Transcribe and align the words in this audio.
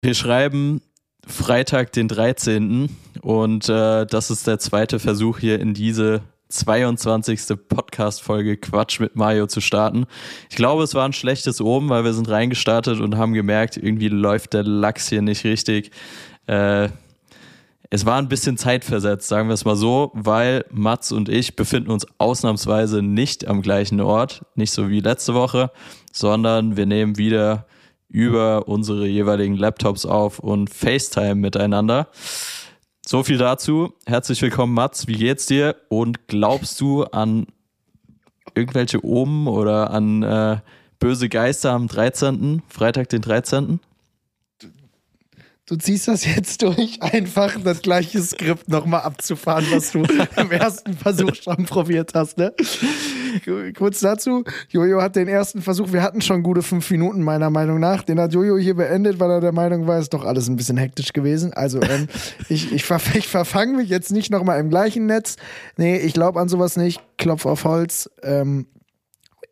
Wir 0.00 0.14
schreiben 0.14 0.80
Freitag, 1.26 1.92
den 1.92 2.06
13. 2.06 2.88
Und 3.20 3.68
äh, 3.68 4.06
das 4.06 4.30
ist 4.30 4.46
der 4.46 4.60
zweite 4.60 5.00
Versuch 5.00 5.40
hier 5.40 5.58
in 5.58 5.74
diese 5.74 6.22
22. 6.50 7.58
Podcast-Folge 7.68 8.58
Quatsch 8.58 9.00
mit 9.00 9.16
Mario 9.16 9.48
zu 9.48 9.60
starten. 9.60 10.06
Ich 10.50 10.54
glaube, 10.54 10.84
es 10.84 10.94
war 10.94 11.04
ein 11.04 11.12
schlechtes 11.12 11.60
Oben, 11.60 11.88
weil 11.88 12.04
wir 12.04 12.12
sind 12.12 12.28
reingestartet 12.28 13.00
und 13.00 13.16
haben 13.16 13.32
gemerkt, 13.32 13.76
irgendwie 13.76 14.06
läuft 14.06 14.54
der 14.54 14.62
Lachs 14.62 15.08
hier 15.08 15.20
nicht 15.20 15.42
richtig. 15.42 15.90
Äh, 16.46 16.90
es 17.90 18.06
war 18.06 18.18
ein 18.18 18.28
bisschen 18.28 18.56
zeitversetzt, 18.56 19.26
sagen 19.26 19.48
wir 19.48 19.54
es 19.54 19.64
mal 19.64 19.74
so, 19.74 20.12
weil 20.14 20.64
Mats 20.70 21.10
und 21.10 21.28
ich 21.28 21.56
befinden 21.56 21.90
uns 21.90 22.06
ausnahmsweise 22.18 23.02
nicht 23.02 23.48
am 23.48 23.62
gleichen 23.62 24.00
Ort, 24.00 24.44
nicht 24.54 24.70
so 24.70 24.90
wie 24.90 25.00
letzte 25.00 25.34
Woche, 25.34 25.72
sondern 26.12 26.76
wir 26.76 26.86
nehmen 26.86 27.18
wieder 27.18 27.66
über 28.08 28.68
unsere 28.68 29.06
jeweiligen 29.06 29.56
Laptops 29.56 30.06
auf 30.06 30.38
und 30.38 30.70
FaceTime 30.70 31.36
miteinander. 31.36 32.08
So 33.06 33.22
viel 33.22 33.38
dazu. 33.38 33.94
Herzlich 34.06 34.40
willkommen, 34.42 34.74
Mats. 34.74 35.06
Wie 35.06 35.16
geht's 35.16 35.46
dir? 35.46 35.76
Und 35.88 36.26
glaubst 36.28 36.80
du 36.80 37.04
an 37.04 37.46
irgendwelche 38.54 39.04
Omen 39.04 39.46
oder 39.46 39.90
an 39.90 40.22
äh, 40.22 40.58
böse 40.98 41.28
Geister 41.28 41.72
am 41.72 41.88
13., 41.88 42.62
Freitag, 42.68 43.08
den 43.08 43.22
13.? 43.22 43.80
Du 45.66 45.76
ziehst 45.76 46.08
das 46.08 46.24
jetzt 46.24 46.62
durch, 46.62 47.02
einfach 47.02 47.60
das 47.62 47.82
gleiche 47.82 48.22
Skript 48.22 48.68
nochmal 48.68 49.02
abzufahren, 49.02 49.66
was 49.70 49.92
du 49.92 50.02
im 50.36 50.50
ersten 50.50 50.94
Versuch 50.94 51.34
schon 51.34 51.66
probiert 51.66 52.12
hast, 52.14 52.38
ne? 52.38 52.54
Kurz 53.76 54.00
dazu, 54.00 54.44
Jojo 54.68 55.02
hat 55.02 55.16
den 55.16 55.28
ersten 55.28 55.62
Versuch, 55.62 55.92
wir 55.92 56.02
hatten 56.02 56.20
schon 56.20 56.42
gute 56.42 56.62
fünf 56.62 56.90
Minuten, 56.90 57.22
meiner 57.22 57.50
Meinung 57.50 57.80
nach. 57.80 58.02
Den 58.02 58.20
hat 58.20 58.32
Jojo 58.32 58.58
hier 58.58 58.74
beendet, 58.74 59.20
weil 59.20 59.30
er 59.30 59.40
der 59.40 59.52
Meinung 59.52 59.86
war, 59.86 59.96
es 59.96 60.04
ist 60.04 60.14
doch 60.14 60.24
alles 60.24 60.48
ein 60.48 60.56
bisschen 60.56 60.76
hektisch 60.76 61.12
gewesen. 61.12 61.52
Also, 61.52 61.80
ähm, 61.82 62.08
ich, 62.48 62.72
ich, 62.72 62.84
ver 62.84 63.00
ich 63.14 63.28
verfange 63.28 63.76
mich 63.76 63.88
jetzt 63.88 64.12
nicht 64.12 64.30
nochmal 64.30 64.60
im 64.60 64.70
gleichen 64.70 65.06
Netz. 65.06 65.36
Nee, 65.76 65.98
ich 65.98 66.12
glaube 66.12 66.40
an 66.40 66.48
sowas 66.48 66.76
nicht. 66.76 67.00
Klopf 67.16 67.46
auf 67.46 67.64
Holz. 67.64 68.10
Ähm, 68.22 68.66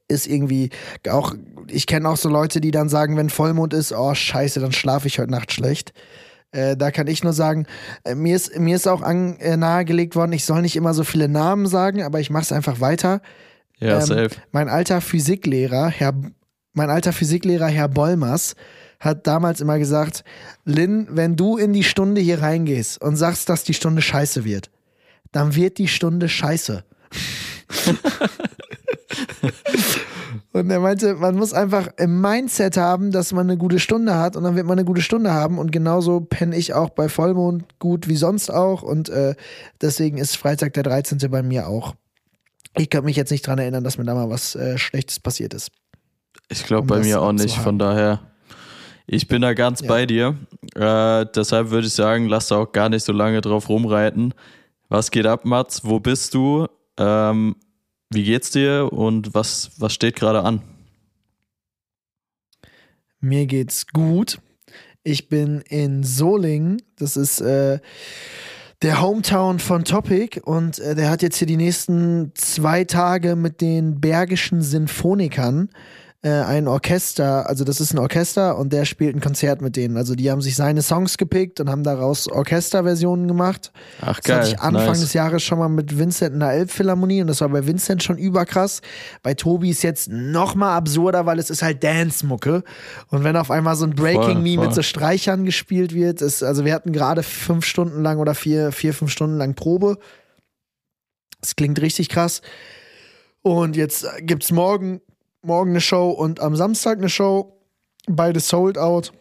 ist 0.09 0.27
irgendwie 0.27 0.71
auch, 1.09 1.35
ich 1.69 1.87
kenne 1.87 2.09
auch 2.09 2.17
so 2.17 2.29
Leute, 2.29 2.61
die 2.61 2.71
dann 2.71 2.89
sagen, 2.89 3.17
wenn 3.17 3.31
Vollmond 3.31 3.75
ist, 3.75 3.93
oh 3.93 4.15
scheiße, 4.15 4.61
dann 4.61 4.73
schlafe 4.73 5.09
ich 5.09 5.19
heute 5.19 5.31
Nacht 5.31 5.53
schlecht. 5.53 5.93
Äh, 6.53 6.77
da 6.77 6.91
kann 6.91 7.07
ich 7.07 7.25
nur 7.25 7.33
sagen, 7.33 7.67
äh, 8.05 8.15
mir, 8.15 8.37
ist, 8.37 8.59
mir 8.59 8.77
ist 8.77 8.87
auch 8.87 9.03
an, 9.03 9.37
äh, 9.39 9.57
nahegelegt 9.57 10.15
worden, 10.15 10.33
ich 10.33 10.45
soll 10.45 10.63
nicht 10.63 10.77
immer 10.77 10.95
so 10.95 11.05
viele 11.05 11.29
Namen 11.29 11.67
sagen, 11.67 12.03
aber 12.03 12.21
ich 12.21 12.31
mache 12.31 12.45
es 12.45 12.53
einfach 12.53 12.81
weiter. 12.81 13.21
Ja, 13.79 14.01
ähm, 14.01 14.07
safe. 14.07 14.31
Mein 14.53 14.69
alter 14.69 15.01
Physiklehrer, 15.01 15.89
Herr, 15.89 16.15
mein 16.73 16.91
alter 16.91 17.13
Physiklehrer, 17.13 17.67
Herr 17.67 17.89
Bollmers, 17.89 18.55
hat 19.01 19.27
damals 19.27 19.61
immer 19.61 19.79
gesagt, 19.79 20.25
Lynn, 20.65 21.09
wenn 21.11 21.37
du 21.37 21.57
in 21.57 21.73
die 21.73 21.85
Stunde 21.85 22.21
hier 22.21 22.41
reingehst 22.41 23.01
und 23.01 23.17
sagst, 23.17 23.49
dass 23.49 23.65
die 23.65 23.75
Stunde 23.75 24.03
scheiße 24.03 24.45
wird, 24.45 24.71
dann 25.33 25.55
wird 25.55 25.79
die 25.79 25.89
Stunde 25.89 26.29
scheiße. 26.29 26.85
und 30.53 30.71
er 30.71 30.81
meinte, 30.81 31.15
man 31.15 31.37
muss 31.37 31.53
einfach 31.53 31.89
im 31.99 32.21
Mindset 32.21 32.77
haben, 32.79 33.13
dass 33.13 33.33
man 33.33 33.49
eine 33.49 33.59
gute 33.59 33.79
Stunde 33.79 34.15
hat 34.17 34.37
und 34.37 34.45
dann 34.45 34.57
wird 34.57 34.67
man 34.67 34.79
eine 34.79 34.87
gute 34.87 35.03
Stunde 35.03 35.33
haben. 35.33 35.59
Und 35.59 35.73
genauso 35.73 36.21
penne 36.21 36.57
ich 36.57 36.73
auch 36.73 36.91
bei 36.91 37.09
Vollmond 37.09 37.79
gut 37.79 38.09
wie 38.09 38.17
sonst 38.17 38.51
auch. 38.51 38.83
Und 38.83 39.11
äh, 39.11 39.35
deswegen 39.81 40.17
ist 40.17 40.37
Freitag 40.37 40.73
der 40.73 40.85
13. 40.85 41.19
bei 41.31 41.43
mir 41.43 41.69
auch. 41.69 41.95
Ich 42.79 42.91
kann 42.91 43.05
mich 43.05 43.17
jetzt 43.17 43.31
nicht 43.31 43.47
dran 43.47 43.59
erinnern, 43.59 43.85
dass 43.85 43.99
mir 43.99 44.05
da 44.05 44.15
mal 44.15 44.29
was 44.29 44.55
äh, 44.55 44.77
Schlechtes 44.79 45.19
passiert 45.21 45.55
ist. 45.55 45.71
Ich 46.49 46.65
glaube 46.65 46.83
um 46.83 46.87
bei 46.87 46.99
mir 47.01 47.23
auch 47.23 47.33
nicht, 47.33 47.57
von 47.57 47.79
daher. 47.79 48.21
Ich 49.07 49.29
bin 49.29 49.43
da 49.43 49.55
ganz 49.55 49.81
ja. 49.81 49.89
bei 49.89 50.05
dir. 50.05 50.37
Äh, 50.75 51.27
deshalb 51.35 51.71
würde 51.71 51.87
ich 51.87 51.95
sagen, 51.95 52.27
lass 52.29 52.49
da 52.49 52.57
auch 52.59 52.73
gar 52.73 52.89
nicht 52.89 53.05
so 53.05 53.13
lange 53.13 53.41
drauf 53.41 53.69
rumreiten. 53.69 54.35
Was 54.89 55.11
geht 55.11 55.27
ab, 55.27 55.45
Mats? 55.45 55.85
Wo 55.85 56.01
bist 56.01 56.35
du? 56.35 56.67
Ähm, 56.99 57.57
wie 58.11 58.25
geht's 58.25 58.51
dir 58.51 58.93
und 58.93 59.35
was, 59.35 59.71
was 59.79 59.93
steht 59.93 60.17
gerade 60.17 60.43
an? 60.43 60.63
Mir 63.21 63.47
geht's 63.47 63.87
gut. 63.87 64.41
Ich 65.03 65.29
bin 65.29 65.61
in 65.69 66.05
Solingen. 66.05 66.83
Das 66.97 67.17
ist 67.17 67.41
äh, 67.41 67.81
der 68.83 69.01
Hometown 69.01 69.59
von 69.59 69.85
Topic 69.85 70.41
und 70.41 70.79
äh, 70.79 70.95
der 70.95 71.11
hat 71.11 71.23
jetzt 71.23 71.39
hier 71.39 71.47
die 71.47 71.57
nächsten 71.57 72.33
zwei 72.35 72.85
Tage 72.85 73.37
mit 73.37 73.61
den 73.61 74.01
Bergischen 74.01 74.63
Sinfonikern 74.63 75.71
äh, 76.27 76.43
ein 76.43 76.67
Orchester, 76.67 77.49
also 77.49 77.63
das 77.63 77.81
ist 77.81 77.95
ein 77.95 78.01
Orchester 78.01 78.59
und 78.59 78.73
der 78.73 78.85
spielt 78.85 79.15
ein 79.15 79.21
Konzert 79.21 79.63
mit 79.63 79.77
denen. 79.77 79.97
Also 79.97 80.17
die 80.17 80.29
haben 80.29 80.41
sich 80.41 80.57
seine 80.57 80.83
Songs 80.83 81.19
gepickt 81.19 81.61
und 81.61 81.71
haben 81.71 81.85
daraus 81.85 82.29
Orchesterversionen 82.29 83.29
gemacht. 83.29 83.71
Ach 84.01 84.21
geil. 84.21 84.21
Das 84.23 84.37
hatte 84.37 84.49
ich 84.49 84.61
Anfang 84.61 84.87
nice. 84.87 85.01
des 85.03 85.13
Jahres 85.13 85.45
schon 85.45 85.61
mal 85.61 85.69
mit 85.69 85.97
Vincent 85.97 86.35
in 86.35 86.41
der 86.41 86.51
Elbphilharmonie 86.51 87.21
und 87.21 87.29
das 87.29 87.41
war 87.43 87.49
bei 87.51 87.65
Vincent 87.65 88.03
schon 88.03 88.19
überkrass. 88.19 88.83
Bei 89.23 89.35
Tobi 89.35 89.71
ist 89.71 89.85
jetzt 89.85 90.09
noch 90.11 90.57
mal 90.57 90.77
absurder, 90.77 91.27
weil 91.27 91.39
es 91.39 91.49
ist 91.49 91.63
halt 91.63 91.85
Dance-Mucke. 91.85 92.65
Und 93.09 93.23
wenn 93.23 93.37
auf 93.37 93.53
einmal 93.53 93.77
so 93.77 93.85
ein 93.85 93.95
Breaking 93.95 94.43
Me 94.43 94.59
mit 94.59 94.75
so 94.75 94.83
Streichern 94.83 95.45
gespielt 95.45 95.95
wird, 95.95 96.23
ist, 96.23 96.43
also 96.43 96.65
wir 96.65 96.75
hatten 96.75 96.91
gerade 96.91 97.23
fünf 97.23 97.65
Stunden 97.65 98.03
lang 98.03 98.19
oder 98.19 98.35
vier, 98.35 98.73
vier, 98.73 98.95
fünf 98.95 99.13
Stunden 99.13 99.39
lang 99.39 99.55
Probe. 99.55 99.99
Das 101.41 101.55
klingt 101.55 101.81
richtig 101.81 102.09
krass. 102.09 102.43
Und 103.43 103.77
jetzt 103.77 104.09
gibt's 104.23 104.51
morgen 104.51 105.01
morgen 105.47 105.71
eine 105.71 105.81
Show 105.81 106.11
und 106.11 106.41
am 106.41 106.57
Samstag 106.57 106.99
eine 106.99 107.09
Show. 107.09 107.59
Beide 108.09 108.41
sold 108.41 108.79
out. 108.79 109.13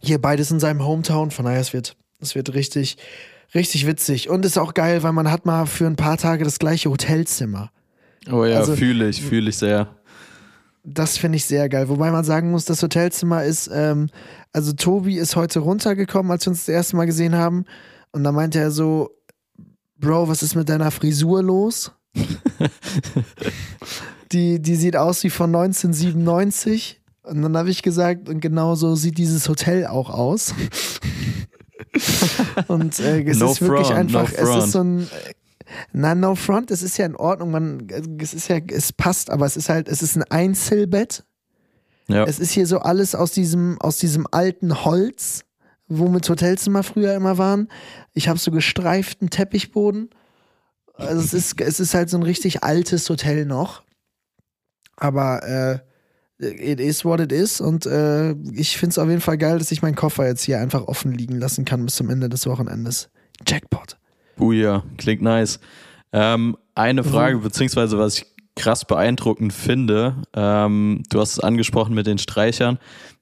Hier 0.00 0.20
beides 0.20 0.50
in 0.50 0.60
seinem 0.60 0.84
Hometown. 0.84 1.30
Von 1.30 1.44
daher, 1.44 1.60
es 1.60 1.72
wird, 1.72 1.96
es 2.20 2.34
wird 2.34 2.54
richtig, 2.54 2.96
richtig 3.54 3.86
witzig. 3.86 4.28
Und 4.28 4.44
ist 4.44 4.58
auch 4.58 4.74
geil, 4.74 5.02
weil 5.02 5.12
man 5.12 5.30
hat 5.30 5.46
mal 5.46 5.66
für 5.66 5.86
ein 5.86 5.96
paar 5.96 6.16
Tage 6.16 6.44
das 6.44 6.58
gleiche 6.58 6.90
Hotelzimmer. 6.90 7.70
Oh 8.30 8.44
ja, 8.44 8.58
also, 8.58 8.76
fühle 8.76 9.08
ich, 9.08 9.22
fühle 9.22 9.50
ich 9.50 9.58
sehr. 9.58 9.94
Das 10.84 11.18
finde 11.18 11.36
ich 11.36 11.44
sehr 11.44 11.68
geil. 11.68 11.88
Wobei 11.88 12.10
man 12.10 12.24
sagen 12.24 12.50
muss, 12.50 12.64
das 12.64 12.82
Hotelzimmer 12.82 13.44
ist, 13.44 13.70
ähm, 13.72 14.08
also 14.52 14.72
Tobi 14.72 15.18
ist 15.18 15.36
heute 15.36 15.60
runtergekommen, 15.60 16.32
als 16.32 16.46
wir 16.46 16.50
uns 16.50 16.60
das 16.66 16.74
erste 16.74 16.96
Mal 16.96 17.06
gesehen 17.06 17.34
haben. 17.34 17.66
Und 18.12 18.24
da 18.24 18.32
meinte 18.32 18.58
er 18.58 18.70
so, 18.70 19.10
Bro, 19.96 20.28
was 20.28 20.42
ist 20.42 20.54
mit 20.54 20.68
deiner 20.70 20.90
Frisur 20.90 21.42
los? 21.42 21.92
die, 24.32 24.60
die 24.60 24.76
sieht 24.76 24.96
aus 24.96 25.24
wie 25.24 25.30
von 25.30 25.54
1997. 25.54 27.00
Und 27.22 27.42
dann 27.42 27.56
habe 27.56 27.70
ich 27.70 27.82
gesagt, 27.82 28.28
und 28.28 28.40
genau 28.40 28.74
so 28.74 28.94
sieht 28.94 29.18
dieses 29.18 29.48
Hotel 29.48 29.86
auch 29.86 30.10
aus. 30.10 30.54
und 32.68 32.98
äh, 33.00 33.22
es 33.22 33.38
no 33.38 33.52
ist 33.52 33.60
wirklich 33.60 33.88
front, 33.88 33.98
einfach, 33.98 34.30
no 34.30 34.36
es 34.36 34.64
ist 34.64 34.72
so 34.72 34.82
ein. 34.82 35.08
Na, 35.92 36.16
no 36.16 36.34
front, 36.34 36.72
es 36.72 36.82
ist 36.82 36.98
ja 36.98 37.06
in 37.06 37.14
Ordnung, 37.14 37.52
man, 37.52 37.86
es 38.18 38.34
ist 38.34 38.48
ja, 38.48 38.58
es 38.58 38.92
passt, 38.92 39.30
aber 39.30 39.46
es 39.46 39.56
ist 39.56 39.68
halt, 39.68 39.88
es 39.88 40.02
ist 40.02 40.16
ein 40.16 40.24
Einzelbett. 40.24 41.24
Ja. 42.08 42.24
Es 42.24 42.40
ist 42.40 42.50
hier 42.50 42.66
so 42.66 42.80
alles 42.80 43.14
aus 43.14 43.30
diesem, 43.30 43.80
aus 43.80 43.98
diesem 43.98 44.26
alten 44.32 44.84
Holz, 44.84 45.44
womit 45.86 46.28
Hotelzimmer 46.28 46.82
früher 46.82 47.14
immer 47.14 47.38
waren. 47.38 47.68
Ich 48.14 48.28
habe 48.28 48.38
so 48.38 48.50
gestreiften 48.50 49.30
Teppichboden. 49.30 50.10
Also 50.94 51.22
es 51.22 51.32
ist, 51.32 51.60
es 51.60 51.78
ist 51.78 51.94
halt 51.94 52.10
so 52.10 52.16
ein 52.16 52.24
richtig 52.24 52.64
altes 52.64 53.08
Hotel 53.08 53.46
noch. 53.46 53.82
Aber 55.00 55.42
äh, 55.42 55.78
it 56.38 56.78
is 56.78 57.04
what 57.04 57.20
it 57.20 57.32
is. 57.32 57.60
Und 57.60 57.86
äh, 57.86 58.32
ich 58.52 58.76
finde 58.76 58.92
es 58.92 58.98
auf 58.98 59.08
jeden 59.08 59.20
Fall 59.20 59.38
geil, 59.38 59.58
dass 59.58 59.72
ich 59.72 59.82
meinen 59.82 59.96
Koffer 59.96 60.26
jetzt 60.26 60.42
hier 60.42 60.60
einfach 60.60 60.86
offen 60.86 61.12
liegen 61.12 61.38
lassen 61.38 61.64
kann 61.64 61.84
bis 61.84 61.96
zum 61.96 62.08
Ende 62.10 62.28
des 62.28 62.46
Wochenendes. 62.46 63.10
Jackpot. 63.46 63.96
Oh 64.38 64.52
ja, 64.52 64.84
klingt 64.96 65.22
nice. 65.22 65.58
Ähm, 66.12 66.56
eine 66.74 67.04
Frage, 67.04 67.38
mhm. 67.38 67.42
beziehungsweise 67.42 67.98
was 67.98 68.18
ich 68.18 68.26
krass 68.56 68.84
beeindruckend 68.84 69.52
finde, 69.52 70.16
ähm, 70.34 71.02
du 71.08 71.20
hast 71.20 71.32
es 71.32 71.40
angesprochen 71.40 71.94
mit 71.94 72.06
den 72.06 72.18
Streichern. 72.18 72.78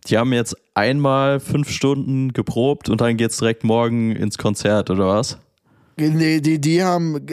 Die 0.06 0.19
haben 0.19 0.33
jetzt 0.33 0.56
einmal 0.75 1.39
fünf 1.39 1.71
Stunden 1.71 2.33
geprobt 2.33 2.89
und 2.89 3.01
dann 3.01 3.16
geht 3.16 3.31
es 3.31 3.36
direkt 3.39 3.63
morgen 3.63 4.13
ins 4.13 4.39
Konzert, 4.39 4.91
oder 4.91 5.09
was? 5.09 5.39
Nee, 5.97 6.41
die, 6.41 6.60
die 6.60 6.83
haben 6.83 7.27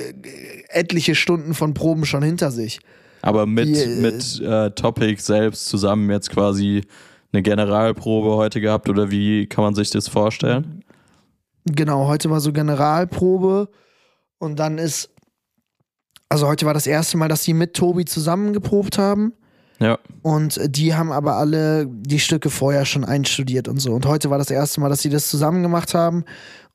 etliche 0.69 1.15
Stunden 1.15 1.53
von 1.53 1.74
Proben 1.74 2.06
schon 2.06 2.24
hinter 2.24 2.51
sich. 2.51 2.80
Aber 3.25 3.45
mit, 3.45 3.75
die, 3.75 3.88
mit 3.88 4.39
äh, 4.42 4.72
Topic 4.72 5.22
selbst 5.22 5.68
zusammen 5.68 6.10
jetzt 6.12 6.30
quasi 6.30 6.83
eine 7.33 7.42
Generalprobe 7.42 8.36
heute 8.36 8.62
gehabt 8.62 8.88
oder 8.88 9.10
wie 9.10 9.48
kann 9.48 9.63
man 9.63 9.75
sich 9.75 9.89
das 9.89 10.07
vorstellen? 10.07 10.83
Genau, 11.66 12.07
heute 12.07 12.30
war 12.30 12.39
so 12.39 12.54
Generalprobe 12.54 13.69
und 14.38 14.60
dann 14.60 14.77
ist, 14.77 15.10
also 16.30 16.48
heute 16.48 16.68
war 16.68 16.75
das 16.75 16.86
erste 16.86 17.18
Mal, 17.18 17.27
dass 17.27 17.44
sie 17.44 17.54
mit 17.54 17.74
Tobi 17.74 18.06
zusammen 18.06 18.54
geprobt 18.54 19.00
haben. 19.00 19.33
Ja. 19.80 19.98
Und 20.22 20.60
die 20.63 20.94
haben 20.94 21.12
aber 21.12 21.36
alle 21.36 21.88
die 21.88 22.19
Stücke 22.19 22.50
vorher 22.50 22.86
schon 22.86 23.04
einstudiert 23.04 23.68
und 23.68 23.80
so. 23.80 23.94
Und 23.94 24.06
heute 24.06 24.30
war 24.30 24.38
das 24.38 24.51
erste 24.51 24.80
Mal, 24.80 24.89
dass 24.89 25.01
sie 25.01 25.10
das 25.10 25.27
zusammen 25.27 25.63
gemacht 25.63 25.94
haben. 25.94 26.24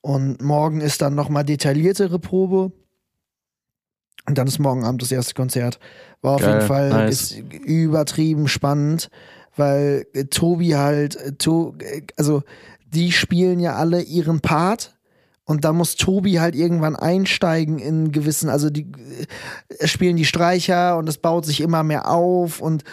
Und 0.02 0.42
morgen 0.42 0.80
ist 0.80 1.00
dann 1.00 1.14
nochmal 1.14 1.44
detailliertere 1.44 2.18
Probe. 2.18 2.72
Und 4.26 4.36
dann 4.36 4.46
ist 4.46 4.58
morgen 4.58 4.84
Abend 4.84 5.02
das 5.02 5.12
erste 5.12 5.34
Konzert. 5.34 5.78
War 6.22 6.34
auf 6.34 6.42
Geil, 6.42 6.54
jeden 6.54 6.66
Fall 6.66 6.88
nice. 6.90 7.32
übertrieben 7.64 8.48
spannend, 8.48 9.08
weil 9.56 10.06
äh, 10.12 10.24
Tobi 10.24 10.70
halt, 10.70 11.16
äh, 11.16 11.32
to, 11.32 11.74
äh, 11.78 12.02
also 12.16 12.42
die 12.86 13.12
spielen 13.12 13.60
ja 13.60 13.76
alle 13.76 14.02
ihren 14.02 14.40
Part 14.40 14.96
und 15.44 15.64
da 15.64 15.72
muss 15.72 15.96
Tobi 15.96 16.40
halt 16.40 16.54
irgendwann 16.54 16.96
einsteigen 16.96 17.78
in 17.78 18.12
gewissen, 18.12 18.48
also 18.50 18.68
die 18.70 18.86
spielen 19.84 20.16
die 20.16 20.24
Streicher 20.24 20.96
und 20.96 21.08
es 21.08 21.18
baut 21.18 21.46
sich 21.46 21.60
immer 21.60 21.82
mehr 21.82 22.10
auf 22.10 22.60
und 22.60 22.84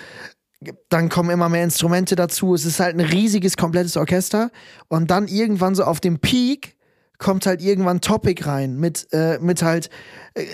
dann 0.89 1.09
kommen 1.09 1.29
immer 1.29 1.49
mehr 1.49 1.63
Instrumente 1.63 2.15
dazu. 2.15 2.55
Es 2.55 2.65
ist 2.65 2.79
halt 2.79 2.95
ein 2.95 3.05
riesiges, 3.05 3.57
komplettes 3.57 3.95
Orchester. 3.97 4.49
Und 4.87 5.11
dann 5.11 5.27
irgendwann 5.27 5.75
so 5.75 5.83
auf 5.83 5.99
dem 5.99 6.19
Peak 6.19 6.76
kommt 7.17 7.45
halt 7.45 7.61
irgendwann 7.61 8.01
Topic 8.01 8.43
rein 8.45 8.77
mit, 8.77 9.07
äh, 9.11 9.39
mit 9.39 9.63
halt 9.63 9.89
äh, 10.35 10.45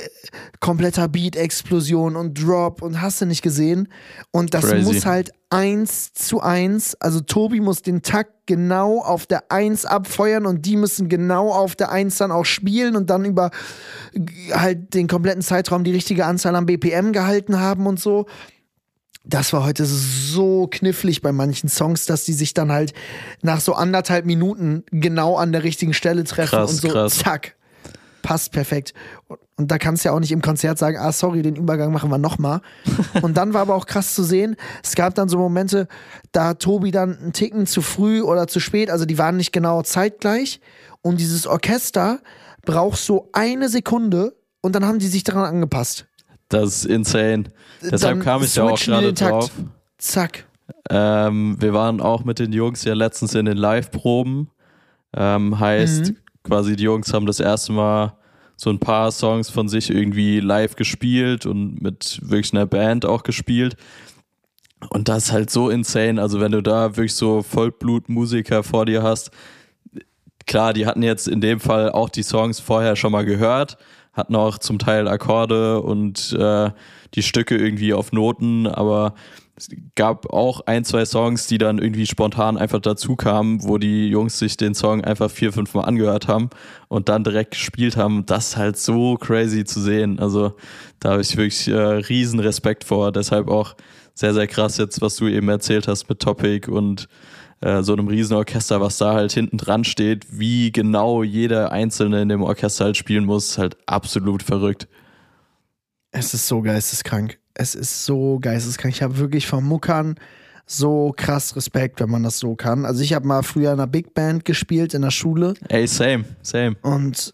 kompletter 0.60 1.07
Beat-Explosion 1.07 2.15
und 2.15 2.42
Drop 2.42 2.81
und 2.81 3.01
hast 3.01 3.21
du 3.21 3.25
nicht 3.25 3.42
gesehen. 3.42 3.89
Und 4.31 4.54
das 4.54 4.65
Crazy. 4.65 4.86
muss 4.86 5.06
halt 5.06 5.31
eins 5.50 6.13
zu 6.13 6.42
eins, 6.42 6.95
also 6.95 7.19
Tobi 7.19 7.60
muss 7.60 7.81
den 7.81 8.01
Takt 8.01 8.31
genau 8.45 9.00
auf 9.01 9.25
der 9.25 9.51
Eins 9.51 9.86
abfeuern 9.86 10.45
und 10.45 10.65
die 10.65 10.77
müssen 10.77 11.10
genau 11.10 11.51
auf 11.51 11.75
der 11.75 11.92
Eins 11.92 12.18
dann 12.18 12.31
auch 12.31 12.45
spielen 12.45 12.95
und 12.95 13.09
dann 13.09 13.24
über 13.25 13.51
halt 14.51 14.94
den 14.94 15.07
kompletten 15.07 15.42
Zeitraum 15.42 15.83
die 15.83 15.92
richtige 15.92 16.25
Anzahl 16.25 16.56
an 16.56 16.66
BPM 16.66 17.12
gehalten 17.12 17.59
haben 17.59 17.88
und 17.88 18.00
so 18.00 18.25
das 19.24 19.54
war 19.54 19.64
heute 19.64 19.86
so 19.86 20.68
knifflig 20.70 21.22
bei 21.22 21.31
manchen 21.31 21.70
Songs, 21.70 22.06
dass 22.06 22.25
die 22.25 22.34
sich 22.34 22.54
dann 22.54 22.72
halt 22.72 22.94
nach 23.42 23.62
so 23.62 23.74
anderthalb 23.74 24.25
Minuten 24.25 24.84
genau 24.92 25.38
an 25.38 25.52
der 25.52 25.64
richtigen 25.64 25.94
Stelle 25.94 26.24
treffen 26.25 26.50
Krass, 26.58 26.72
und 26.72 26.81
so 26.81 26.88
krass. 26.90 27.18
zack. 27.20 27.56
Passt 28.22 28.52
perfekt. 28.52 28.94
Und- 29.28 29.40
da 29.56 29.78
kannst 29.78 30.04
du 30.04 30.10
ja 30.10 30.16
auch 30.16 30.20
nicht 30.20 30.31
im 30.31 30.42
Konzert 30.42 30.80
sagen, 30.80 30.98
ah, 30.98 31.12
sorry, 31.12 31.44
den 31.44 31.56
Übergang 31.56 31.92
machen 31.94 32.10
wir 32.10 32.18
nochmal. 32.18 32.62
Und 33.22 33.38
dann 33.38 33.54
war 33.54 33.62
aber 33.62 33.75
auch 33.75 33.86
krass 33.86 34.16
zu 34.16 34.24
sehen, 34.24 34.56
es 34.84 34.96
gab 34.96 35.14
dann 35.14 35.30
so 35.30 35.38
Momente, 35.38 35.88
da 36.31 36.46
hat 36.48 36.60
Tobi 36.60 36.90
dann 36.90 37.16
einen 37.19 37.34
Ticken 37.34 37.68
zu 37.68 37.84
früh 37.84 38.22
oder 38.24 38.48
zu 38.48 38.60
spät, 38.60 38.90
also 38.90 39.06
die 39.06 39.19
waren 39.19 39.38
nicht 39.38 39.52
genau 39.54 39.84
zeitgleich. 39.84 40.60
Und 41.04 41.19
dieses 41.19 41.46
Orchester 41.46 42.19
braucht 42.66 42.98
so 42.98 43.30
eine 43.31 43.69
Sekunde 43.69 44.36
und 44.62 44.74
dann 44.74 44.86
haben 44.86 44.98
die 44.98 45.08
sich 45.08 45.24
daran 45.24 45.46
angepasst. 45.46 46.08
Das 46.54 46.76
ist 46.78 46.86
insane. 46.86 47.46
Deshalb 47.82 48.02
Dann 48.02 48.20
kam 48.22 48.44
ich 48.44 48.56
ja 48.56 48.64
auch 48.64 48.80
gerade 48.80 49.14
drauf. 49.14 49.52
Zack. 49.98 50.46
Ähm, 50.90 51.58
wir 51.60 51.74
waren 51.74 52.00
auch 52.02 52.24
mit 52.24 52.40
den 52.40 52.54
Jungs 52.54 52.84
ja 52.84 52.94
letztens 52.94 53.36
in 53.36 53.46
den 53.46 53.58
Live-Proben. 53.58 54.50
Ähm, 55.16 55.60
heißt, 55.60 56.12
Mhm. 56.12 56.18
quasi 56.44 56.76
die 56.76 56.84
Jungs 56.84 57.14
haben 57.14 57.26
das 57.26 57.40
erste 57.40 57.72
Mal 57.74 58.14
so 58.56 58.70
ein 58.70 58.80
paar 58.80 59.12
Songs 59.12 59.50
von 59.50 59.68
sich 59.68 59.90
irgendwie 59.90 60.40
live 60.40 60.76
gespielt 60.76 61.46
und 61.46 61.82
mit 61.82 62.20
wirklich 62.24 62.54
einer 62.54 62.66
Band 62.66 63.06
auch 63.06 63.24
gespielt. 63.24 63.76
Und 64.90 65.08
das 65.10 65.26
ist 65.26 65.32
halt 65.32 65.50
so 65.50 65.70
insane. 65.70 66.22
Also 66.22 66.40
wenn 66.40 66.52
du 66.52 66.62
da 66.62 66.96
wirklich 66.96 67.16
so 67.16 67.42
Vollblutmusiker 67.42 68.64
vor 68.64 68.86
dir 68.86 69.02
hast, 69.04 69.32
klar, 70.46 70.74
die 70.74 70.86
hatten 70.86 71.04
jetzt 71.04 71.28
in 71.28 71.42
dem 71.42 71.60
Fall 71.60 71.92
auch 71.92 72.10
die 72.10 72.24
Songs 72.24 72.60
vorher 72.60 72.96
schon 72.96 73.12
mal 73.12 73.26
gehört, 73.26 73.78
hatten 74.13 74.36
auch 74.36 74.57
zum 74.57 74.80
Teil 74.80 75.07
Akkorde 75.07 75.81
und 75.81 76.33
äh, 76.33 76.71
die 77.15 77.24
Stücke 77.24 77.57
irgendwie 77.57 77.94
auf 77.94 78.12
Noten, 78.12 78.68
aber 78.68 79.15
es 79.56 79.69
gab 79.95 80.33
auch 80.33 80.62
ein, 80.65 80.83
zwei 80.83 81.06
Songs, 81.06 81.45
die 81.45 81.60
dann 81.60 81.77
irgendwie 81.77 82.07
spontan 82.07 82.57
einfach 82.57 82.80
dazu 82.80 83.15
kamen, 83.15 83.63
wo 83.63 83.77
die 83.77 84.07
Jungs 84.07 84.39
sich 84.39 84.57
den 84.57 84.74
Song 84.74 85.04
einfach 85.04 85.30
vier, 85.30 85.54
fünf 85.54 85.75
Mal 85.75 85.83
angehört 85.83 86.27
haben 86.27 86.50
und 86.88 87.07
dann 87.07 87.24
direkt 87.24 87.51
gespielt 87.51 87.95
haben. 87.95 88.25
Das 88.25 88.50
ist 88.50 88.57
halt 88.57 88.77
so 88.77 89.15
crazy 89.15 89.63
zu 89.63 89.80
sehen. 89.80 90.19
Also 90.19 90.54
da 91.00 91.12
habe 91.12 91.21
ich 91.21 91.38
wirklich 91.38 91.68
äh, 91.68 91.75
riesen 91.75 92.39
Respekt 92.39 92.83
vor. 92.83 93.12
Deshalb 93.12 93.48
auch 93.48 93.75
sehr, 94.16 94.33
sehr 94.33 94.48
krass 94.48 94.77
jetzt, 94.77 95.01
was 95.01 95.18
du 95.18 95.27
eben 95.27 95.50
erzählt 95.50 95.88
hast 95.88 96.09
mit 96.09 96.19
Topic 96.19 96.69
und 96.69 97.07
äh, 97.63 97.81
so 97.81 97.94
einem 97.94 98.07
riesen 98.10 98.36
Orchester, 98.36 98.81
was 98.81 98.98
da 98.98 99.13
halt 99.13 99.31
hinten 99.31 99.57
dran 99.57 99.86
steht, 99.86 100.25
wie 100.38 100.71
genau 100.71 101.24
jeder 101.24 101.71
Einzelne 101.71 102.21
in 102.21 102.30
dem 102.30 102.42
Orchester 102.42 102.86
halt 102.86 102.98
spielen 102.98 103.24
muss, 103.24 103.51
ist 103.51 103.57
halt 103.57 103.77
absolut 103.86 104.44
verrückt. 104.44 104.89
Es 106.12 106.33
ist 106.33 106.48
so 106.48 106.62
geisteskrank. 106.62 107.39
Es 107.54 107.74
ist 107.74 108.04
so 108.06 108.39
geisteskrank. 108.39 108.94
Ich 108.94 109.01
habe 109.01 109.18
wirklich 109.18 109.48
vom 109.48 109.65
Muckern 109.65 110.15
so 110.65 111.13
krass 111.15 111.56
Respekt, 111.56 112.01
wenn 112.01 112.10
man 112.10 112.24
das 112.24 112.39
so 112.39 112.56
kann. 112.56 112.86
Also 112.86 113.01
ich 113.01 113.13
habe 113.13 113.25
mal 113.25 113.44
früher 113.44 113.71
in 113.71 113.80
einer 113.80 113.88
Big 113.88 114.13
Band 114.13 114.44
gespielt 114.44 114.94
in 114.94 115.01
der 115.01 115.12
Schule 115.12 115.54
Ey, 115.69 115.88
same, 115.88 116.25
same. 116.42 116.75
und 116.81 117.33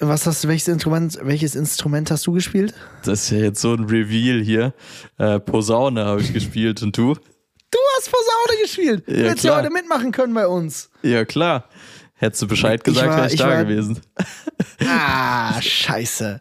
was 0.00 0.26
hast 0.26 0.44
du, 0.44 0.48
welches 0.48 0.68
Instrument, 0.68 1.18
welches 1.22 1.56
Instrument 1.56 2.10
hast 2.10 2.26
du 2.26 2.32
gespielt? 2.32 2.74
Das 3.04 3.24
ist 3.24 3.30
ja 3.30 3.38
jetzt 3.38 3.60
so 3.60 3.74
ein 3.74 3.84
Reveal 3.84 4.40
hier. 4.42 4.74
Äh, 5.16 5.40
Posaune 5.40 6.04
habe 6.04 6.20
ich 6.20 6.32
gespielt 6.32 6.82
und 6.82 6.96
du? 6.96 7.16
Du 7.98 8.02
hast 8.04 8.10
Posaune 8.12 8.62
gespielt. 8.62 9.04
Du 9.08 9.12
Ja, 9.12 9.30
hättest 9.30 9.44
ja 9.44 9.56
heute 9.56 9.70
mitmachen 9.70 10.12
können 10.12 10.32
bei 10.34 10.46
uns. 10.46 10.88
Ja, 11.02 11.24
klar. 11.24 11.64
Hättest 12.14 12.42
du 12.42 12.46
Bescheid 12.48 12.82
gesagt, 12.84 13.08
wäre 13.08 13.26
ich, 13.26 13.34
ich 13.34 13.40
da 13.40 13.48
war- 13.48 13.64
gewesen. 13.64 14.00
Ah, 14.88 15.60
scheiße. 15.60 16.40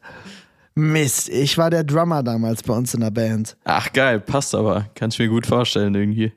Mist, 0.75 1.29
ich 1.29 1.57
war 1.57 1.69
der 1.71 1.83
Drummer 1.83 2.21
damals 2.21 2.61
bei 2.61 2.73
uns 2.73 2.93
in 2.93 2.99
der 3.01 3.09
Band. 3.11 3.57
Ach 3.63 3.91
geil, 3.91 4.19
passt 4.19 4.53
aber. 4.53 4.87
Kann 4.93 5.09
ich 5.09 5.17
mir 5.17 5.27
gut 5.29 5.47
vorstellen 5.47 5.95
irgendwie. 5.95 6.31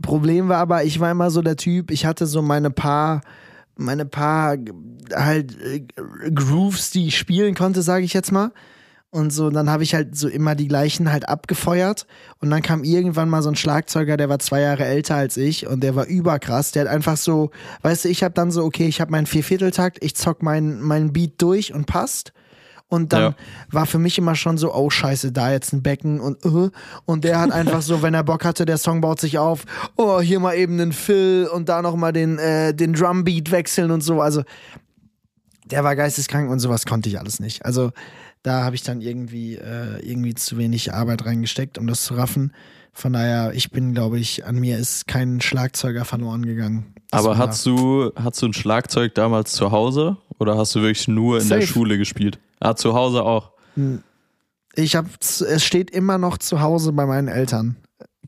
Problem 0.00 0.48
war 0.48 0.58
aber, 0.58 0.84
ich 0.84 0.98
war 0.98 1.10
immer 1.10 1.30
so 1.30 1.40
der 1.42 1.56
Typ, 1.56 1.90
ich 1.90 2.04
hatte 2.06 2.26
so 2.26 2.40
meine 2.42 2.70
paar, 2.70 3.20
meine 3.76 4.04
paar 4.06 4.56
halt 5.14 5.60
äh, 5.60 5.86
Grooves, 6.34 6.90
die 6.90 7.08
ich 7.08 7.18
spielen 7.18 7.54
konnte, 7.54 7.82
sage 7.82 8.04
ich 8.04 8.12
jetzt 8.14 8.32
mal. 8.32 8.50
Und 9.14 9.30
so, 9.32 9.48
dann 9.48 9.70
habe 9.70 9.84
ich 9.84 9.94
halt 9.94 10.18
so 10.18 10.26
immer 10.26 10.56
die 10.56 10.66
gleichen 10.66 11.12
halt 11.12 11.28
abgefeuert. 11.28 12.04
Und 12.40 12.50
dann 12.50 12.62
kam 12.62 12.82
irgendwann 12.82 13.28
mal 13.28 13.42
so 13.42 13.48
ein 13.48 13.54
Schlagzeuger, 13.54 14.16
der 14.16 14.28
war 14.28 14.40
zwei 14.40 14.60
Jahre 14.62 14.84
älter 14.86 15.14
als 15.14 15.36
ich 15.36 15.68
und 15.68 15.84
der 15.84 15.94
war 15.94 16.06
überkrass. 16.06 16.72
Der 16.72 16.82
hat 16.82 16.88
einfach 16.88 17.16
so, 17.16 17.52
weißt 17.82 18.06
du, 18.06 18.08
ich 18.08 18.24
habe 18.24 18.34
dann 18.34 18.50
so, 18.50 18.64
okay, 18.64 18.88
ich 18.88 19.00
habe 19.00 19.12
meinen 19.12 19.26
Viervierteltakt, 19.26 20.02
ich 20.02 20.16
zock 20.16 20.42
meinen 20.42 20.80
meinen 20.82 21.12
Beat 21.12 21.34
durch 21.40 21.72
und 21.72 21.86
passt. 21.86 22.32
Und 22.88 23.12
dann 23.12 23.22
Ja. 23.22 23.34
war 23.70 23.86
für 23.86 24.00
mich 24.00 24.18
immer 24.18 24.34
schon 24.34 24.58
so, 24.58 24.74
oh 24.74 24.90
scheiße, 24.90 25.30
da 25.30 25.52
jetzt 25.52 25.72
ein 25.72 25.84
Becken 25.84 26.18
und 26.18 26.44
äh. 26.44 26.70
und 27.04 27.22
der 27.22 27.38
hat 27.40 27.52
einfach 27.52 27.82
so, 27.82 28.02
wenn 28.02 28.14
er 28.14 28.24
Bock 28.24 28.44
hatte, 28.44 28.64
der 28.66 28.78
Song 28.78 29.00
baut 29.00 29.20
sich 29.20 29.38
auf, 29.38 29.64
oh, 29.94 30.20
hier 30.22 30.40
mal 30.40 30.56
eben 30.56 30.76
den 30.76 30.92
Fill 30.92 31.48
und 31.52 31.68
da 31.68 31.82
nochmal 31.82 32.12
den, 32.12 32.40
äh, 32.40 32.74
den 32.74 32.94
Drumbeat 32.94 33.52
wechseln 33.52 33.92
und 33.92 34.00
so. 34.00 34.20
Also 34.20 34.42
der 35.66 35.84
war 35.84 35.94
geisteskrank 35.94 36.50
und 36.50 36.58
sowas 36.58 36.84
konnte 36.84 37.08
ich 37.08 37.18
alles 37.20 37.38
nicht. 37.38 37.64
Also 37.64 37.92
da 38.44 38.62
habe 38.62 38.76
ich 38.76 38.82
dann 38.82 39.00
irgendwie, 39.00 39.56
äh, 39.56 39.98
irgendwie 40.06 40.34
zu 40.34 40.58
wenig 40.58 40.92
Arbeit 40.92 41.24
reingesteckt, 41.24 41.78
um 41.78 41.86
das 41.86 42.04
zu 42.04 42.14
raffen. 42.14 42.52
Von 42.92 43.14
daher, 43.14 43.52
ich 43.54 43.70
bin, 43.70 43.94
glaube 43.94 44.20
ich, 44.20 44.44
an 44.44 44.56
mir 44.56 44.78
ist 44.78 45.08
kein 45.08 45.40
Schlagzeuger 45.40 46.04
verloren 46.04 46.46
gegangen. 46.46 46.94
Aber 47.10 47.38
hast 47.38 47.64
du, 47.64 48.12
hast 48.14 48.42
du 48.42 48.46
ein 48.46 48.52
Schlagzeug 48.52 49.14
damals 49.14 49.52
zu 49.52 49.72
Hause 49.72 50.18
oder 50.38 50.58
hast 50.58 50.74
du 50.74 50.82
wirklich 50.82 51.08
nur 51.08 51.40
in 51.40 51.48
der 51.48 51.62
Safe. 51.62 51.72
Schule 51.72 51.96
gespielt? 51.96 52.38
Ah, 52.60 52.76
zu 52.76 52.92
Hause 52.94 53.24
auch. 53.24 53.52
Ich 54.74 54.94
habe, 54.94 55.08
es 55.18 55.64
steht 55.64 55.90
immer 55.90 56.18
noch 56.18 56.36
zu 56.36 56.60
Hause 56.60 56.92
bei 56.92 57.06
meinen 57.06 57.28
Eltern. 57.28 57.76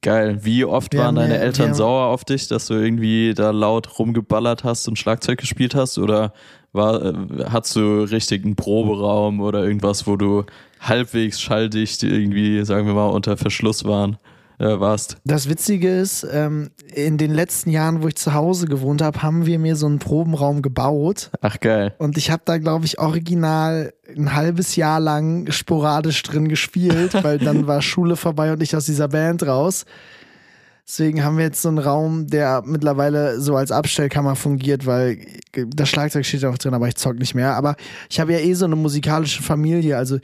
Geil. 0.03 0.45
Wie 0.45 0.65
oft 0.65 0.93
Wir 0.93 1.01
waren 1.01 1.15
deine 1.15 1.39
Eltern 1.39 1.75
sauer 1.75 2.07
auf 2.07 2.25
dich, 2.25 2.49
dass 2.49 2.67
du 2.67 2.75
irgendwie 2.75 3.35
da 3.35 3.51
laut 3.51 3.99
rumgeballert 3.99 4.65
hast 4.65 4.89
und 4.89 4.99
Schlagzeug 4.99 5.39
gespielt 5.39 5.75
hast? 5.75 5.99
Oder 5.99 6.33
war, 6.77 7.05
äh, 7.05 7.15
hattest 7.51 7.77
du 7.77 8.03
richtig 8.03 8.45
einen 8.45 8.57
Proberaum 8.57 9.41
oder 9.41 9.65
irgendwas, 9.65 10.07
wo 10.07 10.17
du 10.17 10.45
halbwegs 10.81 11.41
schalldicht 11.41 12.03
irgendwie, 12.03 12.65
sagen 12.65 12.87
wir 12.87 12.95
mal, 12.95 13.09
unter 13.09 13.37
Verschluss 13.37 13.85
waren, 13.85 14.19
äh, 14.59 14.79
warst? 14.81 15.17
Das 15.25 15.49
Witzige 15.49 15.99
ist, 15.99 16.27
ähm, 16.31 16.71
in 16.95 17.19
den 17.19 17.33
letzten 17.33 17.71
Jahren, 17.71 18.03
wo 18.03 18.09
ich 18.09 18.17
zu 18.17 18.35
Hause 18.35 18.67
gewohnt 18.67 19.03
habe, 19.03 19.23
haben 19.23 19.47
wir 19.47 19.59
mir 19.59 19.77
so 19.77 19.87
einen 19.87 19.99
Probenraum 19.99 20.63
gebaut. 20.63 21.31
Ach 21.41 21.59
geil. 21.61 21.95
Und 21.99 22.17
ich 22.17 22.31
habe 22.31 22.43
da, 22.45 22.59
glaube 22.59 22.87
ich, 22.87 22.99
original 22.99 23.93
ein 24.17 24.35
halbes 24.35 24.77
Jahr 24.77 25.01
lang 25.01 25.51
sporadisch 25.51 26.23
drin 26.23 26.49
gespielt, 26.49 27.13
weil 27.23 27.39
dann 27.39 27.67
war 27.67 27.83
Schule 27.83 28.17
vorbei 28.17 28.53
und 28.53 28.63
ich 28.63 28.77
aus 28.77 28.87
dieser 28.87 29.09
Band 29.09 29.47
raus. 29.47 29.85
Deswegen 30.89 31.25
haben 31.25 31.37
wir 31.37 31.45
jetzt 31.45 31.63
so 31.63 31.69
einen 31.69 31.79
Raum, 31.79 32.29
der 32.29 32.63
mittlerweile 32.65 33.41
so 33.41 33.57
als 33.57 33.73
Abstellkammer 33.73 34.37
fungiert, 34.37 34.87
weil 34.87 35.19
das 35.53 35.89
Schlagzeug 35.89 36.25
steht 36.25 36.45
auch 36.45 36.59
drin, 36.59 36.75
aber 36.75 36.87
ich 36.87 36.95
zock 36.95 37.19
nicht 37.19 37.35
mehr. 37.35 37.55
Aber 37.55 37.75
ich 38.09 38.21
habe 38.21 38.33
ja 38.33 38.39
eh 38.39 38.55
so 38.55 38.67
eine 38.67 38.77
musikalische 38.77 39.43
Familie. 39.43 39.97
Also 39.97 40.19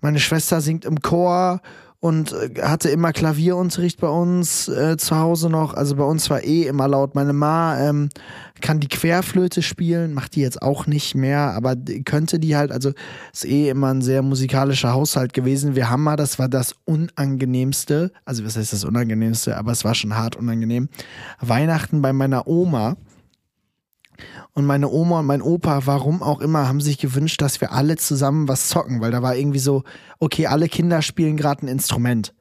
meine 0.00 0.20
Schwester 0.20 0.60
singt 0.60 0.84
im 0.84 1.00
Chor 1.02 1.60
und 2.06 2.32
äh, 2.32 2.62
hatte 2.62 2.88
immer 2.88 3.12
Klavierunterricht 3.12 4.00
bei 4.00 4.08
uns 4.08 4.68
äh, 4.68 4.96
zu 4.96 5.18
Hause 5.18 5.50
noch. 5.50 5.74
Also 5.74 5.96
bei 5.96 6.04
uns 6.04 6.30
war 6.30 6.44
eh 6.44 6.62
immer 6.62 6.86
laut. 6.86 7.16
Meine 7.16 7.32
Ma 7.32 7.80
ähm, 7.80 8.10
kann 8.60 8.78
die 8.78 8.86
Querflöte 8.86 9.60
spielen, 9.60 10.14
macht 10.14 10.36
die 10.36 10.40
jetzt 10.40 10.62
auch 10.62 10.86
nicht 10.86 11.16
mehr, 11.16 11.52
aber 11.54 11.74
könnte 12.04 12.38
die 12.38 12.56
halt, 12.56 12.70
also 12.70 12.92
ist 13.32 13.44
eh 13.44 13.68
immer 13.70 13.92
ein 13.92 14.02
sehr 14.02 14.22
musikalischer 14.22 14.92
Haushalt 14.92 15.32
gewesen. 15.32 15.74
Wir 15.74 15.90
haben 15.90 16.04
mal, 16.04 16.14
das 16.16 16.38
war 16.38 16.48
das 16.48 16.76
Unangenehmste, 16.84 18.12
also 18.24 18.44
was 18.44 18.56
heißt 18.56 18.72
das 18.72 18.84
Unangenehmste, 18.84 19.56
aber 19.56 19.72
es 19.72 19.84
war 19.84 19.96
schon 19.96 20.16
hart 20.16 20.36
unangenehm. 20.36 20.88
Weihnachten 21.40 22.02
bei 22.02 22.12
meiner 22.12 22.46
Oma. 22.46 22.96
Und 24.56 24.64
meine 24.64 24.88
Oma 24.88 25.20
und 25.20 25.26
mein 25.26 25.42
Opa, 25.42 25.84
warum 25.84 26.22
auch 26.22 26.40
immer, 26.40 26.66
haben 26.66 26.80
sich 26.80 26.96
gewünscht, 26.96 27.42
dass 27.42 27.60
wir 27.60 27.72
alle 27.72 27.96
zusammen 27.96 28.48
was 28.48 28.70
zocken, 28.70 29.02
weil 29.02 29.10
da 29.10 29.20
war 29.20 29.36
irgendwie 29.36 29.58
so, 29.58 29.82
okay, 30.18 30.46
alle 30.46 30.70
Kinder 30.70 31.02
spielen 31.02 31.36
gerade 31.36 31.66
ein 31.66 31.68
Instrument. 31.68 32.32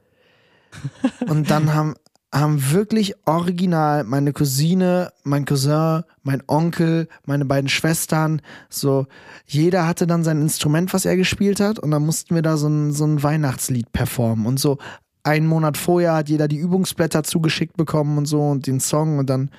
Und 1.27 1.51
dann 1.51 1.73
haben, 1.73 1.95
haben 2.33 2.71
wirklich 2.71 3.15
original 3.25 4.05
meine 4.05 4.31
Cousine, 4.31 5.11
mein 5.25 5.43
Cousin, 5.43 6.03
mein 6.23 6.41
Onkel, 6.47 7.09
meine 7.25 7.43
beiden 7.43 7.67
Schwestern, 7.67 8.41
so 8.69 9.07
jeder 9.45 9.85
hatte 9.85 10.07
dann 10.07 10.23
sein 10.23 10.41
Instrument, 10.41 10.93
was 10.93 11.03
er 11.03 11.17
gespielt 11.17 11.59
hat 11.59 11.79
und 11.79 11.91
dann 11.91 12.05
mussten 12.05 12.33
wir 12.33 12.41
da 12.41 12.55
so 12.55 12.69
ein, 12.69 12.93
so 12.93 13.03
ein 13.03 13.23
Weihnachtslied 13.23 13.91
performen 13.91 14.45
und 14.45 14.57
so 14.57 14.77
einen 15.23 15.47
Monat 15.47 15.75
vorher 15.75 16.13
hat 16.13 16.29
jeder 16.29 16.47
die 16.47 16.59
Übungsblätter 16.59 17.23
zugeschickt 17.23 17.75
bekommen 17.75 18.17
und 18.17 18.25
so 18.25 18.41
und 18.41 18.67
den 18.67 18.79
Song 18.79 19.17
und 19.17 19.29
dann 19.29 19.49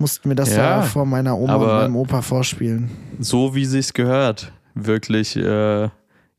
mussten 0.00 0.30
wir 0.30 0.36
das 0.36 0.50
Ja, 0.50 0.78
da 0.78 0.82
vor 0.82 1.04
meiner 1.04 1.36
Oma 1.36 1.54
und 1.56 1.66
meinem 1.66 1.96
Opa 1.96 2.22
vorspielen. 2.22 2.90
So 3.18 3.54
wie 3.54 3.66
sich's 3.66 3.92
gehört. 3.92 4.52
Wirklich 4.74 5.36
äh, 5.36 5.88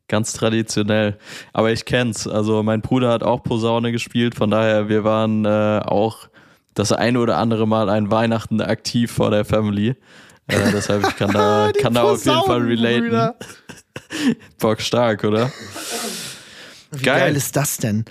ganz 0.08 0.34
traditionell. 0.34 1.18
Aber 1.54 1.72
ich 1.72 1.86
kenn's. 1.86 2.28
Also 2.28 2.64
mein 2.64 2.82
Bruder 2.82 3.12
hat 3.12 3.24
auch 3.24 3.44
Posaune 3.44 3.92
gespielt, 3.92 4.36
von 4.36 4.50
daher, 4.50 4.90
wir 4.90 5.04
waren 5.04 5.46
äh, 5.46 5.82
auch 5.86 6.28
das 6.74 6.92
eine 6.92 7.20
oder 7.20 7.38
andere 7.38 7.68
Mal 7.68 7.90
ein 7.90 8.10
Weihnachten 8.10 8.62
aktiv 8.62 9.12
vor 9.12 9.30
der 9.30 9.46
Family. 9.46 9.90
Äh, 10.48 10.72
deshalb 10.74 11.08
ich 11.08 11.16
kann 11.16 11.32
da, 11.32 11.72
kann 11.82 11.94
da 11.94 12.04
auf 12.04 12.26
jeden 12.26 12.44
Fall 12.44 12.62
relaten. 12.62 13.36
Bock 14.60 14.82
stark, 14.82 15.24
oder? 15.24 15.52
Wie 16.92 17.04
Geil. 17.04 17.20
geil. 17.20 17.36
ist 17.36 17.56
das 17.56 17.78
denn? 17.78 18.06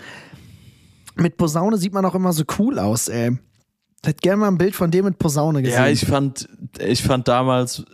Mit 1.16 1.36
Posaune 1.36 1.76
sieht 1.76 1.92
man 1.92 2.04
auch 2.04 2.14
immer 2.14 2.32
so 2.32 2.44
cool 2.58 2.78
aus, 2.78 3.08
ey. 3.08 3.36
Hätte 4.04 4.20
gerne 4.22 4.38
mal 4.38 4.48
ein 4.48 4.58
Bild 4.58 4.74
von 4.74 4.90
dir 4.90 5.02
mit 5.02 5.18
Posaune 5.18 5.62
gesehen. 5.62 5.78
Ja, 5.78 5.88
ich 5.88 6.04
fand, 6.06 6.48
ich 6.84 7.02
fand 7.02 7.28
damals, 7.28 7.84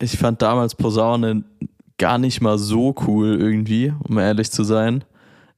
ich 0.00 0.16
fand 0.16 0.40
damals 0.42 0.74
Posaune 0.74 1.44
gar 1.98 2.18
nicht 2.18 2.40
mal 2.40 2.58
so 2.58 2.94
cool 3.06 3.36
irgendwie, 3.40 3.92
um 4.08 4.18
ehrlich 4.18 4.50
zu 4.52 4.62
sein. 4.64 5.04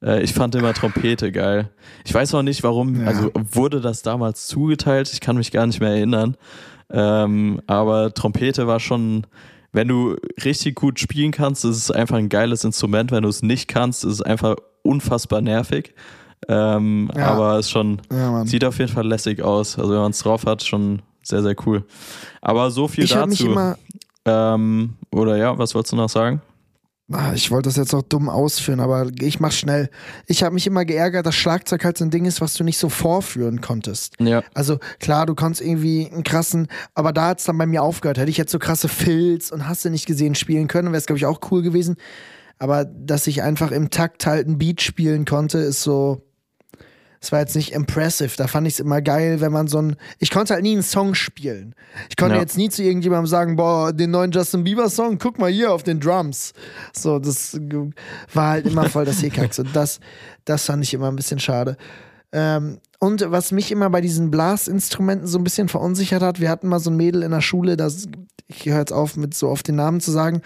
Äh, 0.03 0.23
Ich 0.23 0.33
fand 0.33 0.55
immer 0.55 0.73
Trompete 0.75 1.31
geil. 1.31 1.71
Ich 2.05 2.13
weiß 2.15 2.35
auch 2.35 2.43
nicht, 2.43 2.63
warum, 2.63 3.03
Ja. 3.03 3.07
also 3.09 3.31
wurde 3.35 3.81
das 3.81 4.03
damals 4.03 4.47
zugeteilt? 4.49 5.11
Ich 5.13 5.21
kann 5.21 5.37
mich 5.37 5.53
gar 5.53 5.67
nicht 5.67 5.81
mehr 5.81 5.91
erinnern. 5.91 6.37
Ähm, 6.91 7.61
aber 7.67 8.13
Trompete 8.15 8.67
war 8.67 8.81
schon, 8.81 9.27
wenn 9.73 9.89
du 9.89 10.17
richtig 10.45 10.75
gut 10.75 10.99
spielen 11.01 11.31
kannst, 11.33 11.65
ist 11.65 11.77
es 11.77 11.91
einfach 11.91 12.17
ein 12.17 12.29
geiles 12.29 12.65
Instrument. 12.65 13.11
Wenn 13.13 13.23
du 13.23 13.29
es 13.29 13.43
nicht 13.43 13.69
kannst, 13.69 14.05
ist 14.05 14.13
es 14.15 14.23
einfach 14.23 14.57
unfassbar 14.83 15.41
nervig. 15.43 15.95
Ähm, 16.49 17.11
Ja. 17.15 17.27
Aber 17.29 17.59
es 17.59 17.67
ist 17.67 17.71
schon, 17.73 18.01
Ja. 18.13 18.45
Sieht 18.47 18.65
auf 18.65 18.79
jeden 18.79 18.93
Fall 18.93 19.07
lässig 19.07 19.43
aus. 19.43 19.79
Also 19.79 19.93
wenn 19.93 20.01
man 20.01 20.11
es 20.11 20.19
drauf 20.19 20.45
hat, 20.45 20.63
schon 20.65 21.03
sehr, 21.23 21.43
sehr 21.43 21.55
cool. 21.67 21.85
Aber 22.41 22.71
so 22.71 22.89
viel 22.89 23.05
ich 23.05 23.13
dazu. 23.13 23.47
immer, 23.47 23.77
ähm, 24.25 24.95
oder 25.13 25.37
ja, 25.37 25.57
was 25.57 25.75
wolltest 25.75 25.93
du 25.93 25.97
noch 25.97 26.09
sagen? 26.09 26.41
Ich 27.35 27.51
wollte 27.51 27.69
das 27.69 27.77
jetzt 27.77 27.93
auch 27.95 28.03
dumm 28.03 28.31
ausführen, 28.31 28.81
aber 28.81 29.11
ich 29.21 29.39
mach 29.39 29.53
schnell. 29.53 29.91
Ich 30.27 30.43
habe 30.43 30.55
mich 30.55 30.67
immer 30.67 30.87
geärgert, 30.87 31.27
dass 31.27 31.35
Schlagzeug 31.35 31.85
halt 31.85 31.99
so 31.99 32.05
ein 32.05 32.11
Ding 32.11 32.25
ist, 32.25 32.41
was 32.41 32.55
du 32.55 32.65
nicht 32.65 32.79
so 32.79 32.89
vorführen 32.89 33.61
konntest. 33.61 34.15
Ja. 34.19 34.43
Also 34.55 34.79
klar, 34.99 35.27
du 35.27 35.35
konntest 35.35 35.61
irgendwie 35.61 36.09
einen 36.11 36.23
krassen, 36.23 36.69
aber 36.95 37.13
da 37.13 37.29
hat 37.29 37.41
es 37.41 37.45
dann 37.45 37.59
bei 37.59 37.67
mir 37.67 37.83
aufgehört. 37.83 38.17
Hätte 38.17 38.31
ich 38.31 38.39
jetzt 38.39 38.53
so 38.53 38.59
krasse 38.59 38.89
Filz 38.89 39.51
und 39.51 39.69
hast 39.69 39.85
du 39.85 39.91
nicht 39.91 40.07
gesehen 40.07 40.35
spielen 40.35 40.69
können, 40.69 40.89
wäre 40.89 40.99
es, 40.99 41.07
glaube 41.07 41.19
ich, 41.19 41.27
auch 41.27 41.41
cool 41.51 41.61
gewesen. 41.61 41.97
Aber 42.59 42.85
dass 42.87 43.27
ich 43.27 43.43
einfach 43.43 43.73
im 43.73 43.91
Takt 43.91 44.25
halt 44.25 44.47
ein 44.49 44.57
Beat 44.57 44.81
spielen 44.81 45.25
konnte, 45.25 45.59
ist 45.59 45.83
so. 45.83 46.23
Es 47.25 47.31
war 47.31 47.39
jetzt 47.39 47.55
nicht 47.55 47.73
impressive. 47.73 48.33
Da 48.37 48.49
fand 48.49 48.67
ich 48.67 48.75
es 48.75 48.81
immer 48.81 49.01
geil, 49.01 49.41
wenn 49.41 49.53
man 49.53 49.69
so 49.69 49.79
ein. 49.79 49.97
Ich 50.19 50.31
konnte 50.31 50.55
halt 50.55 50.65
nie 50.65 50.73
einen 50.73 50.83
Song 50.83 51.15
spielen. 51.15 51.75
Ich 52.11 52.17
konnte 52.17 52.35
Ja. 52.35 52.41
jetzt 52.41 52.57
nie 52.59 52.69
zu 52.69 52.83
irgendjemandem 52.83 53.29
sagen, 53.29 53.55
boah, 53.55 53.93
den 53.93 54.11
neuen 54.11 54.33
Justin 54.33 54.65
Bieber 54.65 54.91
Song, 54.91 55.19
guck 55.19 55.39
mal 55.39 55.51
hier 55.51 55.73
auf 55.73 55.85
den 55.85 56.01
Drums. 56.01 56.53
So, 56.93 57.21
das 57.21 57.57
war 58.35 58.49
halt 58.51 58.67
immer 58.67 58.89
voll 58.91 59.05
das 59.05 59.21
Hickhack. 59.21 59.55
So, 59.55 59.63
das, 59.63 60.01
das 60.45 60.65
fand 60.67 60.83
ich 60.83 60.93
immer 60.95 61.09
ein 61.09 61.17
bisschen 61.17 61.39
schade. 61.39 61.77
Ähm, 62.33 62.81
und 62.99 63.25
was 63.31 63.53
mich 63.53 63.71
immer 63.71 63.89
bei 63.91 64.01
diesen 64.01 64.31
Blasinstrumenten 64.31 65.27
so 65.29 65.39
ein 65.39 65.45
bisschen 65.45 65.69
verunsichert 65.69 66.23
hat, 66.23 66.41
wir 66.41 66.51
hatten 66.51 66.67
mal 66.69 66.81
so 66.81 66.91
ein 66.91 66.97
Mädel 66.97 67.23
in 67.23 67.31
der 67.31 67.41
Schule, 67.41 67.77
das, 67.77 68.07
ich 68.49 68.67
höre 68.67 68.79
jetzt 68.79 68.93
auf, 68.93 69.17
mit 69.17 69.35
so 69.35 69.49
auf 69.49 69.63
den 69.63 69.77
Namen 69.77 70.01
zu 70.01 70.11
sagen, 70.11 70.43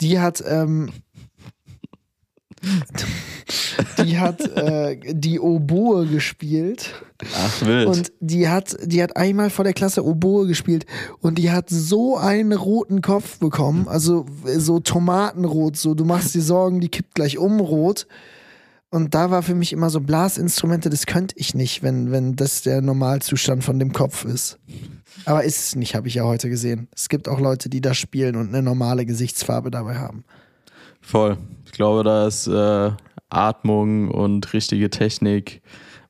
die 0.00 0.18
hat, 0.20 0.42
ähm, 0.46 0.90
die 4.04 4.18
hat 4.18 4.40
äh, 4.40 4.98
die 5.12 5.40
Oboe 5.40 6.06
gespielt 6.06 6.94
Ach, 7.34 7.66
wild. 7.66 7.86
und 7.88 8.12
die 8.20 8.48
hat, 8.48 8.76
die 8.82 9.02
hat 9.02 9.16
einmal 9.16 9.50
vor 9.50 9.64
der 9.64 9.74
Klasse 9.74 10.04
Oboe 10.04 10.46
gespielt 10.46 10.86
und 11.20 11.38
die 11.38 11.50
hat 11.50 11.70
so 11.70 12.16
einen 12.16 12.52
roten 12.52 13.02
Kopf 13.02 13.38
bekommen, 13.38 13.88
also 13.88 14.26
so 14.56 14.80
Tomatenrot, 14.80 15.76
so 15.76 15.94
du 15.94 16.04
machst 16.04 16.34
dir 16.34 16.42
Sorgen, 16.42 16.80
die 16.80 16.88
kippt 16.88 17.14
gleich 17.14 17.38
um 17.38 17.60
rot. 17.60 18.06
Und 18.90 19.14
da 19.14 19.30
war 19.30 19.42
für 19.42 19.54
mich 19.54 19.74
immer 19.74 19.90
so 19.90 20.00
Blasinstrumente, 20.00 20.88
das 20.88 21.04
könnte 21.04 21.34
ich 21.36 21.54
nicht, 21.54 21.82
wenn, 21.82 22.10
wenn 22.10 22.36
das 22.36 22.62
der 22.62 22.80
Normalzustand 22.80 23.62
von 23.62 23.78
dem 23.78 23.92
Kopf 23.92 24.24
ist. 24.24 24.58
Aber 25.26 25.44
ist 25.44 25.58
es 25.58 25.76
nicht, 25.76 25.94
habe 25.94 26.08
ich 26.08 26.14
ja 26.14 26.24
heute 26.24 26.48
gesehen. 26.48 26.88
Es 26.94 27.10
gibt 27.10 27.28
auch 27.28 27.38
Leute, 27.38 27.68
die 27.68 27.82
das 27.82 27.98
spielen 27.98 28.34
und 28.36 28.48
eine 28.48 28.62
normale 28.62 29.04
Gesichtsfarbe 29.04 29.70
dabei 29.70 29.96
haben. 29.96 30.24
Voll. 31.02 31.36
Ich 31.78 31.80
glaube, 31.80 32.02
da 32.02 32.26
ist 32.26 32.48
äh, 32.48 32.90
Atmung 33.30 34.10
und 34.10 34.52
richtige 34.52 34.90
Technik 34.90 35.62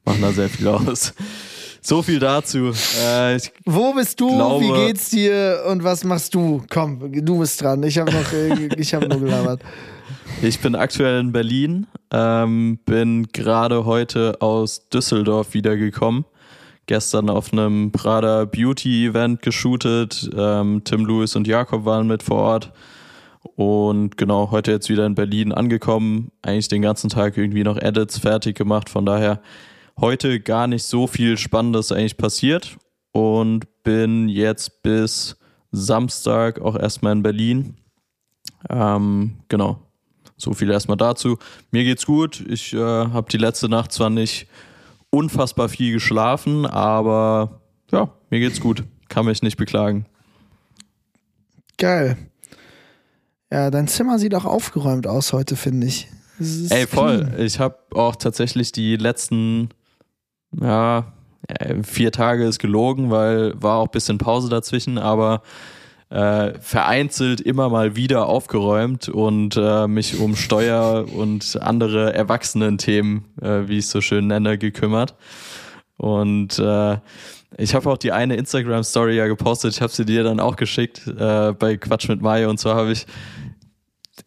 machen 0.06 0.22
da 0.22 0.32
sehr 0.32 0.48
viel 0.48 0.66
aus. 0.68 1.12
So 1.82 2.00
viel 2.00 2.18
dazu. 2.18 2.72
Äh, 3.04 3.38
Wo 3.66 3.92
bist 3.92 4.18
du? 4.18 4.28
glaube- 4.34 4.64
Wie 4.64 4.86
geht's 4.86 5.10
dir? 5.10 5.64
Und 5.70 5.84
was 5.84 6.04
machst 6.04 6.34
du? 6.34 6.62
Komm, 6.70 7.12
du 7.22 7.40
bist 7.40 7.60
dran. 7.60 7.82
Ich 7.82 7.98
habe 7.98 8.10
noch, 8.10 8.32
äh, 8.32 8.68
ich 8.78 8.94
habe 8.94 9.08
nur 9.10 9.20
gelabert. 9.20 9.60
ich 10.40 10.58
bin 10.58 10.74
aktuell 10.74 11.20
in 11.20 11.32
Berlin, 11.32 11.86
ähm, 12.14 12.78
bin 12.86 13.26
gerade 13.34 13.84
heute 13.84 14.40
aus 14.40 14.88
Düsseldorf 14.88 15.52
wiedergekommen. 15.52 16.24
Gestern 16.86 17.28
auf 17.28 17.52
einem 17.52 17.92
Prada 17.92 18.46
Beauty 18.46 19.04
Event 19.08 19.42
geshootet. 19.42 20.30
Ähm, 20.34 20.80
Tim 20.84 21.04
Lewis 21.04 21.36
und 21.36 21.46
Jakob 21.46 21.84
waren 21.84 22.06
mit 22.06 22.22
vor 22.22 22.38
Ort. 22.38 22.72
Und 23.56 24.16
genau, 24.16 24.50
heute 24.50 24.70
jetzt 24.70 24.88
wieder 24.88 25.06
in 25.06 25.14
Berlin 25.14 25.52
angekommen. 25.52 26.30
Eigentlich 26.42 26.68
den 26.68 26.82
ganzen 26.82 27.10
Tag 27.10 27.36
irgendwie 27.36 27.64
noch 27.64 27.76
Edits 27.76 28.18
fertig 28.18 28.56
gemacht. 28.56 28.88
Von 28.88 29.06
daher 29.06 29.40
heute 30.00 30.40
gar 30.40 30.66
nicht 30.66 30.84
so 30.84 31.06
viel 31.06 31.36
Spannendes 31.36 31.92
eigentlich 31.92 32.16
passiert. 32.16 32.76
Und 33.12 33.66
bin 33.82 34.28
jetzt 34.28 34.82
bis 34.82 35.36
Samstag 35.72 36.60
auch 36.60 36.76
erstmal 36.76 37.12
in 37.12 37.22
Berlin. 37.22 37.74
Ähm, 38.70 39.38
genau. 39.48 39.80
So 40.36 40.52
viel 40.52 40.70
erstmal 40.70 40.96
dazu. 40.96 41.36
Mir 41.70 41.84
geht's 41.84 42.06
gut. 42.06 42.44
Ich 42.48 42.72
äh, 42.72 42.78
habe 42.78 43.28
die 43.30 43.38
letzte 43.38 43.68
Nacht 43.68 43.92
zwar 43.92 44.10
nicht 44.10 44.46
unfassbar 45.10 45.68
viel 45.68 45.92
geschlafen, 45.92 46.66
aber 46.66 47.60
ja, 47.90 48.12
mir 48.30 48.40
geht's 48.40 48.60
gut. 48.60 48.84
Kann 49.08 49.26
mich 49.26 49.42
nicht 49.42 49.56
beklagen. 49.56 50.06
Geil. 51.76 52.16
Ja, 53.50 53.70
dein 53.70 53.88
Zimmer 53.88 54.18
sieht 54.18 54.34
auch 54.34 54.44
aufgeräumt 54.44 55.06
aus 55.06 55.32
heute, 55.32 55.56
finde 55.56 55.86
ich. 55.86 56.08
Ey, 56.70 56.86
voll. 56.86 57.24
clean. 57.24 57.40
Ich 57.40 57.58
habe 57.58 57.76
auch 57.94 58.16
tatsächlich 58.16 58.72
die 58.72 58.96
letzten, 58.96 59.70
ja, 60.60 61.12
äh, 61.48 61.82
vier 61.82 62.12
Tage 62.12 62.44
ist 62.44 62.58
gelogen, 62.58 63.10
weil 63.10 63.54
war 63.60 63.78
auch 63.78 63.86
ein 63.86 63.90
bisschen 63.90 64.18
Pause 64.18 64.48
dazwischen, 64.48 64.98
aber 64.98 65.42
äh, 66.10 66.58
vereinzelt 66.60 67.40
immer 67.40 67.68
mal 67.68 67.96
wieder 67.96 68.26
aufgeräumt 68.26 69.08
und 69.08 69.56
äh, 69.56 69.86
mich 69.86 70.18
um 70.18 70.36
Steuer 70.36 71.06
und 71.14 71.58
andere 71.60 72.14
Erwachsenen-Themen, 72.14 73.24
äh, 73.42 73.68
wie 73.68 73.78
ich 73.78 73.86
es 73.86 73.90
so 73.90 74.00
schön 74.00 74.26
nenne, 74.26 74.58
gekümmert. 74.58 75.16
Und 75.96 76.58
äh, 76.58 76.98
ich 77.58 77.74
habe 77.74 77.90
auch 77.90 77.98
die 77.98 78.12
eine 78.12 78.36
Instagram-Story 78.36 79.16
ja 79.16 79.26
gepostet, 79.26 79.74
ich 79.74 79.82
habe 79.82 79.92
sie 79.92 80.04
dir 80.04 80.22
dann 80.22 80.38
auch 80.38 80.56
geschickt 80.56 81.06
äh, 81.06 81.52
bei 81.52 81.76
Quatsch 81.76 82.08
mit 82.08 82.22
Mayo. 82.22 82.48
Und 82.48 82.58
zwar 82.58 82.76
habe 82.76 82.92
ich 82.92 83.04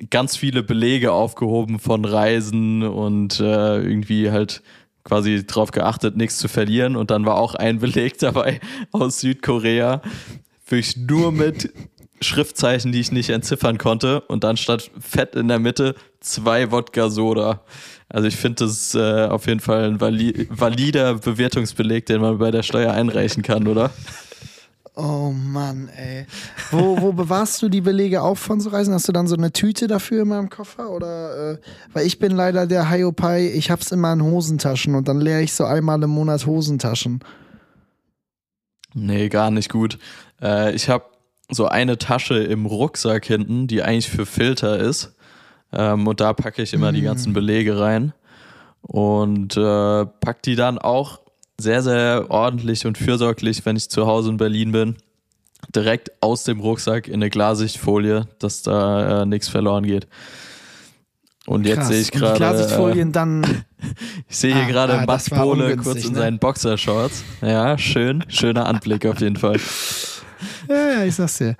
ganz 0.09 0.35
viele 0.35 0.63
Belege 0.63 1.13
aufgehoben 1.13 1.79
von 1.79 2.03
Reisen 2.03 2.83
und 2.83 3.39
äh, 3.39 3.77
irgendwie 3.77 4.31
halt 4.31 4.61
quasi 5.05 5.45
drauf 5.45 5.71
geachtet, 5.71 6.17
nichts 6.17 6.37
zu 6.37 6.49
verlieren. 6.49 6.97
Und 6.97 7.09
dann 7.09 7.25
war 7.25 7.37
auch 7.37 7.55
ein 7.55 7.79
Beleg 7.79 8.17
dabei 8.19 8.59
aus 8.91 9.21
Südkorea, 9.21 10.01
wirklich 10.65 10.97
nur 10.97 11.31
mit 11.31 11.71
Schriftzeichen, 12.21 12.91
die 12.91 12.99
ich 12.99 13.11
nicht 13.11 13.29
entziffern 13.29 13.77
konnte. 13.77 14.21
Und 14.21 14.43
dann 14.43 14.57
stand 14.57 14.91
fett 14.99 15.35
in 15.35 15.47
der 15.47 15.59
Mitte 15.59 15.95
zwei 16.19 16.71
Wodka 16.71 17.09
Soda. 17.09 17.61
Also 18.09 18.27
ich 18.27 18.35
finde, 18.35 18.65
das 18.65 18.93
äh, 18.93 19.25
auf 19.25 19.47
jeden 19.47 19.59
Fall 19.59 19.85
ein 19.85 20.01
vali 20.01 20.47
valider 20.49 21.15
Bewertungsbeleg, 21.15 22.05
den 22.05 22.21
man 22.21 22.37
bei 22.37 22.51
der 22.51 22.63
Steuer 22.63 22.93
einreichen 22.93 23.41
kann, 23.41 23.67
oder? 23.67 23.91
Oh 24.95 25.31
Mann, 25.33 25.89
ey. 25.95 26.25
Wo, 26.69 26.99
wo 27.01 27.13
bewahrst 27.13 27.61
du 27.61 27.69
die 27.69 27.79
Belege 27.79 28.21
auf 28.21 28.39
von 28.39 28.59
so 28.59 28.69
Reisen? 28.69 28.93
Hast 28.93 29.07
du 29.07 29.13
dann 29.13 29.25
so 29.25 29.35
eine 29.35 29.53
Tüte 29.53 29.87
dafür 29.87 30.23
in 30.23 30.27
meinem 30.27 30.49
Koffer? 30.49 30.89
Oder, 30.89 31.53
äh, 31.53 31.57
weil 31.93 32.05
ich 32.05 32.19
bin 32.19 32.33
leider 32.33 32.67
der 32.67 32.89
Hiopai, 32.89 33.47
ich 33.47 33.71
hab's 33.71 33.91
immer 33.91 34.11
in 34.11 34.21
Hosentaschen 34.21 34.95
und 34.95 35.07
dann 35.07 35.21
leere 35.21 35.41
ich 35.41 35.53
so 35.53 35.63
einmal 35.63 36.03
im 36.03 36.09
Monat 36.09 36.45
Hosentaschen. 36.45 37.23
Nee, 38.93 39.29
gar 39.29 39.49
nicht 39.49 39.71
gut. 39.71 39.97
Äh, 40.41 40.75
ich 40.75 40.89
habe 40.89 41.05
so 41.51 41.67
eine 41.67 41.97
Tasche 41.97 42.39
im 42.39 42.65
Rucksack 42.65 43.25
hinten, 43.25 43.67
die 43.67 43.83
eigentlich 43.83 44.09
für 44.09 44.25
Filter 44.25 44.79
ist. 44.79 45.13
Ähm, 45.73 46.07
und 46.07 46.19
da 46.19 46.33
packe 46.33 46.61
ich 46.61 46.73
immer 46.73 46.91
die 46.91 47.01
ganzen 47.01 47.33
Belege 47.33 47.79
rein. 47.79 48.13
Und 48.81 49.55
äh, 49.57 50.05
pack 50.05 50.41
die 50.43 50.55
dann 50.55 50.79
auch 50.79 51.19
sehr, 51.59 51.83
sehr 51.83 52.25
ordentlich 52.29 52.85
und 52.85 52.97
fürsorglich, 52.97 53.65
wenn 53.65 53.75
ich 53.75 53.89
zu 53.89 54.07
Hause 54.07 54.31
in 54.31 54.37
Berlin 54.37 54.71
bin. 54.71 54.95
Direkt 55.75 56.11
aus 56.21 56.43
dem 56.43 56.59
Rucksack 56.59 57.07
in 57.07 57.15
eine 57.15 57.29
Glasichtfolie, 57.29 58.27
dass 58.39 58.63
da 58.63 59.21
äh, 59.21 59.25
nichts 59.25 59.47
verloren 59.47 59.85
geht. 59.85 60.07
Und 61.45 61.65
jetzt 61.65 61.79
Krass. 61.79 61.87
sehe 61.89 62.01
ich 62.01 62.11
gerade. 62.11 62.37
Klarsichtfolien 62.37 63.09
Äh, 63.09 63.11
dann. 63.11 63.63
ich 64.29 64.37
sehe 64.37 64.53
hier 64.53 64.63
Ah, 64.63 64.67
gerade 64.67 64.93
ah, 64.99 65.19
Bohle 65.43 65.65
ungünstig, 65.65 65.83
kurz 65.83 66.05
in 66.05 66.13
ne? 66.13 66.19
seinen 66.19 66.39
Boxershorts. 66.39 67.23
Ja, 67.41 67.77
schön. 67.77 68.23
Schöner 68.27 68.67
Anblick 68.67 69.05
auf 69.05 69.19
jeden 69.21 69.37
Fall. 69.37 69.59
Ja, 70.69 70.89
ja, 70.91 71.05
ich 71.05 71.15
sag's 71.15 71.37
dir. 71.37 71.55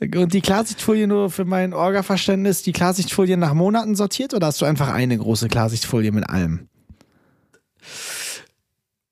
Und 0.00 0.34
die 0.34 0.40
Klarsichtfolie 0.40 1.06
nur 1.06 1.30
für 1.30 1.44
mein 1.44 1.72
Orga-Verständnis, 1.72 2.62
die 2.62 2.72
Klarsichtfolie 2.72 3.36
nach 3.36 3.54
Monaten 3.54 3.94
sortiert 3.94 4.34
oder 4.34 4.48
hast 4.48 4.60
du 4.60 4.64
einfach 4.64 4.88
eine 4.88 5.16
große 5.16 5.48
Klarsichtfolie 5.48 6.10
mit 6.10 6.28
allem? 6.28 6.68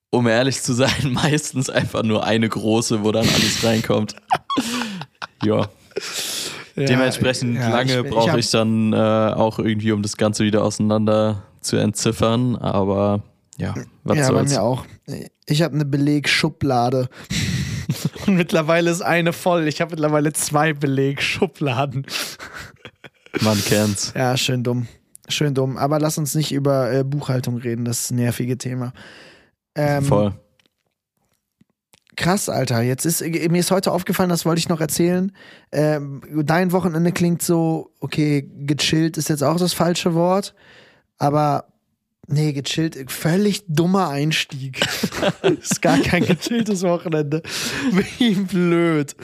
Um 0.09 0.27
ehrlich 0.27 0.61
zu 0.61 0.73
sein, 0.73 0.91
meistens 1.11 1.69
einfach 1.69 2.03
nur 2.03 2.25
eine 2.25 2.49
große, 2.49 3.03
wo 3.03 3.11
dann 3.11 3.27
alles 3.27 3.63
reinkommt. 3.63 4.15
ja. 5.43 5.67
Dementsprechend 6.75 7.55
ja, 7.55 7.69
lange 7.69 8.03
brauche 8.03 8.39
ich, 8.39 8.49
dann 8.49 8.93
äh, 8.93 8.95
auch 8.95 9.59
irgendwie, 9.59 9.91
um 9.91 10.01
das 10.01 10.17
Ganze 10.17 10.43
wieder 10.43 10.63
auseinander 10.63 11.43
zu 11.61 11.77
entziffern. 11.77 12.55
Aber 12.55 13.23
ja, 13.57 13.75
was 14.03 14.17
ja, 14.17 14.27
bei 14.27 14.33
soll's. 14.33 14.51
mir 14.51 14.61
auch. 14.61 14.85
Ich 15.45 15.61
habe 15.61 15.75
eine 15.75 15.85
Belegschublade. 15.85 17.09
Und 18.27 18.35
mittlerweile 18.35 18.89
ist 18.89 19.01
eine 19.01 19.33
voll. 19.33 19.67
Ich 19.67 19.81
habe 19.81 19.91
mittlerweile 19.91 20.33
zwei 20.33 20.73
Belegschubladen. 20.73 22.05
Man 23.41 23.63
kennt's. 23.63 24.13
Ja, 24.15 24.35
schön 24.37 24.63
dumm. 24.63 24.87
Schön 25.29 25.53
dumm. 25.53 25.77
Aber 25.77 25.99
lass 25.99 26.17
uns 26.17 26.35
nicht 26.35 26.51
über 26.51 26.91
äh, 26.91 27.03
Buchhaltung 27.03 27.57
reden, 27.57 27.85
das 27.85 28.11
nervige 28.11 28.57
Thema. 28.57 28.93
Ähm, 29.75 30.03
Voll. 30.03 30.33
Krass, 32.17 32.49
Alter. 32.49 32.81
Jetzt 32.81 33.05
ist 33.05 33.21
mir 33.21 33.59
ist 33.59 33.71
heute 33.71 33.91
aufgefallen, 33.91 34.29
das 34.29 34.45
wollte 34.45 34.59
ich 34.59 34.69
noch 34.69 34.81
erzählen. 34.81 35.31
Ähm, 35.71 36.21
dein 36.43 36.71
Wochenende 36.73 37.11
klingt 37.13 37.41
so, 37.41 37.93
okay, 37.99 38.49
gechillt 38.57 39.17
ist 39.17 39.29
jetzt 39.29 39.43
auch 39.43 39.57
das 39.57 39.73
falsche 39.73 40.13
Wort, 40.13 40.53
aber 41.17 41.70
nee, 42.27 42.53
gechillt, 42.53 42.97
völlig 43.11 43.63
dummer 43.67 44.09
Einstieg. 44.09 44.81
ist 45.43 45.81
gar 45.81 45.97
kein 45.99 46.25
gechilltes 46.25 46.83
Wochenende. 46.83 47.41
Wie 47.91 48.35
blöd. 48.35 49.15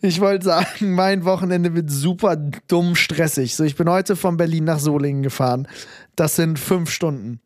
Ich 0.00 0.20
wollte 0.20 0.46
sagen, 0.46 0.92
mein 0.94 1.24
Wochenende 1.24 1.74
wird 1.74 1.90
super 1.90 2.36
dumm 2.36 2.94
stressig. 2.96 3.54
So, 3.54 3.64
ich 3.64 3.76
bin 3.76 3.88
heute 3.88 4.16
von 4.16 4.36
Berlin 4.36 4.64
nach 4.64 4.78
Solingen 4.78 5.22
gefahren. 5.22 5.68
Das 6.16 6.36
sind 6.36 6.58
fünf 6.58 6.90
Stunden. 6.90 7.40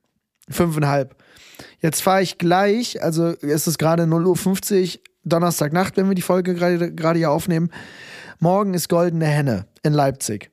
Fünfeinhalb. 0.49 1.17
Jetzt 1.81 2.03
fahre 2.03 2.23
ich 2.23 2.39
gleich, 2.39 3.03
also 3.03 3.35
es 3.41 3.67
ist 3.67 3.79
gerade 3.79 4.05
0.50 4.05 4.97
Uhr, 4.97 5.01
Donnerstagnacht, 5.25 5.97
wenn 5.97 6.09
wir 6.09 6.15
die 6.15 6.23
Folge 6.23 6.55
gerade 6.55 6.95
gerade 6.95 7.19
hier 7.19 7.31
aufnehmen. 7.31 7.71
Morgen 8.39 8.75
ist 8.75 8.89
Goldene 8.89 9.27
Henne 9.27 9.67
in 9.83 9.93
Leipzig. 9.93 10.51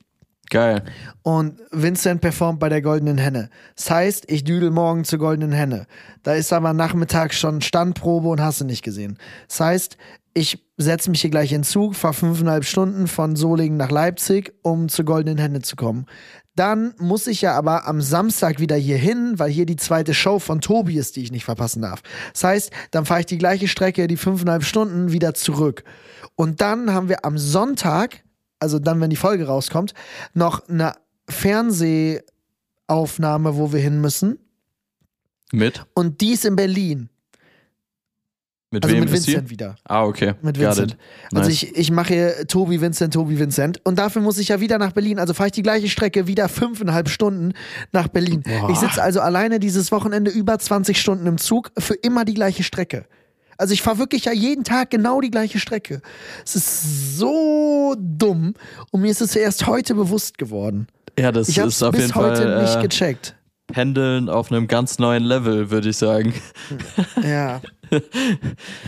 Geil. 0.54 0.84
Und 1.24 1.60
Vincent 1.72 2.22
performt 2.22 2.60
bei 2.60 2.70
der 2.70 2.84
Goldenen 2.84 3.18
Henne. 3.18 3.50
Das 3.76 3.90
heißt, 3.90 4.26
ich 4.30 4.44
düdel 4.44 4.70
morgen 4.70 5.04
zur 5.04 5.18
Goldenen 5.18 5.52
Henne. 5.52 5.88
Da 6.22 6.36
ist 6.36 6.54
aber 6.54 6.74
Nachmittag 6.74 7.34
schon 7.34 7.62
Standprobe 7.62 8.30
und 8.30 8.40
hast 8.40 8.62
du 8.62 8.66
nicht 8.66 8.84
gesehen. 8.84 9.18
Das 9.48 9.60
heißt, 9.60 9.98
ich 10.36 10.64
setze 10.78 11.10
mich 11.10 11.22
hier 11.22 11.32
gleich 11.32 11.54
in 11.54 11.64
Zug, 11.64 11.96
fahre 11.96 12.14
fünfeinhalb 12.14 12.66
Stunden 12.66 13.08
von 13.08 13.36
Solingen 13.36 13.78
nach 13.78 13.90
Leipzig, 13.90 14.54
um 14.62 14.90
zur 14.90 15.06
Goldenen 15.06 15.40
Henne 15.40 15.64
zu 15.64 15.76
kommen. 15.76 16.06
Dann 16.56 16.94
muss 17.00 17.26
ich 17.26 17.42
ja 17.42 17.56
aber 17.56 17.88
am 17.88 18.00
Samstag 18.00 18.60
wieder 18.60 18.76
hier 18.76 18.98
hin, 18.98 19.34
weil 19.38 19.50
hier 19.50 19.66
die 19.66 19.76
zweite 19.76 20.14
Show 20.14 20.38
von 20.38 20.62
Tobi 20.62 21.00
ist, 21.00 21.16
die 21.16 21.24
ich 21.24 21.32
nicht 21.32 21.46
verpassen 21.46 21.82
darf. 21.82 22.04
Das 22.32 22.44
heißt, 22.44 22.72
dann 22.92 23.06
fahre 23.06 23.22
ich 23.22 23.26
die 23.26 23.40
gleiche 23.40 23.68
Strecke, 23.68 24.06
die 24.06 24.18
fünfeinhalb 24.18 24.64
Stunden, 24.64 25.12
wieder 25.12 25.34
zurück. 25.34 25.84
Und 26.36 26.62
dann 26.62 26.94
haben 26.94 27.10
wir 27.10 27.26
am 27.26 27.40
Sonntag, 27.40 28.23
also 28.64 28.80
dann, 28.80 29.00
wenn 29.02 29.12
die 29.12 29.16
Folge 29.16 29.46
rauskommt, 29.46 29.94
noch 30.34 30.68
eine 30.68 30.94
Fernsehaufnahme, 31.30 33.56
wo 33.58 33.72
wir 33.72 33.80
hin 33.80 34.02
müssen. 34.02 34.40
Mit? 35.52 35.86
Und 35.94 36.22
die 36.22 36.32
ist 36.32 36.46
in 36.46 36.56
Berlin. 36.56 37.10
Mit 38.72 38.84
Also 38.86 38.96
wem 38.96 39.04
mit? 39.04 39.14
Vincent 39.14 39.52
wieder. 39.52 39.76
Ah, 39.84 40.04
okay. 40.04 40.34
Mit 40.42 40.60
Vincent. 40.60 40.98
Also 41.32 41.48
Nice. 41.48 41.62
ich, 41.64 41.78
ich 41.78 41.92
mache 41.92 42.14
hier 42.16 42.48
Tobi, 42.48 42.82
Vincent, 42.82 43.14
Tobi, 43.14 43.38
Vincent. 43.38 43.80
Und 43.86 44.00
dafür 44.00 44.24
muss 44.24 44.40
ich 44.40 44.48
ja 44.48 44.60
wieder 44.62 44.80
nach 44.80 44.94
Berlin. 44.94 45.20
Also 45.20 45.36
fahre 45.36 45.46
ich 45.48 45.54
die 45.54 45.62
gleiche 45.62 45.90
Strecke 45.90 46.26
wieder 46.26 46.50
fünfeinhalb 46.50 47.08
Stunden 47.08 47.54
nach 47.92 48.08
Berlin. 48.08 48.42
Boah. 48.42 48.72
Ich 48.72 48.80
sitze 48.80 49.04
also 49.04 49.22
alleine 49.22 49.60
dieses 49.60 49.92
Wochenende 49.92 50.32
über 50.32 50.58
20 50.58 51.00
Stunden 51.00 51.28
im 51.28 51.38
Zug 51.38 51.72
für 51.78 51.94
immer 51.94 52.26
die 52.26 52.34
gleiche 52.34 52.64
Strecke. 52.64 53.06
Also 53.64 53.74
ich 53.74 53.82
fahre 53.82 53.98
wirklich 53.98 54.26
ja 54.26 54.34
jeden 54.34 54.66
Tag 54.66 54.90
genau 54.90 55.22
die 55.22 55.32
gleiche 55.32 55.58
Strecke. 55.58 56.02
Es 56.44 56.54
ist 56.58 57.18
so 57.18 57.96
dumm. 57.98 58.56
Und 58.92 59.00
mir 59.00 59.10
ist 59.10 59.22
es 59.22 59.38
erst 59.38 59.68
heute 59.68 59.96
bewusst 59.96 60.38
geworden. 60.38 60.88
Ja, 61.18 61.32
das 61.32 61.48
Ich 61.48 61.58
ist 61.60 61.82
auf 61.82 61.92
bis 61.94 62.02
jeden 62.02 62.16
heute 62.16 62.42
Fall 62.44 62.62
nicht 62.62 62.76
äh, 62.76 62.82
gecheckt. 62.82 63.36
Pendeln 63.68 64.28
auf 64.28 64.52
einem 64.52 64.68
ganz 64.68 65.00
neuen 65.00 65.24
Level, 65.24 65.72
würde 65.72 65.88
ich 65.88 65.96
sagen. 65.96 66.34
Ja. 67.24 67.62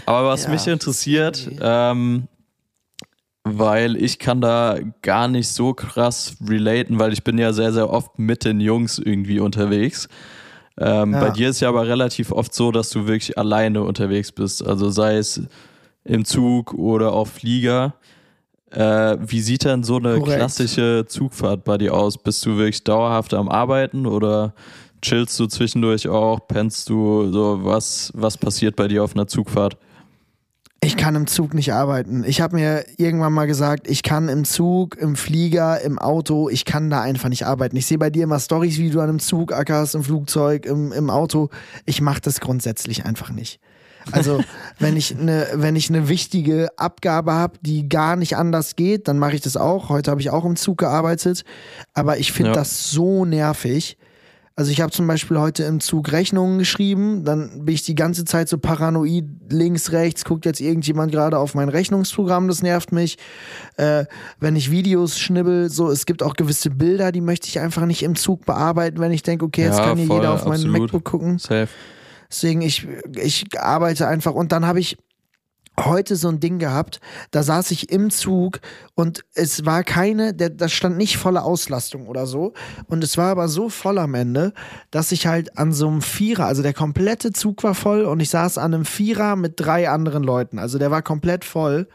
Aber 0.05 0.27
was 0.27 0.43
Ja. 0.43 0.49
mich 0.49 0.67
interessiert, 0.67 1.49
ähm, 1.61 2.27
weil 3.45 3.95
ich 3.95 4.19
kann 4.19 4.41
da 4.41 4.77
gar 5.01 5.29
nicht 5.29 5.47
so 5.47 5.73
krass 5.73 6.35
relaten, 6.45 6.99
weil 6.99 7.13
ich 7.13 7.23
bin 7.23 7.37
ja 7.37 7.53
sehr, 7.53 7.71
sehr 7.71 7.89
oft 7.89 8.19
mit 8.19 8.43
den 8.43 8.59
Jungs 8.59 8.99
irgendwie 8.99 9.39
unterwegs. 9.39 10.09
Ähm, 10.77 11.13
Ja. 11.13 11.19
Bei 11.19 11.29
dir 11.29 11.49
ist 11.49 11.59
ja 11.61 11.69
aber 11.69 11.87
relativ 11.87 12.31
oft 12.31 12.53
so, 12.53 12.71
dass 12.71 12.89
du 12.89 13.07
wirklich 13.07 13.37
alleine 13.37 13.83
unterwegs 13.83 14.31
bist. 14.31 14.65
Also 14.65 14.89
sei 14.89 15.17
es 15.17 15.41
im 16.03 16.25
Zug 16.25 16.73
oder 16.73 17.13
auf 17.13 17.29
Flieger. 17.31 17.95
Äh, 18.71 19.17
wie 19.21 19.39
sieht 19.39 19.63
denn 19.63 19.83
so 19.83 19.97
eine 19.97 20.19
Korrekt. 20.19 20.37
klassische 20.37 21.05
Zugfahrt 21.07 21.63
bei 21.63 21.77
dir 21.77 21.93
aus? 21.93 22.17
Bist 22.17 22.45
du 22.45 22.57
wirklich 22.57 22.83
dauerhaft 22.83 23.33
am 23.33 23.47
Arbeiten 23.47 24.05
oder 24.05 24.53
chillst 25.01 25.39
du 25.39 25.45
zwischendurch 25.47 26.09
auch? 26.09 26.39
Pennst 26.47 26.89
du 26.89 27.31
so? 27.31 27.59
Was, 27.63 28.11
was 28.13 28.37
passiert 28.37 28.75
bei 28.75 28.87
dir 28.87 29.03
auf 29.03 29.15
einer 29.15 29.27
Zugfahrt? 29.27 29.77
Ich 30.85 30.97
kann 30.97 31.15
im 31.15 31.25
Zug 31.25 31.55
nicht 31.55 31.73
arbeiten. 31.73 32.23
Ich 32.27 32.41
habe 32.41 32.57
mir 32.57 32.85
irgendwann 32.97 33.33
mal 33.33 33.47
gesagt, 33.47 33.89
ich 33.89 34.03
kann 34.03 34.29
im 34.29 34.45
Zug, 34.45 34.95
im 34.97 35.15
Flieger, 35.15 35.81
im 35.81 35.97
Auto, 35.97 36.47
ich 36.47 36.63
kann 36.63 36.91
da 36.91 37.01
einfach 37.01 37.29
nicht 37.29 37.43
arbeiten. 37.43 37.75
Ich 37.75 37.87
sehe 37.87 37.97
bei 37.97 38.11
dir 38.11 38.25
immer 38.25 38.39
Stories, 38.39 38.77
wie 38.77 38.91
du 38.91 38.99
an 38.99 39.09
einem 39.09 39.19
Zug 39.19 39.51
ackerst, 39.51 39.95
im 39.95 40.03
Flugzeug, 40.03 40.67
im, 40.67 40.91
im 40.91 41.09
Auto. 41.09 41.49
Ich 41.87 42.01
mache 42.01 42.21
das 42.21 42.39
grundsätzlich 42.39 43.03
einfach 43.03 43.31
nicht. 43.31 43.59
Also 44.11 44.41
wenn 44.77 44.95
ich 44.95 45.17
eine, 45.17 45.47
wenn 45.53 45.75
ich 45.75 45.89
eine 45.89 46.07
wichtige 46.07 46.69
Abgabe 46.77 47.33
habe, 47.33 47.57
die 47.61 47.89
gar 47.89 48.15
nicht 48.15 48.37
anders 48.37 48.75
geht, 48.75 49.07
dann 49.07 49.17
mache 49.17 49.33
ich 49.33 49.41
das 49.41 49.57
auch. 49.57 49.89
Heute 49.89 50.11
habe 50.11 50.21
ich 50.21 50.29
auch 50.29 50.45
im 50.45 50.55
Zug 50.55 50.77
gearbeitet, 50.77 51.45
aber 51.95 52.19
ich 52.19 52.31
finde 52.31 52.51
Ja. 52.51 52.55
das 52.55 52.91
so 52.91 53.25
nervig. 53.25 53.97
Also 54.57 54.71
ich 54.71 54.79
habe 54.79 54.91
zum 54.91 55.05
Beispiel 55.05 55.37
heute 55.37 55.63
im 55.63 55.81
Zug 55.81 56.13
Rechnungen 56.13 56.59
geschrieben, 56.59 57.25
dann 57.25 57.65
bin 57.65 57.75
ich 57.75 57.83
die 57.83 57.93
ganze 57.93 58.23
Zeit 58.23 58.47
so 58.47 58.57
paranoid, 58.57 59.25
links, 59.49 59.91
rechts, 59.91 60.23
guckt 60.23 60.45
jetzt 60.45 60.61
irgendjemand 60.61 61.11
gerade 61.11 61.37
auf 61.37 61.55
mein 61.55 61.67
Rechnungsprogramm, 61.67 62.47
das 62.47 62.61
nervt 62.61 62.93
mich. 62.93 63.17
Äh, 63.75 64.05
wenn 64.39 64.55
ich 64.55 64.71
Videos 64.71 65.19
schnibbel, 65.19 65.69
so, 65.69 65.89
es 65.89 66.05
gibt 66.05 66.23
auch 66.23 66.35
gewisse 66.35 66.69
Bilder, 66.69 67.11
die 67.11 67.19
möchte 67.19 67.49
ich 67.49 67.59
einfach 67.59 67.85
nicht 67.85 68.01
im 68.01 68.15
Zug 68.15 68.45
bearbeiten, 68.45 68.99
wenn 68.99 69.11
ich 69.11 69.23
denke, 69.23 69.43
okay, 69.43 69.63
jetzt 69.63 69.79
Ja, 69.79 69.87
kann 69.87 69.97
hier 69.97 70.07
voll, 70.07 70.17
jeder 70.17 70.33
auf 70.33 70.45
mein 70.45 70.53
absolut. 70.53 70.81
MacBook 70.83 71.03
gucken. 71.03 71.37
Safe. 71.37 71.67
Deswegen, 72.31 72.61
ich, 72.61 72.87
ich 73.21 73.45
arbeite 73.59 74.07
einfach 74.07 74.33
und 74.33 74.53
dann 74.53 74.65
habe 74.65 74.79
ich 74.79 74.97
heute 75.79 76.15
so 76.15 76.29
ein 76.29 76.39
Ding 76.39 76.59
gehabt, 76.59 76.99
da 77.31 77.43
saß 77.43 77.71
ich 77.71 77.91
im 77.91 78.09
Zug 78.09 78.61
und 78.95 79.25
es 79.33 79.65
war 79.65 79.83
keine, 79.83 80.33
der, 80.33 80.49
das 80.49 80.71
stand 80.71 80.97
nicht 80.97 81.17
volle 81.17 81.43
Auslastung 81.43 82.07
oder 82.07 82.27
so. 82.27 82.53
Und 82.87 83.03
es 83.03 83.17
war 83.17 83.31
aber 83.31 83.47
so 83.47 83.69
voll 83.69 83.97
am 83.97 84.13
Ende, 84.13 84.53
dass 84.91 85.11
ich 85.11 85.27
halt 85.27 85.57
an 85.57 85.73
so 85.73 85.87
einem 85.87 86.01
Vierer, 86.01 86.45
also 86.45 86.61
der 86.61 86.73
komplette 86.73 87.31
Zug 87.33 87.63
war 87.63 87.75
voll 87.75 88.03
und 88.05 88.19
ich 88.19 88.29
saß 88.29 88.57
an 88.57 88.73
einem 88.73 88.85
Vierer 88.85 89.35
mit 89.35 89.53
drei 89.57 89.89
anderen 89.89 90.23
Leuten, 90.23 90.59
also 90.59 90.77
der 90.77 90.91
war 90.91 91.01
komplett 91.01 91.43
voll. 91.45 91.87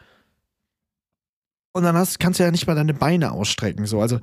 Und 1.73 1.83
dann 1.83 1.95
hast, 1.95 2.19
kannst 2.19 2.39
du 2.39 2.43
ja 2.43 2.51
nicht 2.51 2.67
mal 2.67 2.75
deine 2.75 2.93
Beine 2.93 3.31
ausstrecken, 3.31 3.85
so, 3.85 4.01
also 4.01 4.19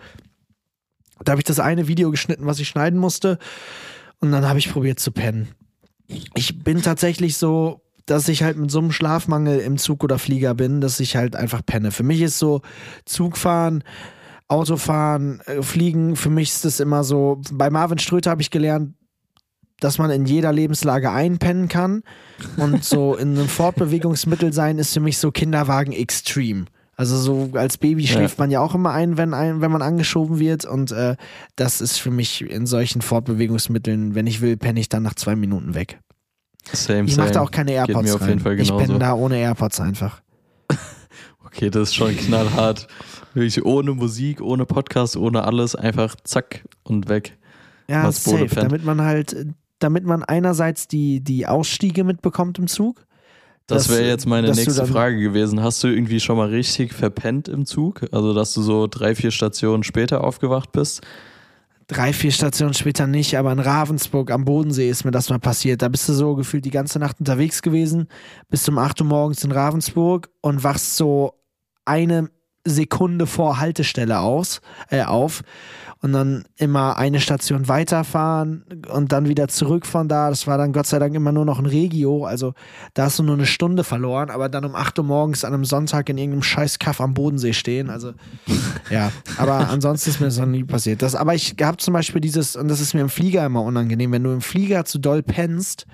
da 1.25 1.33
habe 1.33 1.41
ich 1.41 1.47
das 1.47 1.59
eine 1.61 1.89
Video 1.89 2.11
geschnitten, 2.11 2.47
was 2.47 2.61
ich 2.61 2.69
schneiden 2.69 2.99
musste. 2.99 3.39
Und 4.21 4.33
dann 4.33 4.47
habe 4.47 4.59
ich 4.59 4.71
probiert 4.71 5.01
zu 5.01 5.13
pennen. 5.13 5.49
Ich 6.35 6.63
bin 6.63 6.83
tatsächlich 6.83 7.37
so, 7.37 7.83
dass 8.11 8.29
ich 8.29 8.43
halt 8.43 8.57
mit 8.57 8.71
so 8.71 8.79
einem 8.79 8.91
Schlafmangel 8.93 9.59
im 9.61 9.77
Zug 9.79 10.03
oder 10.03 10.19
Flieger 10.19 10.55
bin, 10.55 10.81
dass 10.81 10.99
ich 11.01 11.17
halt 11.17 11.37
einfach 11.37 11.65
penne. 11.65 11.91
Für 11.91 12.03
mich 12.03 12.23
ist 12.23 12.39
so 12.39 12.63
Zugfahren, 13.05 13.85
Autofahren, 14.49 15.41
äh, 15.47 15.63
Fliegen, 15.63 16.17
für 16.17 16.31
mich 16.31 16.49
ist 16.51 16.65
das 16.65 16.81
immer 16.81 17.05
so. 17.05 17.41
Bei 17.53 17.69
Marvin 17.71 17.99
Ströter 17.99 18.31
habe 18.31 18.41
ich 18.43 18.51
gelernt, 18.51 18.95
dass 19.81 19.99
man 19.99 20.11
in 20.11 20.25
jeder 20.25 20.53
Lebenslage 20.53 21.11
einpennen 21.11 21.69
kann. 21.69 22.03
Und 22.57 22.83
so 22.83 23.15
in 23.15 23.39
einem 23.39 23.49
Fortbewegungsmittel 23.49 24.53
sein 24.53 24.79
ist 24.79 24.95
für 24.95 25.01
mich 25.01 25.19
so 25.19 25.31
Kinderwagen 25.31 25.93
extrem. 25.93 26.67
Also 26.97 27.17
so 27.17 27.51
als 27.53 27.77
Baby 27.79 28.03
Ja. 28.03 28.15
schläft 28.15 28.39
man 28.39 28.51
ja 28.51 28.61
auch 28.61 28.75
immer 28.75 28.91
ein, 28.93 29.17
wenn, 29.19 29.35
ein, 29.35 29.61
wenn 29.61 29.71
man 29.71 29.83
angeschoben 29.83 30.41
wird. 30.41 30.65
Und 30.65 30.91
äh, 30.93 31.15
das 31.57 31.81
ist 31.81 31.99
für 31.99 32.11
mich 32.11 32.41
in 32.43 32.67
solchen 32.67 33.03
Fortbewegungsmitteln, 33.03 34.15
wenn 34.17 34.27
ich 34.27 34.41
will, 34.41 34.57
penne 34.57 34.81
ich 34.81 34.89
dann 34.89 35.03
nach 35.05 35.15
zwei 35.15 35.37
Minuten 35.37 35.75
weg. 35.75 36.01
Same, 36.73 37.09
Ich 37.09 37.17
mache 37.17 37.31
da 37.33 37.41
auch 37.41 37.51
keine 37.51 37.73
AirPods 37.73 38.13
Geht 38.13 38.21
rein. 38.21 38.59
ich 38.59 38.73
bin 38.73 38.99
da 38.99 39.15
ohne 39.15 39.39
AirPods 39.39 39.81
einfach. 39.81 40.21
Okay, 41.45 41.71
das 41.71 41.89
ist 41.89 41.95
schon 41.95 42.15
knallhart. 42.15 42.87
Wirklich 43.33 43.65
ohne 43.65 43.93
Musik, 43.93 44.43
ohne 44.43 44.67
Podcast, 44.67 45.17
ohne 45.17 45.45
alles, 45.45 45.75
einfach 45.75 46.15
zack 46.23 46.65
und 46.83 47.09
weg. 47.09 47.39
Ja, 47.89 48.03
Bode 48.03 48.13
safe, 48.13 48.55
damit 48.55 48.85
man 48.85 49.01
halt, 49.01 49.35
damit 49.79 50.05
man 50.05 50.23
einerseits 50.23 50.89
die, 50.89 51.21
die 51.21 51.47
Ausstiege 51.47 52.05
mitbekommt 52.05 52.59
im 52.59 52.67
Zug. 52.67 53.07
Das 53.67 53.89
wäre 53.91 54.07
jetzt 54.07 54.27
meine 54.27 54.51
nächste 54.53 54.87
Frage 54.87 55.19
gewesen. 55.21 55.63
Hast 55.63 55.83
du 55.85 55.89
irgendwie 55.89 56.21
schon 56.21 56.37
mal 56.37 56.49
richtig 56.49 56.95
verpennt 56.95 57.49
im 57.49 57.67
Zug? 57.67 58.03
Also, 58.13 58.35
dass 58.35 58.55
du 58.55 58.63
so 58.63 58.87
drei, 58.87 59.15
vier 59.15 59.31
Stationen 59.31 59.83
später 59.83 60.25
aufgewacht 60.25 60.73
bist? 60.73 61.03
Drei, 61.89 62.13
vier 62.13 62.33
Stationen 62.33 62.75
später 62.75 63.07
nicht, 63.07 63.35
aber 63.39 63.51
in 63.51 63.61
Ravensburg 63.61 64.31
am 64.31 64.45
Bodensee 64.45 64.91
ist 64.91 65.07
mir 65.07 65.11
das 65.11 65.31
mal 65.31 65.39
passiert. 65.39 65.81
Da 65.81 65.89
bist 65.89 66.07
du 66.07 66.13
so 66.13 66.35
gefühlt 66.35 66.67
die 66.67 66.71
ganze 66.71 66.99
Nacht 66.99 67.19
unterwegs 67.19 67.63
gewesen, 67.63 68.09
bis 68.51 68.69
um 68.69 68.77
8 68.77 69.01
Uhr 69.01 69.07
morgens 69.07 69.43
in 69.43 69.53
Ravensburg 69.53 70.29
und 70.43 70.63
wachst 70.63 70.97
so 70.97 71.33
eine 71.87 72.29
Sekunde 72.67 73.27
vor 73.27 73.59
Haltestelle 73.59 74.21
aus, 74.21 74.61
äh, 74.91 75.03
auf 75.03 75.43
und 76.01 76.13
dann 76.13 76.45
immer 76.57 76.97
eine 76.97 77.21
Station 77.21 77.67
weiterfahren 77.69 78.65
und 78.93 79.11
dann 79.11 79.29
wieder 79.29 79.49
zurück 79.49 79.85
von 79.85 80.09
da. 80.09 80.31
Das 80.31 80.47
war 80.47 80.57
dann 80.57 80.73
Gott 80.73 80.87
sei 80.87 80.99
Dank 80.99 81.15
immer 81.15 81.33
nur 81.33 81.45
noch 81.45 81.59
ein 81.59 81.67
Regio, 81.67 82.25
also 82.25 82.55
da 82.95 83.05
hast 83.05 83.19
du 83.19 83.23
nur 83.25 83.35
eine 83.35 83.47
Stunde 83.47 83.83
verloren, 83.83 84.31
aber 84.31 84.49
dann 84.49 84.65
um 84.65 84.75
8 84.75 84.99
Uhr 85.01 85.05
morgens 85.05 85.45
an 85.45 85.55
einem 85.55 85.65
Sonntag 85.65 86.09
in 86.09 86.19
irgendeinem 86.19 86.43
scheiß 86.43 86.79
Kaff 86.79 87.01
am 87.01 87.15
Bodensee 87.15 87.53
stehen, 87.53 87.91
also 87.91 88.13
ja, 88.91 89.11
aber 89.39 89.69
ansonsten 89.69 90.11
ist 90.11 90.21
mir 90.21 90.27
das 90.27 90.39
noch 90.39 90.47
nie 90.47 90.65
passiert. 90.65 91.03
Das, 91.03 91.15
aber 91.15 91.35
ich 91.35 91.57
habe 91.61 91.79
zum 91.79 91.95
Beispiel 91.95 92.21
dieses, 92.21 92.55
und 92.55 92.69
das 92.69 92.81
ist 92.81 92.95
mir 92.95 93.01
im 93.01 93.09
Flieger 93.09 93.45
immer 93.45 93.63
unangenehm, 93.63 94.13
wenn 94.13 94.23
du 94.23 94.33
im 94.33 94.41
Flieger 94.41 94.85
zu 94.85 94.99
doll 94.99 95.23
pennst, 95.23 95.87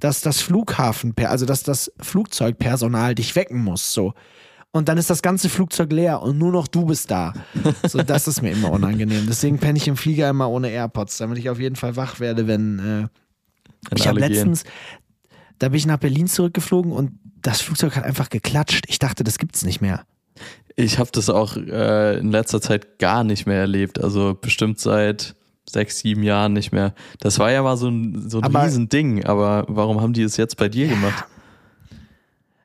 dass 0.00 0.20
das 0.22 0.40
Flughafen, 0.40 1.14
also 1.24 1.46
dass 1.46 1.62
das 1.62 1.92
Flugzeugpersonal 2.00 3.14
dich 3.14 3.36
wecken 3.36 3.62
muss, 3.62 3.92
so. 3.92 4.14
Und 4.74 4.88
dann 4.88 4.96
ist 4.96 5.10
das 5.10 5.20
ganze 5.20 5.48
Flugzeug 5.50 5.92
leer 5.92 6.22
und 6.22 6.38
nur 6.38 6.50
noch 6.50 6.66
du 6.66 6.86
bist 6.86 7.10
da. 7.10 7.34
So, 7.86 8.02
das 8.02 8.26
ist 8.26 8.40
mir 8.40 8.52
immer 8.52 8.70
unangenehm. 8.70 9.26
Deswegen 9.28 9.58
penne 9.58 9.76
ich 9.76 9.86
im 9.86 9.96
Flieger 9.98 10.30
immer 10.30 10.48
ohne 10.48 10.70
AirPods, 10.70 11.18
damit 11.18 11.36
ich 11.38 11.50
auf 11.50 11.60
jeden 11.60 11.76
Fall 11.76 11.94
wach 11.96 12.20
werde, 12.20 12.46
wenn. 12.46 12.78
Äh, 12.78 12.82
Wenn 12.82 13.08
ich 13.96 14.06
habe 14.08 14.20
letztens, 14.20 14.64
da 15.58 15.68
bin 15.68 15.76
ich 15.76 15.84
nach 15.86 15.98
Berlin 15.98 16.26
zurückgeflogen 16.26 16.90
und 16.92 17.12
das 17.42 17.60
Flugzeug 17.60 17.96
hat 17.96 18.04
einfach 18.04 18.30
geklatscht. 18.30 18.84
Ich 18.88 18.98
dachte, 18.98 19.24
das 19.24 19.36
gibt's 19.38 19.62
nicht 19.64 19.80
mehr. 19.82 20.06
Ich 20.74 20.98
habe 20.98 21.10
das 21.12 21.28
auch 21.28 21.56
äh, 21.56 22.18
in 22.18 22.30
letzter 22.30 22.62
Zeit 22.62 22.98
gar 22.98 23.24
nicht 23.24 23.46
mehr 23.46 23.58
erlebt. 23.60 24.02
Also 24.02 24.34
bestimmt 24.40 24.80
seit 24.80 25.34
sechs, 25.68 25.98
sieben 25.98 26.22
Jahren 26.22 26.54
nicht 26.54 26.72
mehr. 26.72 26.94
Das 27.20 27.38
war 27.38 27.52
ja 27.52 27.62
mal 27.62 27.76
so 27.76 27.88
ein, 27.88 28.30
so 28.30 28.38
ein 28.38 28.44
Aber- 28.44 28.64
Riesending. 28.64 29.26
Aber 29.26 29.66
warum 29.68 30.00
haben 30.00 30.14
die 30.14 30.22
es 30.22 30.38
jetzt 30.38 30.56
bei 30.56 30.70
dir 30.70 30.88
gemacht? 30.88 31.24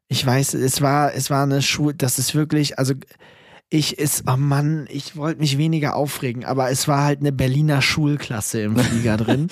Ich 0.07 0.25
weiß, 0.25 0.53
es 0.53 0.81
war, 0.81 1.13
es 1.13 1.29
war 1.29 1.43
eine 1.43 1.61
Schule, 1.61 1.95
das 1.95 2.17
ist 2.17 2.33
wirklich, 2.33 2.79
also 2.79 2.93
ich 3.69 3.97
ist, 3.97 4.23
oh 4.27 4.37
Mann, 4.37 4.87
ich 4.89 5.17
wollte 5.17 5.41
mich 5.41 5.57
weniger 5.57 5.95
aufregen, 5.95 6.45
aber 6.45 6.69
es 6.69 6.87
war 6.87 7.03
halt 7.03 7.19
eine 7.19 7.33
Berliner 7.33 7.81
Schulklasse 7.81 8.61
im 8.61 8.77
Flieger 8.77 9.17
drin. 9.17 9.49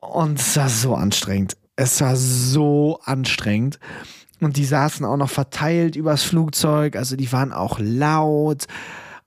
Und 0.00 0.40
es 0.40 0.56
war 0.56 0.68
so 0.68 0.94
anstrengend. 0.94 1.56
Es 1.76 2.00
war 2.00 2.16
so 2.16 3.00
anstrengend. 3.04 3.78
Und 4.40 4.56
die 4.56 4.64
saßen 4.64 5.06
auch 5.06 5.16
noch 5.16 5.30
verteilt 5.30 5.96
übers 5.96 6.22
Flugzeug, 6.22 6.96
also 6.96 7.16
die 7.16 7.30
waren 7.32 7.52
auch 7.52 7.78
laut 7.78 8.66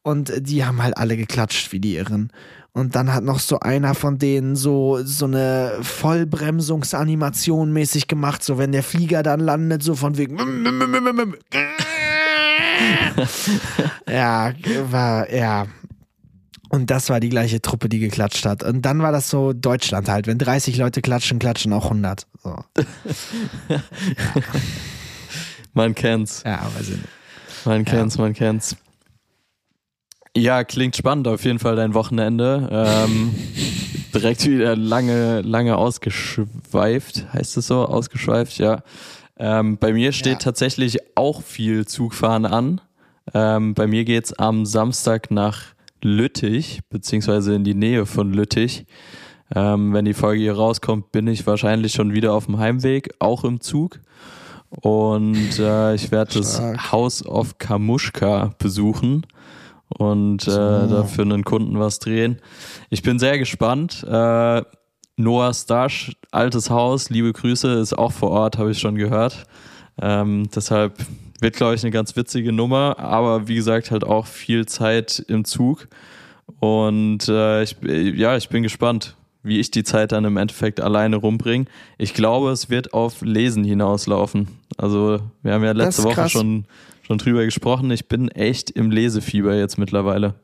und 0.03 0.31
die 0.39 0.65
haben 0.65 0.83
halt 0.83 0.97
alle 0.97 1.17
geklatscht 1.17 1.71
wie 1.71 1.79
die 1.79 1.95
Irren. 1.95 2.31
Und 2.73 2.95
dann 2.95 3.13
hat 3.13 3.23
noch 3.23 3.39
so 3.39 3.59
einer 3.59 3.95
von 3.95 4.19
denen 4.19 4.55
so, 4.55 4.99
so 5.03 5.25
eine 5.25 5.73
Vollbremsungsanimation 5.81 7.73
mäßig 7.73 8.07
gemacht, 8.07 8.43
so 8.43 8.57
wenn 8.57 8.71
der 8.71 8.83
Flieger 8.83 9.23
dann 9.23 9.39
landet, 9.39 9.83
so 9.83 9.95
von 9.95 10.17
wegen. 10.17 10.37
ja, 14.07 14.53
war, 14.91 15.33
ja. 15.33 15.65
Und 16.69 16.91
das 16.91 17.09
war 17.09 17.19
die 17.19 17.29
gleiche 17.29 17.61
Truppe, 17.61 17.89
die 17.89 17.99
geklatscht 17.99 18.45
hat. 18.45 18.63
Und 18.63 18.83
dann 18.83 19.01
war 19.01 19.11
das 19.11 19.29
so 19.29 19.53
Deutschland 19.53 20.07
halt. 20.07 20.27
Wenn 20.27 20.37
30 20.37 20.77
Leute 20.77 21.01
klatschen, 21.01 21.39
klatschen 21.39 21.73
auch 21.73 21.85
100. 21.85 22.27
So. 22.43 22.55
Man 25.73 25.95
kennt's. 25.95 26.43
Ja, 26.45 26.61
weiß 26.77 26.89
ich 26.89 26.97
nicht. 26.97 27.09
Man 27.65 27.85
kennt's, 27.85 28.17
man 28.17 28.33
kennt's. 28.33 28.75
Ja, 30.39 30.63
klingt 30.63 30.95
spannend 30.95 31.27
auf 31.27 31.43
jeden 31.43 31.59
Fall 31.59 31.75
dein 31.75 31.93
Wochenende. 31.93 32.69
Ähm, 32.71 33.33
direkt 34.13 34.45
wieder 34.47 34.75
lange, 34.75 35.41
lange 35.41 35.77
ausgeschweift, 35.77 37.31
heißt 37.33 37.57
es 37.57 37.67
so? 37.67 37.85
Ausgeschweift, 37.85 38.57
ja. 38.57 38.81
Ähm, 39.37 39.77
bei 39.77 39.93
mir 39.93 40.11
steht 40.11 40.33
Ja. 40.33 40.39
tatsächlich 40.39 40.97
auch 41.15 41.41
viel 41.43 41.85
Zugfahren 41.85 42.45
an. 42.45 42.81
Ähm, 43.33 43.73
bei 43.73 43.87
mir 43.87 44.05
geht's 44.05 44.33
am 44.33 44.65
Samstag 44.65 45.29
nach 45.31 45.61
Lüttich, 46.01 46.79
beziehungsweise 46.89 47.53
in 47.55 47.63
die 47.63 47.75
Nähe 47.75 48.05
von 48.05 48.33
Lüttich. 48.33 48.85
Ähm, 49.55 49.93
wenn 49.93 50.05
die 50.05 50.13
Folge 50.13 50.41
hier 50.41 50.55
rauskommt, 50.55 51.11
bin 51.11 51.27
ich 51.27 51.45
wahrscheinlich 51.47 51.93
schon 51.93 52.13
wieder 52.13 52.33
auf 52.33 52.45
dem 52.45 52.57
Heimweg, 52.59 53.09
auch 53.19 53.43
im 53.43 53.61
Zug. 53.61 53.99
Und 54.69 55.57
äh, 55.59 55.95
ich 55.95 56.11
werde 56.11 56.35
das. 56.39 56.61
House 56.91 57.25
of 57.25 57.57
Kamushka 57.57 58.53
besuchen 58.59 59.25
und 59.89 60.47
äh, 60.47 60.51
da 60.51 61.03
für 61.03 61.23
einen 61.23 61.43
Kunden 61.43 61.79
was 61.79 61.99
drehen. 61.99 62.39
Ich 62.89 63.01
bin 63.01 63.19
sehr 63.19 63.37
gespannt. 63.37 64.03
Äh, 64.03 64.63
Noah 65.17 65.53
Stasch, 65.53 66.15
altes 66.31 66.69
Haus, 66.69 67.09
liebe 67.09 67.33
Grüße, 67.33 67.73
ist 67.73 67.97
auch 67.97 68.11
vor 68.11 68.31
Ort, 68.31 68.57
habe 68.57 68.71
ich 68.71 68.79
schon 68.79 68.95
gehört. 68.95 69.45
Ähm, 70.01 70.49
deshalb 70.55 70.93
wird, 71.41 71.55
glaube 71.55 71.75
ich, 71.75 71.83
eine 71.83 71.91
ganz 71.91 72.15
witzige 72.15 72.51
Nummer, 72.51 72.99
aber 72.99 73.47
wie 73.47 73.55
gesagt, 73.55 73.91
halt 73.91 74.03
auch 74.03 74.27
viel 74.27 74.65
Zeit 74.65 75.23
im 75.27 75.43
Zug. 75.43 75.87
Und 76.59 77.27
äh, 77.27 77.63
ich, 77.63 77.75
ja, 77.81 78.37
ich 78.37 78.49
bin 78.49 78.63
gespannt, 78.63 79.15
wie 79.43 79.59
ich 79.59 79.71
die 79.71 79.83
Zeit 79.83 80.11
dann 80.11 80.25
im 80.25 80.37
Endeffekt 80.37 80.81
alleine 80.81 81.17
rumbringe. 81.17 81.65
Ich 81.97 82.13
glaube, 82.13 82.51
es 82.51 82.69
wird 82.69 82.93
auf 82.93 83.21
Lesen 83.21 83.63
hinauslaufen. 83.63 84.47
Also, 84.77 85.19
wir 85.43 85.53
haben 85.53 85.63
ja 85.63 85.71
letzte 85.71 86.03
Woche 86.03 86.15
krass. 86.15 86.31
schon, 86.31 86.65
schon 87.09 87.17
drüber 87.17 87.43
gesprochen. 87.43 87.89
Ich 87.89 88.07
bin 88.07 88.29
echt 88.29 88.69
im 88.69 88.91
Lesefieber 88.91 89.55
jetzt 89.55 89.79
mittlerweile. 89.79 90.35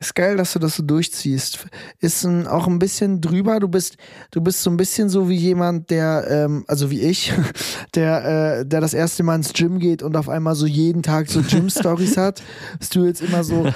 Ist 0.00 0.14
geil, 0.14 0.36
dass 0.36 0.52
du 0.52 0.60
das 0.60 0.76
so 0.76 0.84
durchziehst. 0.84 1.66
Ist 1.98 2.22
ein, 2.24 2.46
auch 2.46 2.68
ein 2.68 2.78
bisschen 2.78 3.20
drüber. 3.20 3.58
Du 3.58 3.66
bist, 3.66 3.96
du 4.30 4.40
bist 4.40 4.62
so 4.62 4.70
ein 4.70 4.76
bisschen 4.76 5.08
so 5.08 5.28
wie 5.28 5.34
jemand, 5.34 5.90
der, 5.90 6.24
ähm, 6.30 6.64
also 6.68 6.88
wie 6.92 7.00
ich, 7.00 7.32
der, 7.96 8.60
äh, 8.60 8.66
der 8.66 8.80
das 8.80 8.94
erste 8.94 9.24
Mal 9.24 9.34
ins 9.34 9.52
Gym 9.52 9.80
geht 9.80 10.04
und 10.04 10.16
auf 10.16 10.28
einmal 10.28 10.54
so 10.54 10.66
jeden 10.66 11.02
Tag 11.02 11.28
so 11.28 11.42
Gym-Stories 11.42 12.16
hat. 12.16 12.44
Dass 12.78 12.90
du 12.90 13.06
jetzt 13.06 13.22
immer 13.22 13.42
so, 13.42 13.72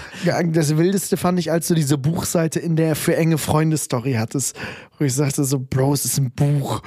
das 0.52 0.76
Wildeste 0.76 1.16
fand 1.16 1.40
ich, 1.40 1.50
als 1.50 1.66
du 1.66 1.74
diese 1.74 1.98
Buchseite 1.98 2.60
in 2.60 2.76
der 2.76 2.94
für 2.94 3.16
enge 3.16 3.36
Freunde-Story 3.36 4.12
hattest, 4.12 4.56
wo 5.00 5.04
ich 5.04 5.14
sagte 5.14 5.42
so, 5.42 5.58
Bro, 5.58 5.94
es 5.94 6.04
ist 6.04 6.18
ein 6.18 6.30
Buch. 6.30 6.82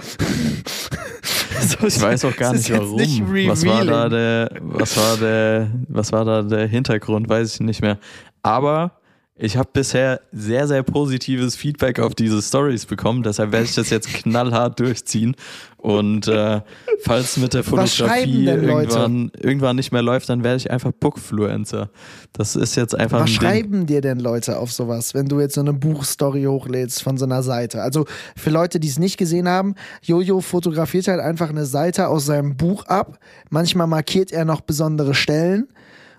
so, 1.59 1.87
Ich 1.87 2.01
weiß 2.01 2.23
auch 2.23 2.37
gar 2.37 2.53
nicht 2.53 2.71
warum. 2.71 2.95
nicht 2.95 3.21
was 3.49 3.65
war 3.65 3.83
da 3.83 4.07
der, 4.07 4.49
was 4.61 4.95
war 4.95 5.17
der, 5.17 5.71
was 5.89 6.13
war 6.13 6.23
da 6.23 6.41
der 6.41 6.67
Hintergrund? 6.67 7.27
Weiß 7.27 7.55
ich 7.55 7.59
nicht 7.59 7.81
mehr. 7.81 7.99
Aber 8.41 8.93
ich 9.37 9.57
habe 9.57 9.67
bisher 9.73 10.21
sehr, 10.31 10.65
sehr 10.65 10.81
positives 10.83 11.57
Feedback 11.57 11.99
auf 11.99 12.15
diese 12.15 12.41
Stories 12.41 12.85
bekommen. 12.85 13.21
Deshalb 13.21 13.51
werde 13.51 13.65
ich 13.65 13.75
das 13.75 13.89
jetzt 13.89 14.07
knallhart 14.13 14.79
durchziehen. 14.79 15.35
Und 15.75 16.29
äh, 16.29 16.61
falls 17.03 17.35
mit 17.35 17.53
der 17.53 17.65
Fotografie 17.65 18.45
denn 18.45 18.63
irgendwann, 18.63 19.31
irgendwann 19.37 19.75
nicht 19.75 19.91
mehr 19.91 20.01
läuft, 20.01 20.29
dann 20.29 20.43
werde 20.43 20.57
ich 20.57 20.71
einfach 20.71 20.93
Bookfluencer. 20.93 21.89
Das 22.31 22.55
ist 22.55 22.75
jetzt 22.75 22.95
einfach 22.95 23.19
Was 23.19 23.29
ein 23.29 23.33
Ding. 23.33 23.41
schreiben 23.41 23.85
dir 23.85 23.99
denn 23.99 24.19
Leute 24.19 24.57
auf 24.57 24.71
sowas, 24.71 25.13
wenn 25.13 25.27
du 25.27 25.41
jetzt 25.41 25.55
so 25.55 25.61
eine 25.61 25.73
Buchstory 25.73 26.45
hochlädst 26.45 27.03
von 27.03 27.17
so 27.17 27.25
einer 27.25 27.43
Seite? 27.43 27.81
Also 27.81 28.05
für 28.37 28.51
Leute, 28.51 28.79
die 28.79 28.87
es 28.87 28.97
nicht 28.97 29.17
gesehen 29.17 29.49
haben, 29.49 29.75
Jojo 30.01 30.39
fotografiert 30.39 31.09
halt 31.09 31.19
einfach 31.19 31.49
eine 31.49 31.65
Seite 31.65 32.07
aus 32.07 32.25
seinem 32.25 32.55
Buch 32.55 32.85
ab. 32.85 33.19
Manchmal 33.49 33.87
markiert 33.87 34.31
er 34.31 34.45
noch 34.45 34.61
besondere 34.61 35.13
Stellen 35.13 35.67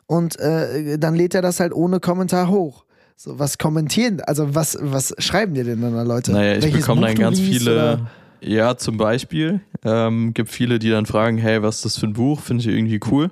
und 0.05 0.39
äh, 0.39 0.99
dann 0.99 1.15
lädt 1.15 1.35
er 1.35 1.43
das 1.43 1.61
halt 1.61 1.73
ohne 1.73 1.99
Kommentar 1.99 2.49
hoch. 2.51 2.86
So, 3.17 3.39
was 3.39 3.57
kommentieren, 3.59 4.21
also 4.21 4.55
was, 4.55 4.77
was 4.81 5.15
schreiben 5.19 5.55
dir 5.55 5.65
denn 5.65 5.81
dann 5.81 5.95
da 5.95 6.03
Leute? 6.03 6.33
Naja, 6.33 6.57
ich 6.57 6.65
Welches 6.65 6.81
bekomme 6.81 7.01
Buch 7.01 7.07
dann 7.09 7.17
ganz 7.17 7.39
liest 7.39 7.59
viele. 7.63 7.73
oder- 7.73 8.11
Ja, 8.43 8.77
zum 8.77 8.99
Beispiel. 8.99 9.61
Ähm, 9.85 10.35
gibt 10.35 10.51
viele, 10.51 10.79
die 10.79 10.91
dann 10.91 11.07
fragen, 11.07 11.39
hey, 11.39 11.63
was 11.63 11.77
ist 11.77 11.85
das 11.87 11.97
für 11.99 12.07
ein 12.07 12.13
Buch? 12.13 12.41
Finde 12.41 12.63
ich 12.63 12.69
irgendwie 12.69 13.01
cool. 13.11 13.31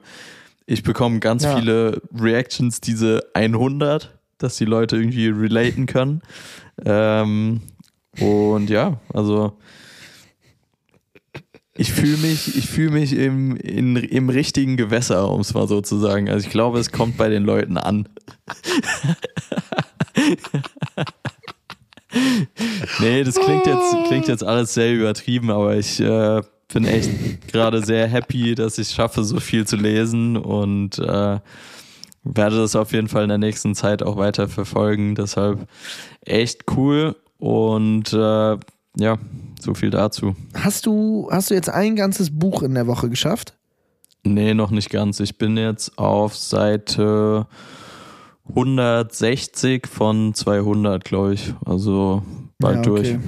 Ich 0.67 0.83
bekomme 0.83 1.21
ganz 1.21 1.45
Ja. 1.45 1.57
viele 1.59 2.01
Reactions, 2.19 2.81
diese 2.81 3.21
100, 3.35 4.17
dass 4.39 4.57
die 4.57 4.65
Leute 4.65 4.97
irgendwie 4.97 5.29
relaten 5.29 5.85
können. 5.85 6.23
Ähm, 6.85 7.61
und 8.19 8.71
ja, 8.71 8.99
also 9.13 9.59
ich 11.77 11.93
fühle 11.93 12.17
mich, 12.19 12.57
ich 12.57 12.69
fühle 12.69 12.91
mich 12.91 13.13
im, 13.13 13.57
in, 13.57 13.97
im 13.97 14.29
richtigen 14.29 14.77
Gewässer, 14.77 15.31
um 15.31 15.41
es 15.41 15.55
mal 15.55 15.67
so 15.67 15.81
zu 15.81 15.99
sagen. 15.99 16.29
Also 16.29 16.47
ich 16.47 16.53
glaube, 16.53 16.79
es 16.79 16.93
kommt 16.93 17.17
bei 17.17 17.29
den 17.29 17.45
Leuten 17.45 17.77
an. 17.77 18.09
Nee, 23.01 23.25
das 23.25 23.35
klingt 23.35 23.67
jetzt, 23.67 23.97
klingt 24.07 24.29
jetzt 24.29 24.45
alles 24.45 24.75
sehr 24.75 24.95
übertrieben, 24.95 25.51
aber 25.51 25.77
ich 25.77 26.01
äh, 26.01 26.43
bin 26.73 26.85
echt 26.85 27.49
gerade 27.49 27.85
sehr 27.85 28.07
happy, 28.07 28.55
dass 28.55 28.79
ich 28.79 28.91
schaffe, 28.91 29.25
so 29.25 29.41
viel 29.41 29.67
zu 29.67 29.77
lesen 29.77 30.37
und 30.37 30.99
äh, 30.99 31.39
werde 32.23 32.57
das 32.57 32.77
auf 32.77 32.93
jeden 32.93 33.09
Fall 33.09 33.25
in 33.25 33.29
der 33.29 33.39
nächsten 33.39 33.75
Zeit 33.75 34.03
auch 34.03 34.17
weiter 34.17 34.49
verfolgen. 34.49 35.15
Deshalb 35.15 35.67
echt 36.21 36.65
cool 36.77 37.17
und 37.39 38.13
äh, 38.13 38.57
ja, 38.97 39.19
so 39.65 39.75
viel 39.75 39.91
dazu. 39.91 40.37
Hast 40.55 40.87
du, 40.87 41.29
hast 41.31 41.51
du 41.51 41.55
jetzt 41.55 41.71
ein 41.71 41.97
ganzes 41.97 42.37
Buch 42.37 42.63
in 42.63 42.75
der 42.75 42.87
Woche 42.87 43.09
geschafft? 43.09 43.57
Nee, 44.23 44.55
noch 44.55 44.71
nicht 44.71 44.91
ganz. 44.91 45.21
Ich 45.21 45.37
bin 45.37 45.57
jetzt 45.57 45.99
auf 45.99 46.37
Seite 46.37 47.47
160 48.49 49.87
von 49.87 50.35
200, 50.35 51.05
glaube 51.05 51.35
ich. 51.35 51.55
Also 51.65 52.23
bald 52.59 52.87
ja, 52.87 52.93
okay. 52.93 53.19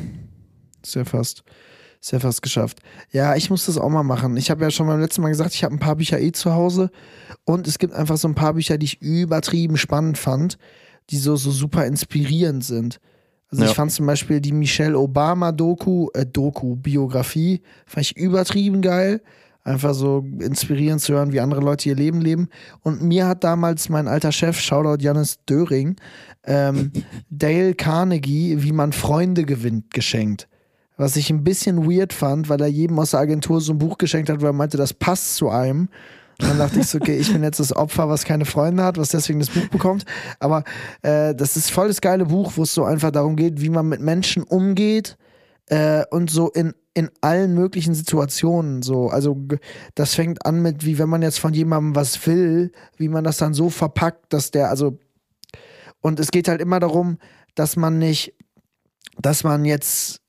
durch. 0.82 0.94
Ja 0.94 1.04
fast, 1.04 1.42
ja 2.02 2.20
fast 2.20 2.42
geschafft. 2.42 2.78
Ja, 3.10 3.34
ich 3.34 3.50
muss 3.50 3.66
das 3.66 3.76
auch 3.76 3.88
mal 3.88 4.02
machen. 4.02 4.36
Ich 4.36 4.50
habe 4.50 4.62
ja 4.62 4.70
schon 4.70 4.86
beim 4.86 5.00
letzten 5.00 5.22
Mal 5.22 5.30
gesagt, 5.30 5.54
ich 5.54 5.64
habe 5.64 5.74
ein 5.74 5.80
paar 5.80 5.96
Bücher 5.96 6.20
eh 6.20 6.32
zu 6.32 6.52
Hause 6.52 6.90
und 7.44 7.66
es 7.66 7.78
gibt 7.78 7.92
einfach 7.92 8.16
so 8.16 8.28
ein 8.28 8.34
paar 8.34 8.54
Bücher, 8.54 8.78
die 8.78 8.86
ich 8.86 9.02
übertrieben 9.02 9.76
spannend 9.76 10.16
fand, 10.16 10.58
die 11.10 11.18
so, 11.18 11.36
so 11.36 11.50
super 11.50 11.86
inspirierend 11.86 12.64
sind. 12.64 13.00
Also 13.50 13.64
Ja. 13.64 13.70
ich 13.70 13.76
fand 13.76 13.92
zum 13.92 14.06
Beispiel 14.06 14.40
die 14.40 14.52
Michelle 14.52 14.98
Obama 14.98 15.52
Doku, 15.52 16.08
äh, 16.14 16.26
Doku, 16.26 16.76
Biografie, 16.76 17.62
fand 17.86 18.06
ich 18.06 18.16
übertrieben 18.16 18.82
geil. 18.82 19.20
Einfach 19.62 19.94
so 19.94 20.24
inspirierend 20.38 21.00
zu 21.00 21.14
hören, 21.14 21.32
wie 21.32 21.40
andere 21.40 21.60
Leute 21.60 21.88
ihr 21.88 21.96
Leben 21.96 22.20
leben. 22.20 22.48
Und 22.82 23.02
mir 23.02 23.26
hat 23.26 23.42
damals 23.42 23.88
mein 23.88 24.06
alter 24.06 24.30
Chef, 24.30 24.60
Shoutout 24.60 25.02
Janis 25.02 25.38
Döring, 25.48 25.96
ähm, 26.44 26.92
Dale 27.30 27.74
Carnegie, 27.74 28.62
wie 28.62 28.70
man 28.70 28.92
Freunde 28.92 29.44
gewinnt, 29.44 29.92
geschenkt. 29.92 30.46
Was 30.96 31.16
ich 31.16 31.30
ein 31.30 31.42
bisschen 31.42 31.84
weird 31.90 32.12
fand, 32.12 32.48
weil 32.48 32.60
er 32.60 32.68
jedem 32.68 32.98
aus 33.00 33.10
der 33.10 33.20
Agentur 33.20 33.60
so 33.60 33.72
ein 33.72 33.78
Buch 33.78 33.98
geschenkt 33.98 34.30
hat, 34.30 34.40
weil 34.40 34.50
er 34.50 34.52
meinte, 34.52 34.76
das 34.76 34.94
passt 34.94 35.34
zu 35.36 35.48
einem. 35.50 35.88
Und 36.40 36.50
dann 36.50 36.58
dachte 36.58 36.80
ich 36.80 36.86
so, 36.86 36.98
okay, 36.98 37.16
ich 37.16 37.32
bin 37.32 37.42
jetzt 37.42 37.60
das 37.60 37.74
Opfer, 37.74 38.08
was 38.08 38.24
keine 38.24 38.44
Freunde 38.44 38.84
hat, 38.84 38.98
was 38.98 39.08
deswegen 39.08 39.40
das 39.40 39.48
Buch 39.48 39.68
bekommt. 39.68 40.04
Aber 40.38 40.64
äh, 41.02 41.34
das 41.34 41.56
ist 41.56 41.70
voll 41.70 41.88
das 41.88 42.00
geile 42.00 42.26
Buch, 42.26 42.52
wo 42.56 42.64
es 42.64 42.74
so 42.74 42.84
einfach 42.84 43.10
darum 43.10 43.36
geht, 43.36 43.60
wie 43.60 43.70
man 43.70 43.88
mit 43.88 44.00
Menschen 44.00 44.42
umgeht 44.42 45.16
äh, 45.68 46.04
und 46.10 46.30
so 46.30 46.50
in, 46.50 46.74
in 46.92 47.10
allen 47.22 47.54
möglichen 47.54 47.94
Situationen. 47.94 48.82
So. 48.82 49.08
Also 49.08 49.36
das 49.94 50.14
fängt 50.14 50.44
an 50.44 50.60
mit, 50.60 50.84
wie 50.84 50.98
wenn 50.98 51.08
man 51.08 51.22
jetzt 51.22 51.38
von 51.38 51.54
jemandem 51.54 51.94
was 51.94 52.26
will, 52.26 52.70
wie 52.98 53.08
man 53.08 53.24
das 53.24 53.38
dann 53.38 53.54
so 53.54 53.70
verpackt, 53.70 54.32
dass 54.32 54.50
der, 54.50 54.68
also 54.68 54.98
und 56.02 56.20
es 56.20 56.30
geht 56.30 56.48
halt 56.48 56.60
immer 56.60 56.80
darum, 56.80 57.18
dass 57.54 57.76
man 57.76 57.98
nicht, 57.98 58.34
dass 59.18 59.42
man 59.42 59.64
jetzt 59.64 60.20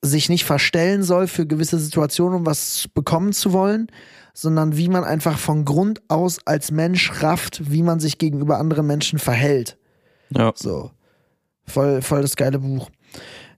sich 0.00 0.28
nicht 0.28 0.44
verstellen 0.44 1.02
soll 1.02 1.26
für 1.26 1.46
gewisse 1.46 1.78
Situationen, 1.78 2.40
um 2.40 2.46
was 2.46 2.88
bekommen 2.94 3.32
zu 3.32 3.52
wollen, 3.52 3.88
sondern 4.40 4.76
wie 4.76 4.88
man 4.88 5.02
einfach 5.02 5.36
von 5.36 5.64
Grund 5.64 6.00
aus 6.06 6.38
als 6.44 6.70
Mensch 6.70 7.24
rafft, 7.24 7.72
wie 7.72 7.82
man 7.82 7.98
sich 7.98 8.18
gegenüber 8.18 8.58
anderen 8.58 8.86
Menschen 8.86 9.18
verhält. 9.18 9.76
Ja. 10.30 10.52
So. 10.54 10.92
Voll, 11.66 12.02
voll 12.02 12.22
das 12.22 12.36
geile 12.36 12.60
Buch. 12.60 12.88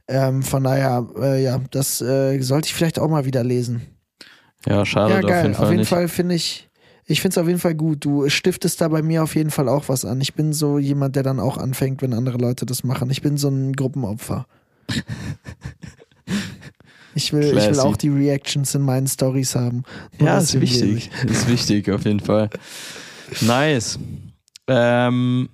Ähm, 0.08 0.42
von 0.42 0.64
daher, 0.64 1.06
äh, 1.20 1.42
ja, 1.42 1.60
das 1.70 2.00
äh, 2.00 2.40
sollte 2.40 2.68
ich 2.68 2.74
vielleicht 2.74 2.98
auch 2.98 3.10
mal 3.10 3.26
wieder 3.26 3.44
lesen. 3.44 3.82
Ja, 4.66 4.86
schade 4.86 5.12
ja, 5.12 5.20
auf 5.20 5.26
geil. 5.26 5.42
jeden 5.42 5.54
Fall 5.54 5.64
auf 5.64 5.70
jeden 5.70 5.80
nicht. 5.80 5.88
Fall 5.90 6.08
finde 6.08 6.34
ich, 6.34 6.70
ich 7.04 7.20
finde 7.20 7.34
es 7.34 7.38
auf 7.38 7.46
jeden 7.46 7.60
Fall 7.60 7.74
gut. 7.74 8.02
Du 8.02 8.26
stiftest 8.30 8.80
da 8.80 8.88
bei 8.88 9.02
mir 9.02 9.22
auf 9.22 9.34
jeden 9.34 9.50
Fall 9.50 9.68
auch 9.68 9.90
was 9.90 10.06
an. 10.06 10.18
Ich 10.22 10.32
bin 10.32 10.54
so 10.54 10.78
jemand, 10.78 11.14
der 11.14 11.24
dann 11.24 11.40
auch 11.40 11.58
anfängt, 11.58 12.00
wenn 12.00 12.14
andere 12.14 12.38
Leute 12.38 12.64
das 12.64 12.84
machen. 12.84 13.10
Ich 13.10 13.20
bin 13.20 13.36
so 13.36 13.48
ein 13.50 13.74
Gruppenopfer. 13.74 14.46
Ich 17.14 17.32
will, 17.32 17.56
ich 17.56 17.68
will 17.70 17.80
auch 17.80 17.96
die 17.96 18.08
Reactions 18.08 18.74
in 18.74 18.82
meinen 18.82 19.06
Stories 19.06 19.54
haben. 19.54 19.82
Nur 20.18 20.28
Ja, 20.28 20.38
ist 20.38 20.60
wichtig. 20.60 21.10
Ist 21.28 21.48
wichtig 21.48 21.90
auf 21.90 22.04
jeden 22.04 22.20
Fall. 22.20 22.50
Nice. 23.40 23.98
Ähm. 24.68 25.48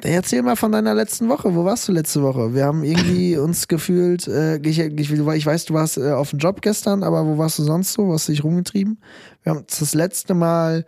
Erzähl 0.00 0.42
mal 0.42 0.54
von 0.54 0.70
deiner 0.70 0.94
letzten 0.94 1.28
Woche. 1.28 1.52
Wo 1.56 1.64
warst 1.64 1.88
du 1.88 1.92
letzte 1.92 2.22
Woche? 2.22 2.54
Wir 2.54 2.64
haben 2.66 2.84
irgendwie 2.84 3.36
uns 3.38 3.66
gefühlt, 3.66 4.28
äh, 4.28 4.58
ich, 4.58 4.78
ich, 4.78 5.10
ich 5.10 5.46
weiß, 5.46 5.64
du 5.64 5.74
warst 5.74 5.98
äh, 5.98 6.12
auf 6.12 6.30
dem 6.30 6.38
Job 6.38 6.62
gestern, 6.62 7.02
aber 7.02 7.26
wo 7.26 7.36
warst 7.36 7.58
du 7.58 7.64
sonst 7.64 7.94
so? 7.94 8.08
Was 8.08 8.20
hast 8.22 8.28
du 8.28 8.32
dich 8.32 8.44
rumgetrieben? 8.44 9.02
Wir 9.42 9.50
haben 9.50 9.62
uns 9.62 9.78
das 9.80 9.94
letzte 9.94 10.34
Mal 10.34 10.86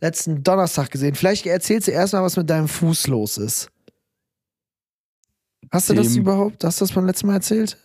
letzten 0.00 0.42
Donnerstag 0.42 0.90
gesehen. 0.90 1.14
Vielleicht 1.14 1.44
erzählst 1.44 1.88
du 1.88 1.92
erstmal, 1.92 2.22
was 2.22 2.36
mit 2.36 2.48
deinem 2.48 2.68
Fuß 2.68 3.08
los 3.08 3.36
ist. 3.36 3.68
Hast 5.70 5.90
du 5.90 5.94
das 5.94 6.14
Dem- 6.14 6.22
überhaupt? 6.22 6.64
Hast 6.64 6.80
du 6.80 6.86
das 6.86 6.94
beim 6.94 7.04
letzten 7.04 7.26
Mal 7.26 7.34
erzählt? 7.34 7.76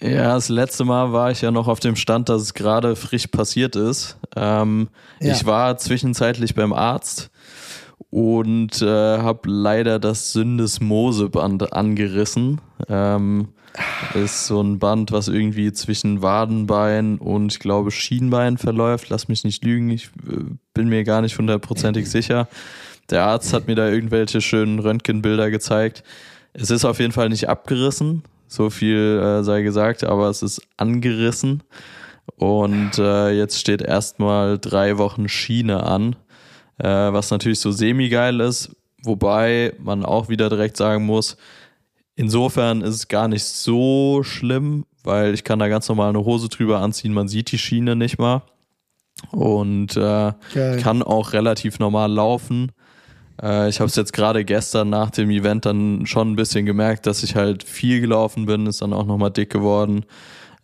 Ja, 0.00 0.34
das 0.34 0.48
letzte 0.48 0.84
Mal 0.84 1.12
war 1.12 1.30
ich 1.30 1.42
ja 1.42 1.50
noch 1.50 1.68
auf 1.68 1.80
dem 1.80 1.96
Stand, 1.96 2.28
dass 2.28 2.42
es 2.42 2.54
gerade 2.54 2.96
frisch 2.96 3.28
passiert 3.28 3.76
ist. 3.76 4.18
Ähm, 4.36 4.88
Ja. 5.20 5.32
Ich 5.32 5.46
war 5.46 5.76
zwischenzeitlich 5.78 6.54
beim 6.54 6.72
Arzt 6.72 7.30
und 8.10 8.82
äh, 8.82 8.86
habe 9.18 9.48
leider 9.48 9.98
das 9.98 10.32
Syndesmoseband 10.32 11.72
angerissen. 11.72 12.60
Ähm, 12.88 13.48
ist 14.14 14.46
so 14.46 14.60
ein 14.60 14.78
Band, 14.78 15.12
was 15.12 15.28
irgendwie 15.28 15.72
zwischen 15.72 16.20
Wadenbein 16.20 17.16
und 17.18 17.52
ich 17.52 17.58
glaube 17.58 17.90
Schienbein 17.90 18.58
verläuft. 18.58 19.08
Lass 19.08 19.28
mich 19.28 19.44
nicht 19.44 19.64
lügen, 19.64 19.88
ich 19.90 20.10
äh, 20.28 20.44
bin 20.74 20.88
mir 20.88 21.04
gar 21.04 21.22
nicht 21.22 21.38
hundertprozentig 21.38 22.10
sicher. 22.10 22.48
Der 23.08 23.24
Arzt 23.24 23.52
hat 23.52 23.66
mir 23.66 23.74
da 23.74 23.88
irgendwelche 23.88 24.40
schönen 24.40 24.78
Röntgenbilder 24.78 25.50
gezeigt. 25.50 26.02
Es 26.52 26.70
ist 26.70 26.84
auf 26.84 26.98
jeden 26.98 27.12
Fall 27.12 27.30
nicht 27.30 27.48
abgerissen, 27.48 28.24
so 28.52 28.70
viel 28.70 29.20
äh, 29.22 29.42
sei 29.42 29.62
gesagt, 29.62 30.04
aber 30.04 30.28
es 30.28 30.42
ist 30.42 30.60
angerissen. 30.76 31.62
Und 32.36 32.98
äh, 32.98 33.30
jetzt 33.30 33.58
steht 33.58 33.82
erstmal 33.82 34.58
drei 34.58 34.98
Wochen 34.98 35.28
Schiene 35.28 35.82
an, 35.82 36.16
äh, 36.78 36.86
was 36.88 37.30
natürlich 37.30 37.60
so 37.60 37.72
semi-geil 37.72 38.40
ist, 38.40 38.70
wobei 39.02 39.74
man 39.78 40.04
auch 40.04 40.28
wieder 40.28 40.48
direkt 40.48 40.76
sagen 40.76 41.06
muss, 41.06 41.36
insofern 42.14 42.82
ist 42.82 42.94
es 42.94 43.08
gar 43.08 43.28
nicht 43.28 43.44
so 43.44 44.22
schlimm, 44.22 44.84
weil 45.02 45.34
ich 45.34 45.44
kann 45.44 45.58
da 45.58 45.68
ganz 45.68 45.88
normal 45.88 46.10
eine 46.10 46.24
Hose 46.24 46.48
drüber 46.48 46.80
anziehen, 46.80 47.12
man 47.12 47.28
sieht 47.28 47.50
die 47.50 47.58
Schiene 47.58 47.96
nicht 47.96 48.18
mal 48.18 48.42
und 49.30 49.96
äh, 49.96 50.32
kann 50.80 51.02
auch 51.02 51.32
relativ 51.32 51.78
normal 51.78 52.12
laufen. 52.12 52.72
Äh, 53.42 53.68
ich 53.68 53.80
habe 53.80 53.88
es 53.88 53.96
jetzt 53.96 54.12
gerade 54.12 54.44
gestern 54.44 54.90
nach 54.90 55.10
dem 55.10 55.30
Event 55.30 55.66
dann 55.66 56.06
schon 56.06 56.32
ein 56.32 56.36
bisschen 56.36 56.64
gemerkt, 56.66 57.06
dass 57.06 57.22
ich 57.22 57.34
halt 57.36 57.62
viel 57.64 58.00
gelaufen 58.00 58.46
bin, 58.46 58.66
ist 58.66 58.82
dann 58.82 58.92
auch 58.92 59.04
nochmal 59.06 59.30
dick 59.30 59.50
geworden, 59.50 60.04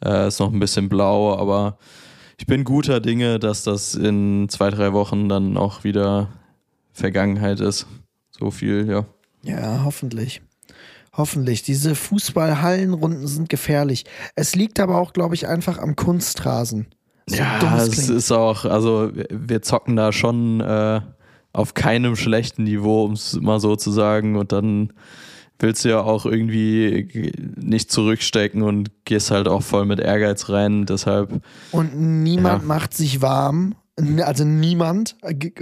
äh, 0.05 0.29
ist 0.29 0.39
noch 0.41 0.53
ein 0.53 0.61
bisschen 0.61 0.89
blau, 0.89 1.37
aber 1.37 1.79
ich 2.39 2.47
bin 2.47 2.63
guter 2.65 3.01
Dinge, 3.01 3.39
dass 3.41 3.65
das 3.65 3.95
in 3.95 4.49
zwei, 4.49 4.71
drei 4.71 4.93
Wochen 4.93 5.29
dann 5.29 5.57
auch 5.57 5.83
wieder 5.83 6.29
Vergangenheit 6.93 7.61
ist. 7.61 7.87
So 8.31 8.51
viel, 8.51 8.89
ja. 8.89 9.05
Ja, 9.43 9.83
hoffentlich. 9.85 10.41
Hoffentlich. 11.13 11.63
Diese 11.65 11.97
Fußballhallenrunden 11.97 13.27
sind 13.27 13.49
gefährlich. 13.49 14.05
Es 14.37 14.55
liegt 14.55 14.79
aber 14.79 14.99
auch, 14.99 15.13
glaube 15.13 15.35
ich, 15.35 15.49
einfach 15.49 15.79
am 15.79 15.97
Kunstrasen. 15.97 16.87
So 17.27 17.37
ja, 17.37 17.77
es 17.85 18.09
ist 18.09 18.31
auch, 18.31 18.65
also 18.65 19.11
wir- 19.15 19.27
wir 19.31 19.63
zocken 19.63 19.97
da 19.97 20.13
schon 20.13 20.61
äh, 20.61 21.01
auf 21.59 21.75
keinem 21.75 22.15
schlechten 22.17 22.63
Niveau, 22.65 23.05
um 23.05 23.13
es 23.13 23.39
mal 23.41 23.59
so 23.61 23.75
zu 23.77 23.91
sagen. 23.91 24.37
Und 24.37 24.53
dann 24.53 24.93
willst 25.59 25.85
du 25.85 25.89
ja 25.89 26.01
auch 26.01 26.25
irgendwie 26.25 27.33
nicht 27.57 27.91
zurückstecken 27.91 28.63
und 28.63 28.91
gehst 29.05 29.33
halt 29.33 29.49
auch 29.49 29.63
voll 29.63 29.85
mit 29.85 29.99
Ehrgeiz 29.99 30.49
rein. 30.51 30.87
Deshalb, 30.87 31.43
Und 31.73 31.99
niemand 31.99 32.63
Ja. 32.63 32.67
macht 32.69 32.95
sich 32.95 33.21
warm. 33.23 33.75
Also 34.25 34.45
niemand. 34.45 35.17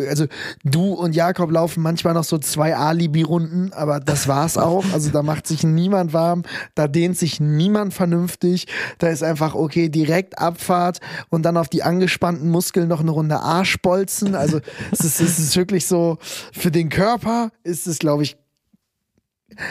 Also 0.08 0.26
du 0.64 0.92
und 0.92 1.14
Jakob 1.14 1.50
laufen 1.50 1.82
manchmal 1.82 2.14
noch 2.14 2.24
so 2.24 2.38
zwei 2.38 2.76
Alibi-Runden, 2.76 3.72
aber 3.72 4.00
das 4.00 4.28
war's 4.28 4.58
auch. 4.58 4.84
Also 4.92 5.10
da 5.10 5.22
macht 5.22 5.46
sich 5.46 5.62
niemand 5.62 6.12
warm, 6.12 6.42
da 6.74 6.86
dehnt 6.88 7.16
sich 7.16 7.40
niemand 7.40 7.94
vernünftig. 7.94 8.66
Da 8.98 9.08
ist 9.08 9.22
einfach, 9.22 9.54
okay, 9.54 9.88
direkt 9.88 10.38
Abfahrt 10.38 11.00
und 11.30 11.42
dann 11.42 11.56
auf 11.56 11.68
die 11.68 11.82
angespannten 11.82 12.50
Muskeln 12.50 12.88
noch 12.88 13.00
eine 13.00 13.10
Runde 13.10 13.40
Arschbolzen. 13.40 14.34
Also 14.34 14.60
es 14.92 15.00
ist, 15.00 15.20
es 15.20 15.38
ist 15.38 15.56
wirklich 15.56 15.86
so, 15.86 16.18
für 16.52 16.70
den 16.70 16.88
Körper 16.88 17.50
ist 17.64 17.86
es, 17.86 17.98
glaube 17.98 18.24
ich, 18.24 18.36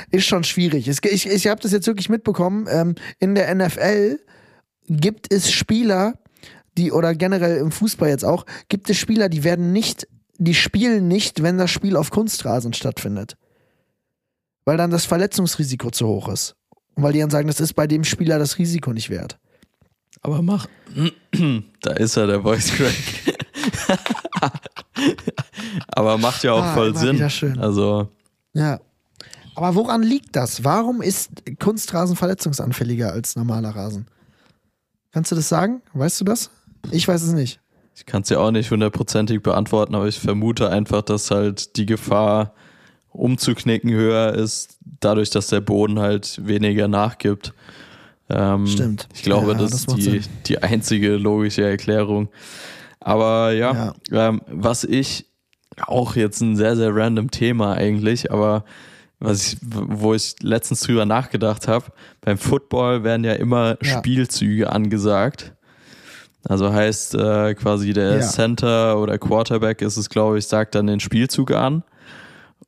ist 0.09 0.25
schon 0.25 0.43
schwierig. 0.43 0.87
Es, 0.87 0.99
ich 1.03 1.27
ich 1.27 1.47
habe 1.47 1.61
das 1.61 1.71
jetzt 1.71 1.87
wirklich 1.87 2.09
mitbekommen. 2.09 2.67
Ähm, 2.69 2.95
in 3.19 3.35
der 3.35 3.53
NFL 3.53 4.19
gibt 4.87 5.31
es 5.33 5.51
Spieler, 5.51 6.13
die 6.77 6.91
oder 6.91 7.15
generell 7.15 7.57
im 7.57 7.71
Fußball 7.71 8.09
jetzt 8.09 8.25
auch, 8.25 8.45
gibt 8.69 8.89
es 8.89 8.97
Spieler, 8.97 9.29
die 9.29 9.43
werden 9.43 9.71
nicht, 9.71 10.07
die 10.37 10.53
spielen 10.53 11.07
nicht, 11.07 11.41
wenn 11.43 11.57
das 11.57 11.71
Spiel 11.71 11.95
auf 11.95 12.11
Kunstrasen 12.11 12.73
stattfindet. 12.73 13.37
Weil 14.65 14.77
dann 14.77 14.91
das 14.91 15.05
Verletzungsrisiko 15.05 15.91
zu 15.91 16.07
hoch 16.07 16.27
ist. 16.29 16.55
Und 16.95 17.03
weil 17.03 17.13
die 17.13 17.19
dann 17.19 17.29
sagen, 17.29 17.47
das 17.47 17.59
ist 17.59 17.73
bei 17.73 17.87
dem 17.87 18.03
Spieler 18.03 18.39
das 18.39 18.57
Risiko 18.57 18.93
nicht 18.93 19.09
wert. 19.09 19.37
aber 20.21 20.41
mach. 20.41 20.67
da 21.81 21.91
ist 21.91 22.17
er, 22.17 22.27
der 22.27 22.41
Voice 22.41 22.71
Crack. 22.71 22.95
aber 25.87 26.17
macht 26.17 26.43
ja 26.43 26.53
auch 26.53 26.63
Ah, 26.63 26.73
voll 26.73 26.95
Sinn. 26.95 27.21
Also, 27.59 28.09
Ja. 28.53 28.79
Aber 29.55 29.75
woran 29.75 30.03
liegt 30.03 30.35
das? 30.35 30.63
Warum 30.65 31.01
ist 31.01 31.29
Kunstrasen 31.59 32.15
verletzungsanfälliger 32.17 33.13
als 33.13 33.35
normaler 33.37 33.69
Rasen? 33.69 34.07
Kannst 35.13 35.31
du 35.31 35.35
das 35.35 35.47
sagen? 35.47 35.81
Weißt 35.93 36.19
du 36.19 36.25
das? 36.25 36.49
Ich 36.91 37.07
weiß 37.07 37.21
es 37.23 37.33
nicht. 37.33 37.59
Ich 37.95 38.05
kann 38.05 38.23
es 38.23 38.29
ja 38.29 38.39
auch 38.39 38.51
nicht 38.51 38.71
hundertprozentig 38.71 39.41
beantworten, 39.41 39.95
aber 39.95 40.07
ich 40.07 40.19
vermute 40.19 40.69
einfach, 40.69 41.01
dass 41.01 41.31
halt 41.31 41.77
die 41.77 41.85
Gefahr 41.85 42.53
umzuknicken 43.11 43.91
höher 43.91 44.33
ist, 44.33 44.77
dadurch, 44.99 45.29
dass 45.29 45.47
der 45.47 45.61
Boden 45.61 45.99
halt 45.99 46.45
weniger 46.45 46.87
nachgibt. 46.89 47.53
Ähm, 48.29 48.67
Stimmt. 48.67 49.07
Ich 49.13 49.23
glaube, 49.23 49.53
Ja, 49.53 49.57
das, 49.57 49.71
das 49.71 49.79
ist 49.85 49.97
die, 49.97 50.01
Sinn. 50.01 50.23
die 50.47 50.61
einzige 50.61 51.15
logische 51.15 51.63
Erklärung. 51.63 52.29
Aber 52.99 53.51
ja, 53.53 53.93
Ähm, 54.11 54.41
was 54.47 54.83
ich 54.83 55.27
auch 55.79 56.15
jetzt 56.15 56.41
ein 56.41 56.55
sehr, 56.57 56.75
sehr 56.75 56.93
random 56.95 57.31
Thema 57.31 57.73
eigentlich, 57.75 58.31
aber 58.31 58.65
was 59.19 59.53
ich, 59.53 59.57
wo 59.61 60.13
ich 60.13 60.35
letztens 60.41 60.81
drüber 60.81 61.05
nachgedacht 61.05 61.67
habe, 61.67 61.85
beim 62.21 62.37
Football 62.37 63.03
werden 63.03 63.23
ja 63.23 63.33
immer 63.33 63.77
Ja. 63.81 63.97
Spielzüge 63.99 64.69
angesagt. 64.71 65.53
Also 66.47 66.71
heißt 66.71 67.15
äh, 67.15 67.55
quasi 67.55 67.93
der 67.93 68.17
Ja. 68.17 68.21
Center 68.21 68.99
oder 68.99 69.17
Quarterback 69.17 69.81
ist 69.81 69.97
es, 69.97 70.09
glaube 70.09 70.37
ich, 70.37 70.47
sagt 70.47 70.75
dann 70.75 70.87
den 70.87 70.99
Spielzug 70.99 71.51
an. 71.51 71.83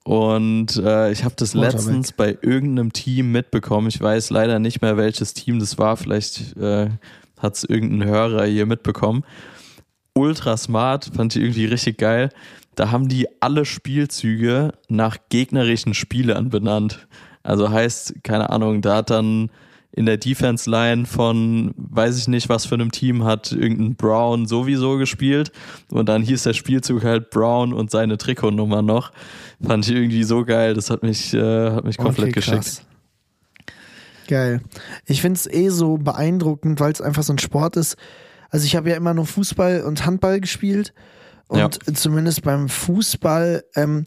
Und 0.04 0.78
äh, 0.78 1.12
ich 1.12 1.24
habe 1.24 1.36
das 1.38 1.54
letztens 1.54 2.12
bei 2.14 2.38
irgendeinem 2.42 2.94
Team 2.94 3.32
mitbekommen. 3.32 3.88
Ich 3.88 4.00
weiß 4.00 4.30
leider 4.30 4.58
nicht 4.58 4.82
mehr, 4.82 4.98
welches 4.98 5.34
Team 5.34 5.60
das 5.60 5.78
war. 5.78 5.98
Vielleicht 5.98 6.56
äh, 6.58 6.90
hat 7.40 7.56
es 7.56 7.64
irgendein 7.66 8.08
Hörer 8.08 8.46
hier 8.46 8.66
mitbekommen. 8.66 9.24
Ultra 10.14 10.58
smart, 10.58 11.12
fand 11.14 11.36
ich 11.36 11.42
irgendwie 11.44 11.66
richtig 11.66 11.98
geil. 11.98 12.30
Da 12.76 12.90
haben 12.92 13.08
die 13.08 13.28
alle 13.42 13.66
Spielzüge 13.66 14.72
nach 14.88 15.18
gegnerischen 15.30 15.94
Spielern 15.94 16.50
benannt. 16.50 17.08
Also 17.44 17.70
heißt, 17.70 18.24
keine 18.24 18.50
Ahnung, 18.50 18.82
da 18.82 18.98
hat 18.98 19.10
dann 19.10 19.50
in 19.98 20.06
der 20.06 20.18
Defense 20.18 20.70
Line 20.70 21.08
von, 21.08 21.74
weiß 21.76 22.20
ich 22.20 22.28
nicht, 22.28 22.50
was 22.50 22.68
für 22.68 22.76
einem 22.76 22.92
Team 22.92 23.24
hat 23.24 23.52
irgendein 23.52 23.96
Brown 23.96 24.46
sowieso 24.46 24.98
gespielt 24.98 25.52
und 25.90 26.08
dann 26.08 26.22
hieß 26.22 26.44
der 26.44 26.54
Spielzug 26.54 27.04
halt 27.04 27.32
Brown 27.32 27.74
und 27.74 27.90
seine 27.90 28.20
Trikotnummer 28.20 28.84
noch. 28.84 29.12
Fand 29.60 29.88
ich 29.88 29.96
irgendwie 29.96 30.24
so 30.24 30.46
geil, 30.46 30.76
das 30.76 30.92
hat 30.92 31.02
mich, 31.02 31.34
äh, 31.34 31.72
hat 31.72 31.84
mich 31.84 31.98
komplett 31.98 32.28
Okay, 32.28 32.34
geschickt. 32.34 32.84
Geil. 34.28 34.62
Ich 35.08 35.22
finde 35.22 35.38
es 35.38 35.48
eh 35.48 35.70
so 35.70 35.98
beeindruckend, 35.98 36.80
weil 36.80 36.92
es 36.92 37.02
einfach 37.02 37.24
so 37.24 37.34
ein 37.34 37.40
Sport 37.40 37.76
ist. 37.76 37.98
Also 38.52 38.68
ich 38.68 38.76
habe 38.76 38.92
ja 38.92 38.98
immer 38.98 39.16
nur 39.16 39.26
Fußball 39.26 39.82
und 39.82 40.06
Handball 40.06 40.40
gespielt. 40.40 40.94
Und 41.48 41.80
zumindest 41.98 42.44
beim 42.44 42.70
Fußball, 42.70 43.64
ähm, 43.76 44.06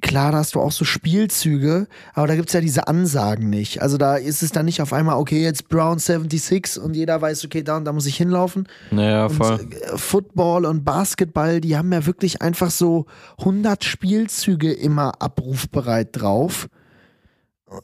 klar, 0.00 0.32
da 0.32 0.38
hast 0.38 0.54
du 0.54 0.60
auch 0.60 0.72
so 0.72 0.84
Spielzüge, 0.84 1.88
aber 2.14 2.26
da 2.26 2.36
gibt's 2.36 2.52
ja 2.52 2.60
diese 2.60 2.86
Ansagen 2.86 3.50
nicht. 3.50 3.82
Also 3.82 3.96
da 3.98 4.16
ist 4.16 4.42
es 4.42 4.52
dann 4.52 4.66
nicht 4.66 4.80
auf 4.80 4.92
einmal, 4.92 5.16
okay, 5.16 5.42
jetzt 5.42 5.68
Brown 5.68 5.98
76 5.98 6.80
und 6.80 6.94
jeder 6.94 7.20
weiß, 7.20 7.44
okay, 7.44 7.62
da 7.62 7.76
und 7.76 7.84
da 7.84 7.92
muss 7.92 8.06
ich 8.06 8.16
hinlaufen. 8.16 8.68
Naja, 8.90 9.28
voll. 9.28 9.58
Und 9.60 9.74
äh, 9.74 9.98
Football 9.98 10.64
und 10.64 10.84
Basketball, 10.84 11.60
die 11.60 11.76
haben 11.76 11.92
ja 11.92 12.06
wirklich 12.06 12.42
einfach 12.42 12.70
so 12.70 13.06
100 13.38 13.84
Spielzüge 13.84 14.72
immer 14.72 15.20
abrufbereit 15.20 16.08
drauf, 16.12 16.68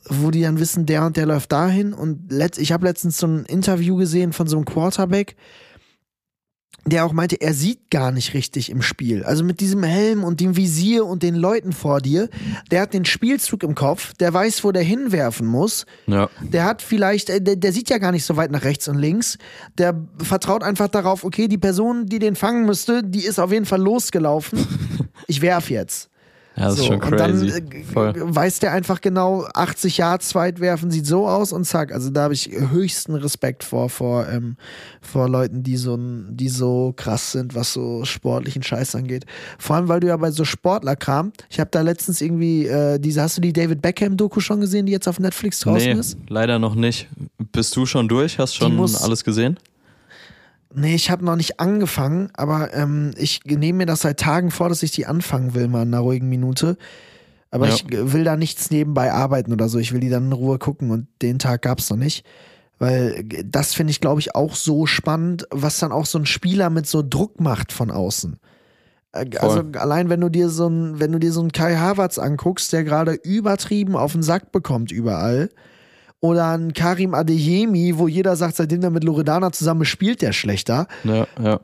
wo 0.09 0.31
die 0.31 0.43
dann 0.43 0.59
wissen, 0.59 0.87
der 0.87 1.05
und 1.05 1.17
der 1.17 1.27
läuft 1.27 1.53
dahin. 1.53 1.93
Und 1.93 2.33
letzt, 2.33 2.59
ich 2.59 2.73
habe 2.73 2.87
letztens 2.87 3.19
so 3.19 3.27
ein 3.27 3.45
Interview 3.45 3.97
gesehen 3.97 4.33
von 4.33 4.47
so 4.47 4.57
einem 4.57 4.65
Quarterback, 4.65 5.37
der 6.87 7.05
auch 7.05 7.13
meinte, 7.13 7.41
er 7.41 7.55
sieht 7.55 7.91
gar 7.91 8.13
nicht 8.13 8.35
richtig 8.35 8.71
im 8.71 8.83
Spiel. 8.83 9.25
Also 9.25 9.45
mit 9.45 9.61
diesem 9.61 9.83
Helm 9.83 10.23
und 10.23 10.41
dem 10.41 10.57
Visier 10.57 11.07
und 11.07 11.23
den 11.23 11.35
Leuten 11.35 11.73
vor 11.73 12.01
dir, 12.01 12.29
der 12.71 12.83
hat 12.83 12.93
den 12.93 13.05
Spielzug 13.05 13.63
im 13.63 13.75
Kopf, 13.75 14.13
der 14.15 14.33
weiß, 14.35 14.65
wo 14.65 14.73
der 14.73 14.83
hinwerfen 14.83 15.47
muss. 15.47 15.87
Ja. 16.07 16.29
Der 16.43 16.65
hat 16.65 16.83
vielleicht, 16.83 17.31
äh, 17.31 17.41
der, 17.41 17.57
der 17.57 17.73
sieht 17.73 17.89
ja 17.89 17.99
gar 17.99 18.13
nicht 18.13 18.25
so 18.25 18.37
weit 18.37 18.51
nach 18.51 18.65
rechts 18.65 18.87
und 18.89 18.99
links. 18.99 19.39
Der 19.79 19.99
vertraut 20.19 20.63
einfach 20.63 20.89
darauf, 20.89 21.25
okay, 21.25 21.49
die 21.49 21.59
Person, 21.59 22.07
die 22.07 22.19
den 22.19 22.37
fangen 22.37 22.67
müsste, 22.67 23.03
die 23.03 23.25
ist 23.25 23.39
auf 23.39 23.53
jeden 23.53 23.67
Fall 23.67 23.81
losgelaufen. 23.81 24.59
Ich 25.27 25.41
werf 25.41 25.71
jetzt. 25.71 26.11
Ja, 26.57 26.67
das 26.67 26.75
ist 26.75 26.79
So, 26.81 26.85
schon 26.87 27.03
und 27.03 27.11
dann 27.19 27.33
crazy. 27.33 27.49
äh, 27.49 27.83
Voll. 27.85 28.13
weiß 28.17 28.61
der 28.61 28.73
einfach 28.73 29.01
genau, 29.01 29.45
80 29.55 29.99
Yards 29.99 30.35
weit 30.37 30.61
werfen 30.61 30.91
sieht 30.93 31.05
so 31.07 31.27
aus 31.27 31.53
und 31.53 31.65
zack. 31.65 31.93
Also 31.93 32.11
da 32.11 32.23
habe 32.23 32.35
ich 32.35 32.49
höchsten 32.53 33.17
Respekt 33.17 33.65
vor, 33.65 33.89
vor, 33.91 34.29
ähm, 34.29 34.57
vor 35.03 35.29
Leuten, 35.29 35.65
die 35.65 35.77
so, 35.77 35.99
die 35.99 36.49
so 36.49 36.93
krass 36.97 37.33
sind, 37.33 37.57
was 37.57 37.73
so 37.73 38.05
sportlichen 38.05 38.63
Scheiß 38.63 38.95
angeht. 38.95 39.25
Vor 39.59 39.75
allem, 39.77 39.89
weil 39.89 39.99
du 39.99 40.07
ja 40.07 40.17
bei 40.17 40.31
so 40.31 40.45
Sportlerkram, 40.45 41.33
ich 41.51 41.59
habe 41.59 41.71
da 41.73 41.81
letztens 41.81 42.21
irgendwie, 42.21 42.67
äh, 42.69 43.01
diese, 43.01 43.23
hast 43.23 43.37
du 43.37 43.41
die 43.41 43.53
David 43.53 43.83
Beckham-Doku 43.83 44.39
schon 44.41 44.61
gesehen, 44.61 44.87
die 44.87 44.93
jetzt 44.93 45.09
auf 45.09 45.19
Netflix 45.19 45.59
draußen 45.61 45.93
Nee, 45.95 45.99
ist? 45.99 46.17
leider 46.29 46.61
noch 46.61 46.77
nicht. 46.77 47.09
Bist 47.51 47.75
du 47.77 47.85
schon 47.85 48.07
durch? 48.07 48.39
Hast 48.39 48.55
schon 48.55 48.77
muss- 48.77 49.03
alles 49.03 49.25
gesehen? 49.25 49.59
Nee, 50.75 50.95
ich 50.95 51.11
habe 51.11 51.25
noch 51.25 51.37
nicht 51.37 51.61
angefangen, 51.61 52.31
aber 52.35 52.75
ähm, 52.75 53.13
ich 53.17 53.41
nehme 53.45 53.79
mir 53.79 53.87
das 53.87 54.01
seit 54.03 54.19
Tagen 54.21 54.51
vor, 54.51 54.69
dass 54.69 54.83
ich 54.83 54.91
die 54.91 55.07
anfangen 55.07 55.55
will, 55.55 55.69
mal 55.69 55.83
in 55.83 55.95
einer 55.95 56.01
ruhigen 56.03 56.29
Minute. 56.29 56.77
Aber 57.51 57.69
Ja. 57.69 57.75
ich 57.75 57.85
will 57.91 58.25
da 58.25 58.37
nichts 58.37 58.71
nebenbei 58.71 59.13
arbeiten 59.13 59.53
oder 59.53 59.69
so. 59.69 59.79
Ich 59.79 59.93
will 59.93 60.01
die 60.01 60.09
dann 60.11 60.27
in 60.27 60.33
Ruhe 60.33 60.59
gucken 60.59 60.91
und 60.91 61.07
den 61.23 61.39
Tag 61.39 61.63
gab's 61.63 61.89
noch 61.91 61.97
nicht. 61.97 62.27
Weil 62.81 63.25
das 63.45 63.73
finde 63.75 63.93
ich, 63.93 64.01
glaube 64.01 64.21
ich, 64.21 64.35
auch 64.35 64.57
so 64.57 64.87
spannend, 64.87 65.47
was 65.51 65.79
dann 65.79 65.93
auch 65.93 66.07
so 66.07 66.19
ein 66.19 66.27
Spieler 66.27 66.71
mit 66.71 66.89
so 66.89 67.05
Druck 67.09 67.41
macht 67.41 67.73
von 67.73 67.93
außen. 67.93 68.37
Äh, 69.13 69.27
Also 69.39 69.63
allein 69.79 70.09
wenn 70.11 70.21
du 70.21 70.29
dir 70.29 70.49
so 70.49 70.67
ein, 70.69 70.99
wenn 70.99 71.13
du 71.13 71.21
dir 71.21 71.33
so 71.33 71.41
einen 71.41 71.53
Kai 71.53 71.77
Havertz 71.77 72.19
anguckst, 72.19 72.73
der 72.73 72.83
gerade 72.83 73.13
übertrieben 73.13 73.95
auf 73.95 74.13
den 74.13 74.25
Sack 74.25 74.51
bekommt 74.51 74.91
überall, 74.91 75.51
oder 76.25 76.53
ein 76.57 76.73
Karim 76.73 77.13
Adeyemi, 77.13 77.99
wo 77.99 78.09
jeder 78.09 78.35
sagt, 78.35 78.57
seitdem 78.57 78.83
er 78.83 78.89
mit 78.89 79.05
Loredana 79.05 79.53
zusammen 79.53 79.85
spielt, 79.85 80.23
der 80.23 80.33
schlechter. 80.33 80.87
Ja, 81.05 81.27
ja. 81.39 81.61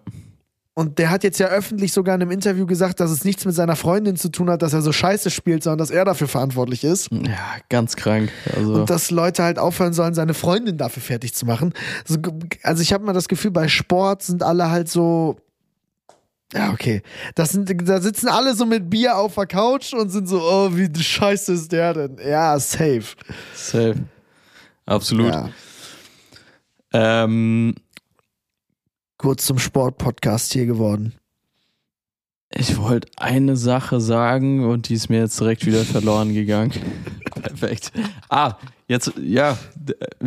Und 0.75 0.99
der 0.99 1.09
hat 1.09 1.25
jetzt 1.25 1.41
ja 1.41 1.47
öffentlich 1.47 1.95
sogar 1.95 2.15
in 2.15 2.21
einem 2.21 2.31
Interview 2.31 2.67
gesagt, 2.67 3.01
dass 3.01 3.11
es 3.11 3.25
nichts 3.25 3.47
mit 3.47 3.55
seiner 3.55 3.75
Freundin 3.75 4.17
zu 4.17 4.29
tun 4.29 4.51
hat, 4.51 4.61
dass 4.61 4.75
er 4.75 4.83
so 4.83 4.93
scheiße 4.93 5.31
spielt, 5.31 5.63
sondern 5.63 5.79
dass 5.79 5.91
er 5.91 6.05
dafür 6.05 6.29
verantwortlich 6.29 6.85
ist. 6.85 7.11
Ja, 7.11 7.57
ganz 7.71 7.97
krank. 7.97 8.31
Also, 8.55 8.75
Und 8.75 8.91
dass 8.91 9.11
Leute 9.11 9.45
halt 9.45 9.59
aufhören 9.59 9.95
sollen, 9.95 10.13
seine 10.13 10.35
Freundin 10.35 10.77
dafür 10.77 11.03
fertig 11.03 11.35
zu 11.35 11.47
machen. 11.47 11.73
So, 12.05 12.19
Also 12.63 12.83
ich 12.83 12.93
habe 12.93 13.03
mal 13.03 13.15
das 13.15 13.29
Gefühl, 13.29 13.53
bei 13.53 13.67
Sport 13.67 14.25
sind 14.25 14.43
alle 14.43 14.71
halt 14.71 14.91
so. 14.91 15.37
Ja, 16.53 16.71
okay. 16.73 17.01
Das 17.35 17.49
sind, 17.49 17.89
da 17.89 18.03
sitzen 18.03 18.29
alle 18.29 18.55
so 18.55 18.67
mit 18.67 18.91
Bier 18.91 19.17
auf 19.17 19.37
der 19.37 19.47
Couch 19.47 19.95
und 19.95 20.11
sind 20.11 20.29
so, 20.29 20.43
oh, 20.43 20.69
wie 20.75 20.91
scheiße 21.03 21.55
ist 21.55 21.73
der 21.73 21.95
denn? 21.95 22.19
Ja, 22.23 22.59
safe. 22.59 23.17
safe. 23.55 23.95
Absolut. 24.91 25.33
Ja. 25.33 25.51
Ähm, 26.93 27.75
Kurz 29.19 29.47
zum 29.47 29.59
Sport-Podcast 29.59 30.53
hier 30.53 30.67
geworden. 30.67 31.15
ich 32.53 32.77
wollte 32.79 33.09
eine 33.17 33.57
Sache 33.57 34.01
sagen 34.01 34.65
und 34.65 34.89
die 34.89 34.95
ist 34.95 35.09
mir 35.09 35.21
jetzt 35.21 35.39
direkt 35.39 35.65
wieder 35.67 35.85
verloren 35.85 36.35
gegangen. 36.35 36.73
Perfekt. 37.41 37.93
Ah, 38.29 38.55
jetzt, 38.89 39.13
ja, 39.21 39.57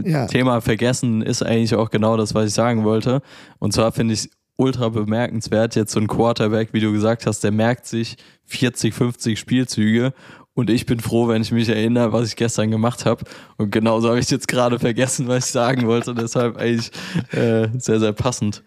Ja. 0.01 0.27
Thema 0.27 0.61
vergessen 0.61 1.21
ist 1.21 1.43
eigentlich 1.43 1.75
auch 1.75 1.89
genau 1.89 2.15
das, 2.15 2.33
was 2.33 2.47
ich 2.47 2.53
sagen 2.53 2.85
wollte. 2.85 3.21
Und 3.59 3.73
zwar 3.73 3.91
finde 3.91 4.13
ich 4.13 4.29
ultra 4.55 4.87
bemerkenswert, 4.89 5.75
jetzt 5.75 5.91
so 5.91 5.99
ein 5.99 6.07
Quarterback, 6.07 6.69
wie 6.71 6.79
du 6.79 6.93
gesagt 6.93 7.25
hast, 7.25 7.43
der 7.43 7.51
merkt 7.51 7.85
sich 7.85 8.15
40, 8.45 8.93
50 8.93 9.37
Spielzüge 9.37 10.13
und 10.55 10.69
ich 10.69 10.85
bin 10.85 10.99
froh, 10.99 11.27
wenn 11.27 11.41
ich 11.41 11.51
mich 11.51 11.69
erinnere, 11.69 12.13
was 12.13 12.27
ich 12.27 12.35
gestern 12.35 12.69
gemacht 12.69 13.05
habe. 13.05 13.23
Und 13.57 13.71
genauso 13.71 14.09
habe 14.09 14.19
ich 14.19 14.29
jetzt 14.29 14.47
gerade 14.47 14.79
vergessen, 14.79 15.27
was 15.27 15.47
ich 15.47 15.51
sagen 15.51 15.87
wollte. 15.87 16.13
Deshalb 16.13 16.57
eigentlich 16.57 16.91
äh, 17.31 17.67
sehr, 17.77 17.99
sehr 17.99 18.13
passend. 18.13 18.63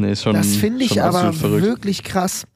Nee, 0.00 0.14
schon, 0.14 0.34
Das 0.34 0.54
finde 0.54 0.84
ich 0.84 1.02
aber 1.02 1.32
verrückt. 1.32 1.64
wirklich 1.64 2.04
krass. 2.04 2.46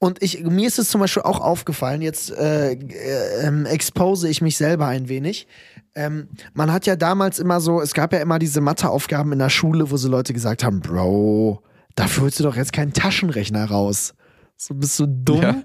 Und 0.00 0.20
ich, 0.20 0.42
mir 0.42 0.66
ist 0.66 0.80
es 0.80 0.90
zum 0.90 1.00
Beispiel 1.00 1.22
auch 1.22 1.40
aufgefallen, 1.40 2.02
jetzt 2.02 2.32
äh, 2.32 2.72
äh, 2.72 3.46
ähm, 3.46 3.66
expose 3.66 4.28
ich 4.28 4.40
mich 4.40 4.56
selber 4.56 4.86
ein 4.86 5.08
wenig. 5.08 5.46
Ähm, 5.94 6.28
man 6.54 6.72
hat 6.72 6.86
ja 6.86 6.96
damals 6.96 7.38
immer 7.38 7.60
so, 7.60 7.80
es 7.80 7.94
gab 7.94 8.12
ja 8.12 8.18
immer 8.20 8.40
diese 8.40 8.60
Matheaufgaben 8.60 9.32
in 9.32 9.38
der 9.38 9.48
Schule, 9.48 9.92
wo 9.92 9.96
so 9.96 10.08
Leute 10.08 10.32
gesagt 10.32 10.64
haben, 10.64 10.80
Bro, 10.80 11.62
dafür 11.94 12.24
holst 12.24 12.40
du 12.40 12.42
doch 12.42 12.56
jetzt 12.56 12.72
keinen 12.72 12.92
Taschenrechner 12.92 13.66
raus. 13.66 14.14
So 14.60 14.74
bist 14.74 14.98
du 14.98 15.06
dumm. 15.06 15.40
Ja. 15.40 15.62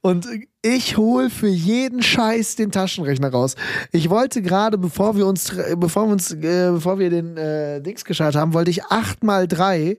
Und 0.00 0.26
ich 0.62 0.96
hole 0.96 1.30
für 1.30 1.46
jeden 1.46 2.02
Scheiß 2.02 2.56
den 2.56 2.72
Taschenrechner 2.72 3.30
raus. 3.30 3.54
Ich 3.92 4.10
wollte 4.10 4.42
gerade, 4.42 4.78
bevor 4.78 5.16
wir 5.16 5.26
uns, 5.28 5.54
bevor 5.76 6.06
wir 6.08 6.12
uns, 6.12 6.32
äh, 6.32 6.70
bevor 6.72 6.98
wir 6.98 7.08
den 7.08 7.36
äh, 7.36 7.80
Dings 7.80 8.04
geschaltet 8.04 8.40
haben, 8.40 8.52
wollte 8.52 8.72
ich 8.72 8.84
8 8.84 9.22
mal 9.22 9.46
3 9.46 9.96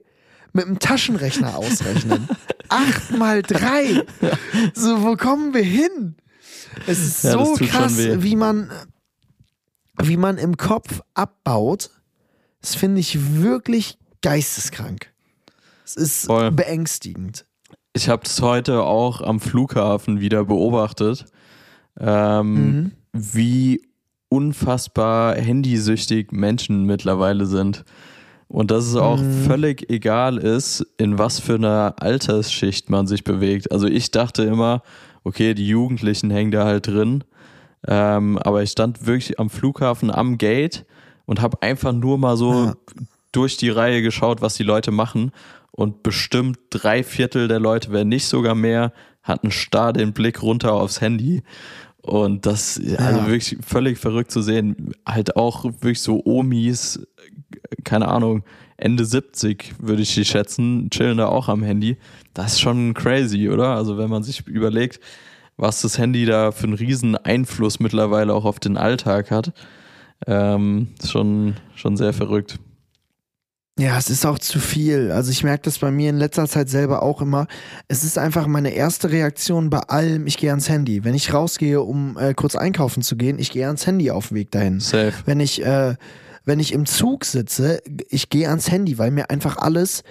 mit 0.51 0.65
dem 0.65 0.77
Taschenrechner 0.77 1.55
ausrechnen. 1.57 2.27
8 2.67 3.17
mal 3.17 3.41
3. 3.43 4.03
So, 4.73 5.01
wo 5.03 5.15
kommen 5.15 5.53
wir 5.53 5.63
hin? 5.63 6.15
Es 6.85 6.99
ist 6.99 7.23
Ja, 7.23 7.31
so 7.45 7.55
krass, 7.55 7.95
wie 7.97 8.35
man, 8.35 8.69
wie 10.01 10.17
man 10.17 10.37
im 10.37 10.57
Kopf 10.57 10.99
abbaut. 11.13 11.91
Das 12.59 12.75
finde 12.75 12.99
ich 12.99 13.41
wirklich 13.41 13.97
geisteskrank. 14.21 15.13
Es 15.85 15.95
ist 15.95 16.25
Voll. 16.25 16.51
beängstigend. 16.51 17.45
Ich 17.93 18.09
habe 18.09 18.23
es 18.25 18.41
heute 18.41 18.83
auch 18.83 19.21
am 19.21 19.39
Flughafen 19.39 20.19
wieder 20.19 20.45
beobachtet. 20.45 21.25
Ähm, 21.99 22.53
Mhm. 22.55 22.91
wie 23.13 23.81
unfassbar 24.29 25.35
handysüchtig 25.35 26.31
Menschen 26.31 26.85
mittlerweile 26.85 27.45
sind. 27.45 27.85
Und 28.47 28.71
dass 28.71 28.85
es 28.85 28.95
auch 28.95 29.19
mhm. 29.19 29.43
völlig 29.45 29.91
egal 29.91 30.37
ist, 30.39 30.85
in 30.97 31.19
was 31.19 31.39
für 31.39 31.55
einer 31.55 31.93
Altersschicht 31.99 32.89
man 32.89 33.05
sich 33.05 33.23
bewegt. 33.23 33.71
Also 33.71 33.87
ich 33.87 34.09
dachte 34.09 34.41
immer, 34.43 34.81
okay, 35.23 35.53
die 35.53 35.67
Jugendlichen 35.67 36.31
hängen 36.31 36.51
da 36.51 36.65
halt 36.65 36.87
drin. 36.87 37.23
Ähm, 37.87 38.39
aber 38.39 38.63
ich 38.63 38.71
stand 38.71 39.05
wirklich 39.05 39.39
am 39.39 39.51
Flughafen 39.51 40.09
am 40.09 40.39
Gate 40.39 40.85
und 41.25 41.41
habe 41.41 41.61
einfach 41.61 41.93
nur 41.93 42.17
mal 42.17 42.37
so 42.37 42.53
ja. 42.65 42.73
durch 43.31 43.57
die 43.57 43.69
Reihe 43.69 44.01
geschaut, 44.01 44.41
was 44.41 44.55
die 44.55 44.63
Leute 44.63 44.89
machen. 44.89 45.31
Und 45.75 46.03
bestimmt 46.03 46.59
drei 46.69 47.03
Viertel 47.03 47.47
der 47.47 47.59
Leute, 47.59 47.91
wenn 47.91 48.07
nicht 48.07 48.25
sogar 48.25 48.53
mehr, 48.53 48.93
hatten 49.23 49.49
starr 49.49 49.91
den 49.91 50.13
Blick 50.13 50.43
runter 50.43 50.73
aufs 50.73 51.01
Handy. 51.01 51.41
Und 52.01 52.45
das, 52.45 52.77
also 52.77 53.19
ja. 53.19 53.27
wirklich 53.27 53.57
völlig 53.65 53.97
verrückt 53.97 54.29
zu 54.29 54.41
sehen. 54.41 54.93
Halt 55.07 55.35
auch 55.35 55.63
wirklich 55.63 56.01
so 56.01 56.21
Omis, 56.25 57.07
keine 57.83 58.07
Ahnung, 58.07 58.43
Ende 58.77 59.05
70 59.05 59.75
würde 59.79 60.01
ich 60.03 60.13
die 60.13 60.25
schätzen, 60.25 60.89
chillen 60.89 61.17
da 61.17 61.27
auch 61.27 61.47
am 61.47 61.63
Handy. 61.63 61.97
Das 62.33 62.53
ist 62.53 62.61
schon 62.61 62.93
crazy, 62.93 63.49
oder? 63.49 63.69
Also 63.69 63.97
wenn 63.97 64.09
man 64.09 64.21
sich 64.21 64.45
überlegt, 64.45 64.99
was 65.57 65.81
das 65.81 65.97
Handy 65.97 66.25
da 66.25 66.51
für 66.51 66.65
einen 66.65 66.73
riesen 66.73 67.15
Einfluss 67.15 67.79
mittlerweile 67.79 68.33
auch 68.33 68.45
auf 68.45 68.59
den 68.59 68.77
Alltag 68.77 69.31
hat, 69.31 69.53
ähm, 70.27 70.89
schon, 71.03 71.55
schon 71.75 71.97
sehr 71.97 72.13
verrückt. 72.13 72.59
Ja, 73.79 73.97
es 73.97 74.11
ist 74.11 74.23
auch 74.25 74.37
zu 74.37 74.59
viel. 74.59 75.11
Also 75.11 75.31
ich 75.31 75.43
merke 75.43 75.63
das 75.63 75.79
bei 75.79 75.89
mir 75.89 76.11
in 76.11 76.17
letzter 76.17 76.47
Zeit 76.47 76.69
selber 76.69 77.01
auch 77.01 77.21
immer. 77.21 77.47
Es 77.87 78.03
ist 78.03 78.19
einfach 78.19 78.45
meine 78.45 78.69
erste 78.69 79.11
Reaktion 79.11 79.71
bei 79.71 79.79
allem, 79.79 80.27
ich 80.27 80.37
gehe 80.37 80.51
ans 80.51 80.69
Handy. 80.69 81.03
Wenn 81.03 81.15
ich 81.15 81.33
rausgehe, 81.33 81.81
um 81.81 82.15
äh, 82.17 82.35
kurz 82.35 82.55
einkaufen 82.55 83.01
zu 83.01 83.15
gehen, 83.15 83.39
ich 83.39 83.49
gehe 83.49 83.65
ans 83.65 83.87
Handy 83.87 84.11
auf 84.11 84.27
dem 84.27 84.35
Weg 84.35 84.51
dahin. 84.51 84.79
Safe. 84.79 85.13
Wenn 85.25 85.39
ich, 85.39 85.65
äh, 85.65 85.95
wenn 86.45 86.59
ich 86.59 86.71
im 86.71 86.85
Zug 86.85 87.25
sitze, 87.25 87.81
ich 88.09 88.29
gehe 88.29 88.47
ans 88.47 88.69
Handy, 88.69 88.99
weil 88.99 89.09
mir 89.09 89.31
einfach 89.31 89.57
alles, 89.57 90.03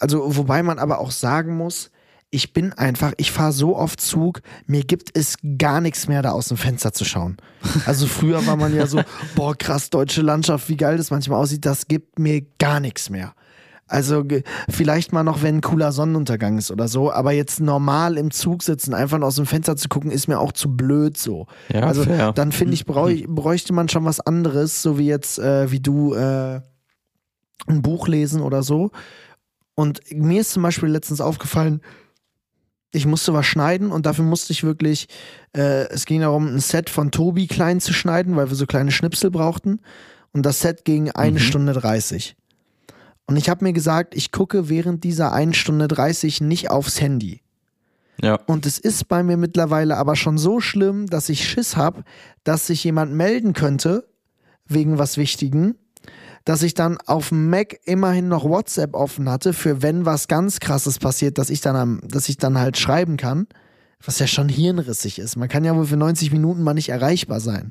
also 0.00 0.36
wobei 0.36 0.64
man 0.64 0.80
aber 0.80 0.98
auch 0.98 1.12
sagen 1.12 1.56
muss, 1.56 1.92
ich 2.36 2.52
bin 2.52 2.74
einfach, 2.74 3.14
ich 3.16 3.32
fahre 3.32 3.52
so 3.52 3.76
oft 3.76 3.98
Zug, 3.98 4.42
mir 4.66 4.82
gibt 4.82 5.16
es 5.16 5.38
gar 5.56 5.80
nichts 5.80 6.06
mehr, 6.06 6.20
da 6.20 6.32
aus 6.32 6.48
dem 6.48 6.58
Fenster 6.58 6.92
zu 6.92 7.06
schauen. 7.06 7.38
Also 7.86 8.06
früher 8.06 8.46
war 8.46 8.56
man 8.56 8.74
ja 8.74 8.86
so, 8.86 9.00
boah, 9.34 9.56
krass, 9.56 9.88
deutsche 9.88 10.20
Landschaft, 10.20 10.68
wie 10.68 10.76
geil 10.76 10.98
das 10.98 11.10
manchmal 11.10 11.40
aussieht, 11.40 11.64
das 11.64 11.88
gibt 11.88 12.18
mir 12.18 12.42
gar 12.58 12.78
nichts 12.78 13.08
mehr. 13.08 13.32
Also 13.88 14.22
vielleicht 14.68 15.14
mal 15.14 15.22
noch, 15.22 15.42
wenn 15.42 15.56
ein 15.56 15.60
cooler 15.62 15.92
Sonnenuntergang 15.92 16.58
ist 16.58 16.70
oder 16.70 16.88
so, 16.88 17.10
aber 17.10 17.32
jetzt 17.32 17.58
normal 17.58 18.18
im 18.18 18.30
Zug 18.30 18.62
sitzen, 18.62 18.92
einfach 18.92 19.18
aus 19.22 19.36
dem 19.36 19.46
Fenster 19.46 19.76
zu 19.76 19.88
gucken, 19.88 20.10
ist 20.10 20.28
mir 20.28 20.38
auch 20.38 20.52
zu 20.52 20.76
blöd 20.76 21.16
so. 21.16 21.46
Ja, 21.72 21.84
also 21.84 22.02
fair. 22.02 22.32
dann 22.34 22.52
finde 22.52 22.74
ich, 22.74 22.84
bräuchte 22.84 23.72
man 23.72 23.88
schon 23.88 24.04
was 24.04 24.20
anderes, 24.20 24.82
so 24.82 24.98
wie 24.98 25.06
jetzt, 25.06 25.38
äh, 25.38 25.70
wie 25.70 25.80
du 25.80 26.12
äh, 26.12 26.60
ein 27.66 27.80
Buch 27.80 28.08
lesen 28.08 28.42
oder 28.42 28.62
so. 28.62 28.90
Und 29.74 30.00
mir 30.12 30.42
ist 30.42 30.50
zum 30.50 30.62
Beispiel 30.62 30.90
letztens 30.90 31.22
aufgefallen, 31.22 31.80
ich 32.92 33.06
musste 33.06 33.34
was 33.34 33.46
schneiden 33.46 33.90
und 33.90 34.06
dafür 34.06 34.24
musste 34.24 34.52
ich 34.52 34.64
wirklich, 34.64 35.08
äh, 35.54 35.88
es 35.88 36.06
ging 36.06 36.20
darum, 36.20 36.46
ein 36.46 36.60
Set 36.60 36.88
von 36.90 37.10
Tobi 37.10 37.46
klein 37.46 37.80
zu 37.80 37.92
schneiden, 37.92 38.36
weil 38.36 38.48
wir 38.48 38.56
so 38.56 38.66
kleine 38.66 38.92
Schnipsel 38.92 39.30
brauchten. 39.30 39.80
Und 40.32 40.44
das 40.44 40.60
Set 40.60 40.84
ging 40.84 41.10
eine 41.10 41.38
mhm. 41.38 41.42
Stunde 41.42 41.72
30. 41.72 42.36
Und 43.26 43.36
ich 43.36 43.48
habe 43.48 43.64
mir 43.64 43.72
gesagt, 43.72 44.14
ich 44.14 44.30
gucke 44.30 44.68
während 44.68 45.02
dieser 45.04 45.32
1 45.32 45.56
Stunde 45.56 45.88
30 45.88 46.40
nicht 46.40 46.70
aufs 46.70 47.00
Handy. 47.00 47.42
Ja. 48.22 48.36
Und 48.46 48.66
es 48.66 48.78
ist 48.78 49.08
bei 49.08 49.22
mir 49.22 49.36
mittlerweile 49.36 49.96
aber 49.96 50.16
schon 50.16 50.38
so 50.38 50.60
schlimm, 50.60 51.06
dass 51.06 51.28
ich 51.28 51.46
Schiss 51.46 51.76
habe, 51.76 52.04
dass 52.44 52.66
sich 52.66 52.82
jemand 52.84 53.12
melden 53.12 53.52
könnte 53.52 54.08
wegen 54.66 54.98
was 54.98 55.16
Wichtigen 55.16 55.76
dass 56.46 56.62
ich 56.62 56.74
dann 56.74 56.96
auf 57.06 57.30
dem 57.30 57.50
Mac 57.50 57.80
immerhin 57.84 58.28
noch 58.28 58.44
WhatsApp 58.44 58.94
offen 58.94 59.28
hatte, 59.28 59.52
für 59.52 59.82
wenn 59.82 60.06
was 60.06 60.28
ganz 60.28 60.60
krasses 60.60 61.00
passiert, 61.00 61.38
dass 61.38 61.50
ich 61.50 61.60
dann 61.60 61.74
am, 61.74 62.00
dass 62.04 62.28
ich 62.28 62.38
dann 62.38 62.56
halt 62.56 62.78
schreiben 62.78 63.18
kann. 63.18 63.48
Was 64.04 64.18
ja 64.18 64.26
schon 64.26 64.48
hirnrissig 64.48 65.18
ist. 65.18 65.36
Man 65.36 65.48
kann 65.48 65.64
ja 65.64 65.74
wohl 65.74 65.86
für 65.86 65.96
90 65.96 66.30
Minuten 66.30 66.62
mal 66.62 66.74
nicht 66.74 66.90
erreichbar 66.90 67.40
sein. 67.40 67.70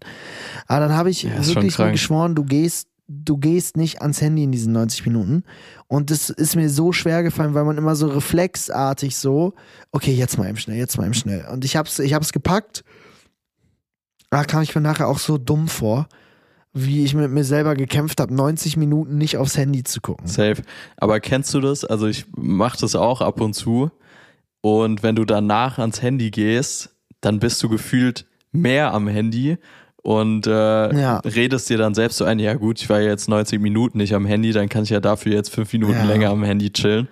Aber 0.67 0.79
dann 0.81 0.93
habe 0.93 1.09
ich 1.09 1.23
ja, 1.23 1.45
wirklich 1.45 1.77
mir 1.77 1.91
geschworen, 1.91 2.33
du 2.33 2.43
gehst, 2.43 2.89
du 3.07 3.37
gehst 3.37 3.77
nicht 3.77 4.01
ans 4.01 4.19
Handy 4.21 4.43
in 4.43 4.51
diesen 4.51 4.73
90 4.73 5.05
Minuten. 5.05 5.43
Und 5.87 6.09
das 6.09 6.31
ist 6.31 6.55
mir 6.55 6.69
so 6.69 6.91
schwer 6.91 7.21
gefallen, 7.21 7.53
weil 7.53 7.63
man 7.63 7.77
immer 7.77 7.95
so 7.95 8.07
reflexartig 8.07 9.15
so, 9.15 9.53
okay, 9.91 10.13
jetzt 10.13 10.37
mal 10.37 10.49
eben 10.49 10.57
schnell, 10.57 10.77
jetzt 10.77 10.97
mal 10.97 11.05
eben 11.05 11.13
schnell. 11.13 11.45
Und 11.45 11.63
ich 11.63 11.77
hab's, 11.77 11.99
ich 11.99 12.13
hab's 12.13 12.33
gepackt. 12.33 12.83
Da 14.31 14.43
kam 14.43 14.63
ich 14.63 14.73
mir 14.75 14.81
nachher 14.81 15.07
auch 15.07 15.19
so 15.19 15.37
dumm 15.37 15.67
vor 15.67 16.09
wie 16.75 17.05
ich 17.05 17.15
mit 17.15 17.31
mir 17.31 17.45
selber 17.45 17.73
gekämpft 17.73 18.19
habe, 18.19 18.33
90 18.33 18.75
Minuten 18.75 19.17
nicht 19.17 19.37
aufs 19.37 19.57
Handy 19.57 19.83
zu 19.83 20.01
gucken. 20.01 20.27
Safe. 20.27 20.61
Aber 20.97 21.21
kennst 21.21 21.53
du 21.53 21.61
das? 21.61 21.85
Also 21.85 22.05
ich 22.05 22.25
mache 22.35 22.77
das 22.79 22.95
auch 22.95 23.21
ab 23.21 23.39
und 23.39 23.53
zu. 23.53 23.91
Und 24.59 25.01
wenn 25.01 25.15
du 25.15 25.23
danach 25.23 25.79
ans 25.79 26.01
Handy 26.01 26.31
gehst, 26.31 26.93
dann 27.21 27.39
bist 27.39 27.63
du 27.63 27.69
gefühlt 27.69 28.25
mehr 28.51 28.93
am 28.93 29.07
Handy 29.07 29.57
und 30.03 30.47
äh, 30.47 30.51
ja. 30.51 31.17
redest 31.19 31.69
dir 31.69 31.77
dann 31.77 31.95
selbst 31.95 32.17
so 32.17 32.25
ein, 32.25 32.39
ja 32.39 32.53
gut, 32.55 32.81
ich 32.81 32.89
war 32.89 32.99
jetzt 32.99 33.29
90 33.29 33.61
Minuten 33.61 33.97
nicht 33.97 34.13
am 34.13 34.25
Handy, 34.25 34.51
dann 34.51 34.67
kann 34.67 34.83
ich 34.83 34.89
ja 34.89 34.99
dafür 34.99 35.33
jetzt 35.33 35.49
fünf 35.49 35.71
Minuten 35.71 35.93
ja. 35.93 36.03
länger 36.03 36.29
am 36.29 36.43
Handy 36.43 36.71
chillen. 36.71 37.07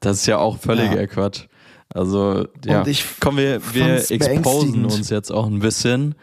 Das 0.00 0.18
ist 0.18 0.26
ja 0.26 0.38
auch 0.38 0.58
völliger 0.58 1.00
ja. 1.00 1.06
Quatsch. 1.06 1.44
Also 1.88 2.46
ja, 2.64 2.84
kommen 3.20 3.38
wir, 3.38 3.60
wir 3.72 4.10
exposen 4.10 4.84
uns 4.84 5.08
jetzt 5.10 5.30
auch 5.30 5.46
ein 5.46 5.60
bisschen. 5.60 6.16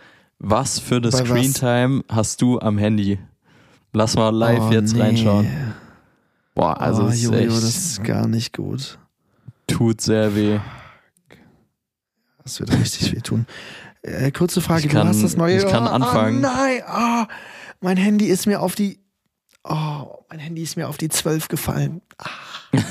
Was 0.45 0.77
für 0.77 0.97
eine 0.97 1.09
Screentime 1.09 2.03
hast 2.09 2.41
du 2.41 2.59
am 2.59 2.77
Handy? 2.77 3.17
Lass 3.93 4.15
mal 4.15 4.29
live 4.35 4.63
oh, 4.63 4.71
jetzt 4.73 4.93
nee. 4.93 5.01
reinschauen. 5.01 5.47
Boah, 6.53 6.81
also 6.81 7.05
oh, 7.05 7.07
ist 7.07 7.23
Jojo, 7.23 7.37
echt, 7.37 7.47
das 7.47 7.63
ist 7.63 8.03
gar 8.03 8.27
nicht 8.27 8.51
gut. 8.51 8.99
Tut 9.67 10.01
sehr 10.01 10.35
weh. 10.35 10.59
Das 12.43 12.59
wird 12.59 12.73
richtig 12.73 13.15
weh 13.15 13.21
tun. 13.21 13.45
Äh, 14.01 14.31
kurze 14.31 14.59
Frage, 14.59 14.89
kann, 14.89 15.03
du 15.03 15.13
hast 15.13 15.23
das 15.23 15.37
neue. 15.37 15.59
Ich 15.59 15.65
kann 15.65 15.87
oh, 15.87 15.91
anfangen. 15.91 16.39
Oh 16.39 16.41
nein, 16.41 16.81
oh, 16.93 17.23
mein 17.79 17.95
Handy 17.95 18.25
ist 18.25 18.45
mir 18.45 18.61
auf 18.61 18.75
die. 18.75 18.99
Oh, 19.63 20.25
mein 20.29 20.39
Handy 20.39 20.61
ist 20.61 20.75
mir 20.75 20.89
auf 20.89 20.97
die 20.97 21.07
12 21.07 21.47
gefallen. 21.47 22.01
Ah. 22.17 22.27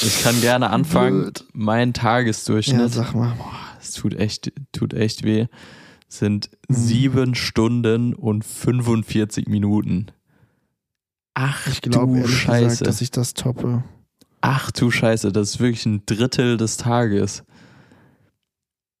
ich 0.00 0.22
kann 0.22 0.40
gerne 0.40 0.70
anfangen. 0.70 1.20
Blöd. 1.24 1.44
Mein 1.52 1.92
Tagesdurchschnitt. 1.92 2.80
Ja, 2.80 2.88
sag 2.88 3.14
mal. 3.14 3.34
Boah, 3.36 3.69
es 3.80 3.92
tut 3.92 4.14
echt, 4.14 4.52
tut 4.72 4.94
echt 4.94 5.24
weh, 5.24 5.46
sind 6.08 6.50
mhm. 6.68 6.74
sieben 6.74 7.34
Stunden 7.34 8.14
und 8.14 8.44
45 8.44 9.48
Minuten. 9.48 10.06
Ach, 11.34 11.66
ich 11.68 11.80
glaube, 11.80 12.26
Scheiße. 12.26 12.64
Gesagt, 12.64 12.86
dass 12.86 13.00
ich 13.00 13.10
das 13.10 13.34
toppe. 13.34 13.84
Ach 14.40 14.70
du 14.70 14.90
Scheiße, 14.90 15.32
das 15.32 15.50
ist 15.50 15.60
wirklich 15.60 15.86
ein 15.86 16.02
Drittel 16.06 16.56
des 16.56 16.76
Tages. 16.76 17.44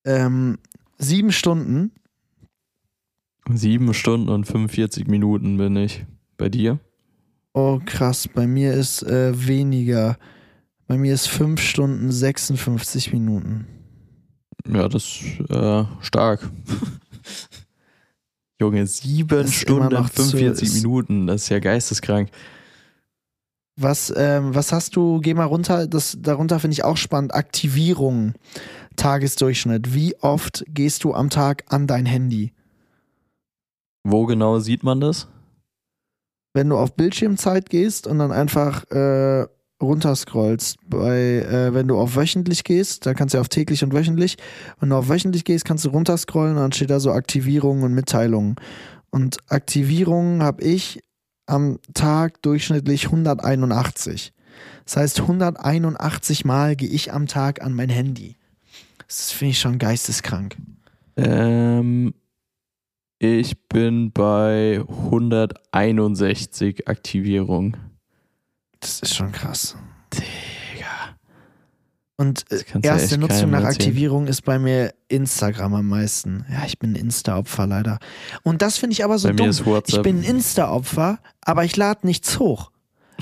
Ähm, 0.04 0.58
sieben 0.98 1.32
Stunden. 1.32 1.92
Sieben 3.52 3.92
Stunden 3.94 4.28
und 4.28 4.44
45 4.46 5.06
Minuten 5.08 5.56
bin 5.56 5.76
ich. 5.76 6.06
Bei 6.36 6.48
dir? 6.48 6.78
Oh, 7.52 7.80
krass. 7.84 8.28
Bei 8.28 8.46
mir 8.46 8.74
ist 8.74 9.02
äh, 9.02 9.46
weniger. 9.46 10.16
Bei 10.86 10.96
mir 10.96 11.12
ist 11.12 11.26
fünf 11.26 11.60
Stunden 11.60 12.12
56 12.12 13.12
Minuten. 13.12 13.66
Ja, 14.68 14.88
das 14.88 15.04
ist 15.04 15.50
äh, 15.50 15.84
stark. 16.00 16.48
Junge, 18.60 18.86
sieben 18.86 19.48
Stunden, 19.48 20.04
45 20.04 20.74
Minuten, 20.74 21.26
das 21.26 21.44
ist 21.44 21.48
ja 21.48 21.60
geisteskrank. 21.60 22.28
Was, 23.80 24.12
ähm, 24.14 24.54
was 24.54 24.72
hast 24.72 24.94
du, 24.96 25.20
geh 25.20 25.32
mal 25.32 25.44
runter, 25.44 25.86
das, 25.86 26.18
darunter 26.20 26.60
finde 26.60 26.74
ich 26.74 26.84
auch 26.84 26.98
spannend, 26.98 27.34
Aktivierung, 27.34 28.34
Tagesdurchschnitt. 28.96 29.94
Wie 29.94 30.14
oft 30.20 30.64
gehst 30.68 31.04
du 31.04 31.14
am 31.14 31.30
Tag 31.30 31.64
an 31.68 31.86
dein 31.86 32.04
Handy? 32.04 32.52
Wo 34.04 34.26
genau 34.26 34.58
sieht 34.58 34.82
man 34.82 35.00
das? 35.00 35.28
Wenn 36.52 36.68
du 36.68 36.76
auf 36.76 36.94
Bildschirmzeit 36.94 37.70
gehst 37.70 38.06
und 38.06 38.18
dann 38.18 38.32
einfach 38.32 38.84
äh, 38.90 39.46
runterscrollst, 39.80 40.78
bei, 40.88 41.18
äh, 41.18 41.74
wenn 41.74 41.88
du 41.88 41.98
auf 41.98 42.16
wöchentlich 42.16 42.64
gehst, 42.64 43.06
da 43.06 43.14
kannst 43.14 43.34
du 43.34 43.38
ja 43.38 43.40
auf 43.40 43.48
täglich 43.48 43.82
und 43.82 43.92
wöchentlich, 43.92 44.36
wenn 44.78 44.90
du 44.90 44.96
auf 44.96 45.08
wöchentlich 45.08 45.44
gehst, 45.44 45.64
kannst 45.64 45.84
du 45.84 45.90
runterscrollen 45.90 46.56
und 46.56 46.62
dann 46.62 46.72
steht 46.72 46.90
da 46.90 47.00
so 47.00 47.12
Aktivierungen 47.12 47.84
und 47.84 47.94
Mitteilungen. 47.94 48.56
Und 49.10 49.38
Aktivierungen 49.48 50.42
habe 50.42 50.62
ich 50.62 51.00
am 51.46 51.78
Tag 51.94 52.42
durchschnittlich 52.42 53.06
181. 53.06 54.32
Das 54.84 54.96
heißt, 54.96 55.20
181 55.20 56.44
Mal 56.44 56.76
gehe 56.76 56.88
ich 56.88 57.12
am 57.12 57.26
Tag 57.26 57.62
an 57.62 57.74
mein 57.74 57.88
Handy. 57.88 58.36
Das 59.06 59.32
finde 59.32 59.52
ich 59.52 59.58
schon 59.58 59.78
geisteskrank. 59.78 60.56
Ähm, 61.16 62.14
ich 63.18 63.68
bin 63.68 64.12
bei 64.12 64.82
161 64.88 66.88
Aktivierungen. 66.88 67.89
Das 68.80 69.00
ist 69.00 69.14
schon 69.14 69.32
krass. 69.32 69.76
Digga. 70.12 71.16
Und 72.16 72.44
erste 72.82 73.16
Nutzung 73.16 73.50
nach. 73.50 73.64
Aktivierung 73.64 74.26
ist 74.26 74.42
bei 74.42 74.58
mir 74.58 74.92
Instagram 75.08 75.74
am 75.74 75.88
meisten. 75.88 76.44
Ja, 76.50 76.64
ich 76.66 76.78
bin 76.78 76.92
ein 76.92 76.96
Insta-Opfer 76.96 77.66
leider. 77.66 77.98
Und 78.42 78.60
das 78.60 78.76
finde 78.76 78.92
ich 78.92 79.04
aber 79.04 79.18
so 79.18 79.28
Bei 79.28 79.34
dumm. 79.34 79.50
Ich 79.86 80.02
bin 80.02 80.20
ein 80.20 80.24
Insta-Opfer, 80.24 81.18
aber 81.40 81.64
ich 81.64 81.76
lade 81.76 82.06
nichts 82.06 82.38
hoch. 82.38 82.70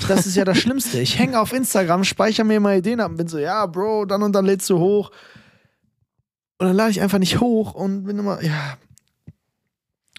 Das 0.07 0.25
ist 0.25 0.35
ja 0.35 0.45
das 0.45 0.57
Schlimmste. 0.61 0.99
Ich 0.99 1.17
hänge 1.17 1.39
auf 1.39 1.53
Instagram, 1.53 2.03
speichere 2.03 2.45
mir 2.45 2.59
mal 2.59 2.77
Ideen 2.77 2.99
ab 2.99 3.11
und 3.11 3.17
bin 3.17 3.27
so, 3.27 3.37
ja, 3.37 3.65
Bro, 3.65 4.05
dann 4.05 4.23
und 4.23 4.33
dann 4.33 4.45
lädst 4.45 4.69
du 4.69 4.79
hoch. 4.79 5.11
Und 6.57 6.67
dann 6.67 6.75
lade 6.75 6.91
ich 6.91 7.01
einfach 7.01 7.19
nicht 7.19 7.39
hoch 7.39 7.73
und 7.73 8.03
bin 8.03 8.19
immer, 8.19 8.43
ja. 8.43 8.77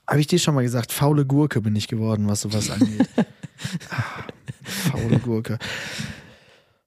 Habe 0.07 0.21
ich 0.21 0.27
dir 0.27 0.39
schon 0.39 0.55
mal 0.55 0.63
gesagt, 0.63 0.91
faule 0.91 1.25
Gurke 1.25 1.61
bin 1.61 1.77
ich 1.77 1.87
geworden, 1.87 2.29
was 2.29 2.41
sowas 2.41 2.71
angeht. 2.71 3.09
Faule 4.63 5.19
Gurke. 5.19 5.59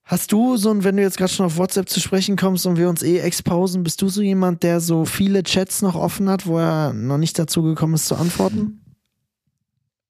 Hast 0.05 0.32
du 0.32 0.57
so 0.57 0.69
ein, 0.69 0.84
wenn 0.84 0.97
du 0.97 1.01
jetzt 1.01 1.17
gerade 1.17 1.32
schon 1.32 1.45
auf 1.45 1.57
WhatsApp 1.57 1.88
zu 1.88 1.99
sprechen 1.99 2.36
kommst 2.36 2.65
und 2.65 2.78
wir 2.78 2.89
uns 2.89 3.03
eh 3.03 3.19
exposen, 3.19 3.84
bist 3.84 4.01
du 4.01 4.09
so 4.09 4.21
jemand, 4.21 4.61
der 4.61 4.80
so 4.80 5.05
viele 5.05 5.43
Chats 5.43 5.82
noch 5.82 5.95
offen 5.95 6.30
hat, 6.30 6.45
wo 6.45 6.59
er 6.59 6.93
noch 6.93 7.17
nicht 7.17 7.39
dazu 7.39 7.63
gekommen 7.63 7.93
ist 7.95 8.07
zu 8.07 8.15
antworten? 8.15 8.82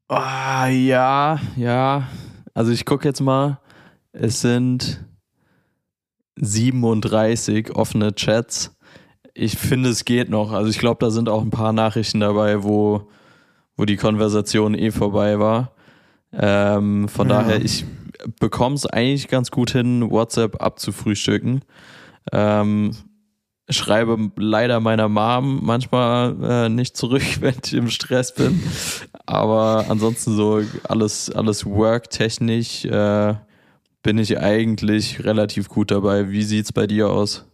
Ah, 0.08 0.68
ja, 0.68 1.40
ja. 1.56 2.10
Also 2.54 2.72
ich 2.72 2.86
gucke 2.86 3.08
jetzt 3.08 3.22
mal. 3.22 3.60
Es 4.12 4.42
sind 4.42 5.06
37 6.36 7.76
offene 7.76 8.14
Chats. 8.14 8.76
Ich 9.34 9.58
finde, 9.58 9.90
es 9.90 10.06
geht 10.06 10.30
noch. 10.30 10.52
Also 10.52 10.70
ich 10.70 10.80
glaube, 10.80 11.06
da 11.06 11.12
sind 11.12 11.30
auch 11.30 11.42
ein 11.42 11.50
paar 11.50 11.74
Nachrichten 11.74 12.20
dabei, 12.20 12.64
wo, 12.64 13.10
wo 13.78 13.86
die 13.86 13.96
Konversation 13.96 14.76
eh 14.76 14.92
vorbei 14.92 15.40
war. 15.40 15.74
Ähm, 16.34 17.08
von 17.08 17.30
Ja. 17.30 17.38
daher, 17.44 17.64
ich 17.64 17.86
bekomme 18.40 18.76
es 18.76 18.86
eigentlich 18.86 19.28
ganz 19.28 19.52
gut 19.52 19.72
hin, 19.72 20.10
WhatsApp 20.10 20.62
abzufrühstücken. 20.62 21.62
Ähm, 22.32 22.96
schreibe 23.70 24.32
leider 24.36 24.80
meiner 24.80 25.10
Mom 25.10 25.60
manchmal 25.64 26.36
äh, 26.44 26.70
nicht 26.70 26.98
zurück, 26.98 27.24
wenn 27.42 27.56
ich 27.64 27.74
im 27.74 27.90
Stress 27.90 28.34
bin. 28.34 28.62
Aber 29.26 29.86
ansonsten 29.90 30.36
so 30.36 30.62
alles, 30.84 31.30
alles 31.30 31.66
work-technisch 31.66 32.86
äh, 32.86 33.36
bin 34.02 34.18
ich 34.18 34.38
eigentlich 34.40 35.24
relativ 35.24 35.70
gut 35.70 35.92
dabei. 35.92 36.30
Wie 36.30 36.44
sieht's 36.44 36.74
bei 36.74 36.88
dir 36.88 37.10
aus? 37.10 37.46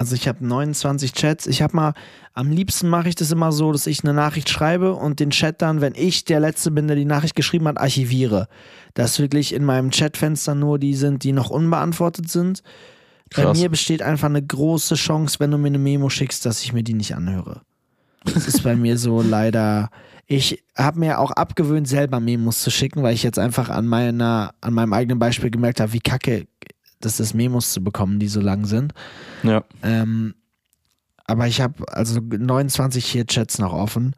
Also 0.00 0.14
ich 0.14 0.26
habe 0.28 0.42
29 0.46 1.12
Chats. 1.12 1.46
Ich 1.46 1.60
habe 1.60 1.76
mal, 1.76 1.92
am 2.32 2.50
liebsten 2.50 2.88
mache 2.88 3.10
ich 3.10 3.16
das 3.16 3.32
immer 3.32 3.52
so, 3.52 3.70
dass 3.70 3.86
ich 3.86 4.02
eine 4.02 4.14
Nachricht 4.14 4.48
schreibe 4.48 4.94
und 4.94 5.20
den 5.20 5.28
Chat 5.28 5.60
dann, 5.60 5.82
wenn 5.82 5.92
ich 5.94 6.24
der 6.24 6.40
Letzte 6.40 6.70
bin, 6.70 6.86
der 6.86 6.96
die 6.96 7.04
Nachricht 7.04 7.34
geschrieben 7.34 7.68
hat, 7.68 7.76
archiviere. 7.76 8.48
Dass 8.94 9.18
wirklich 9.18 9.52
in 9.52 9.62
meinem 9.62 9.90
Chatfenster 9.90 10.54
nur 10.54 10.78
die 10.78 10.94
sind, 10.94 11.22
die 11.22 11.32
noch 11.32 11.50
unbeantwortet 11.50 12.30
sind. 12.30 12.62
Bei 13.36 13.42
Krass. 13.42 13.58
mir 13.58 13.68
besteht 13.68 14.00
einfach 14.00 14.30
eine 14.30 14.42
große 14.42 14.94
Chance, 14.94 15.38
wenn 15.38 15.50
du 15.50 15.58
mir 15.58 15.66
eine 15.66 15.78
Memo 15.78 16.08
schickst, 16.08 16.46
dass 16.46 16.62
ich 16.62 16.72
mir 16.72 16.82
die 16.82 16.94
nicht 16.94 17.14
anhöre. 17.14 17.60
Das 18.24 18.48
ist 18.48 18.62
bei 18.62 18.76
mir 18.76 18.96
so 18.96 19.20
leider. 19.28 19.90
Ich 20.26 20.64
habe 20.78 20.98
mir 20.98 21.18
auch 21.18 21.32
abgewöhnt, 21.32 21.86
selber 21.86 22.20
Memos 22.20 22.62
zu 22.62 22.70
schicken, 22.70 23.02
weil 23.02 23.12
ich 23.12 23.22
jetzt 23.22 23.38
einfach 23.38 23.68
an 23.68 23.86
meiner, 23.86 24.54
an 24.62 24.72
meinem 24.72 24.94
eigenen 24.94 25.18
Beispiel 25.18 25.50
gemerkt 25.50 25.78
habe, 25.78 25.92
wie 25.92 26.00
kacke 26.00 26.46
das 27.00 27.20
ist, 27.20 27.34
Memos 27.34 27.72
zu 27.72 27.82
bekommen, 27.82 28.18
die 28.18 28.28
so 28.28 28.40
lang 28.40 28.66
sind. 28.66 28.92
Ja. 29.42 29.64
Ähm, 29.82 30.34
aber 31.24 31.46
ich 31.46 31.60
habe 31.60 31.92
also 31.92 32.20
29 32.20 33.04
hier 33.04 33.26
Chats 33.26 33.58
noch 33.58 33.72
offen. 33.72 34.14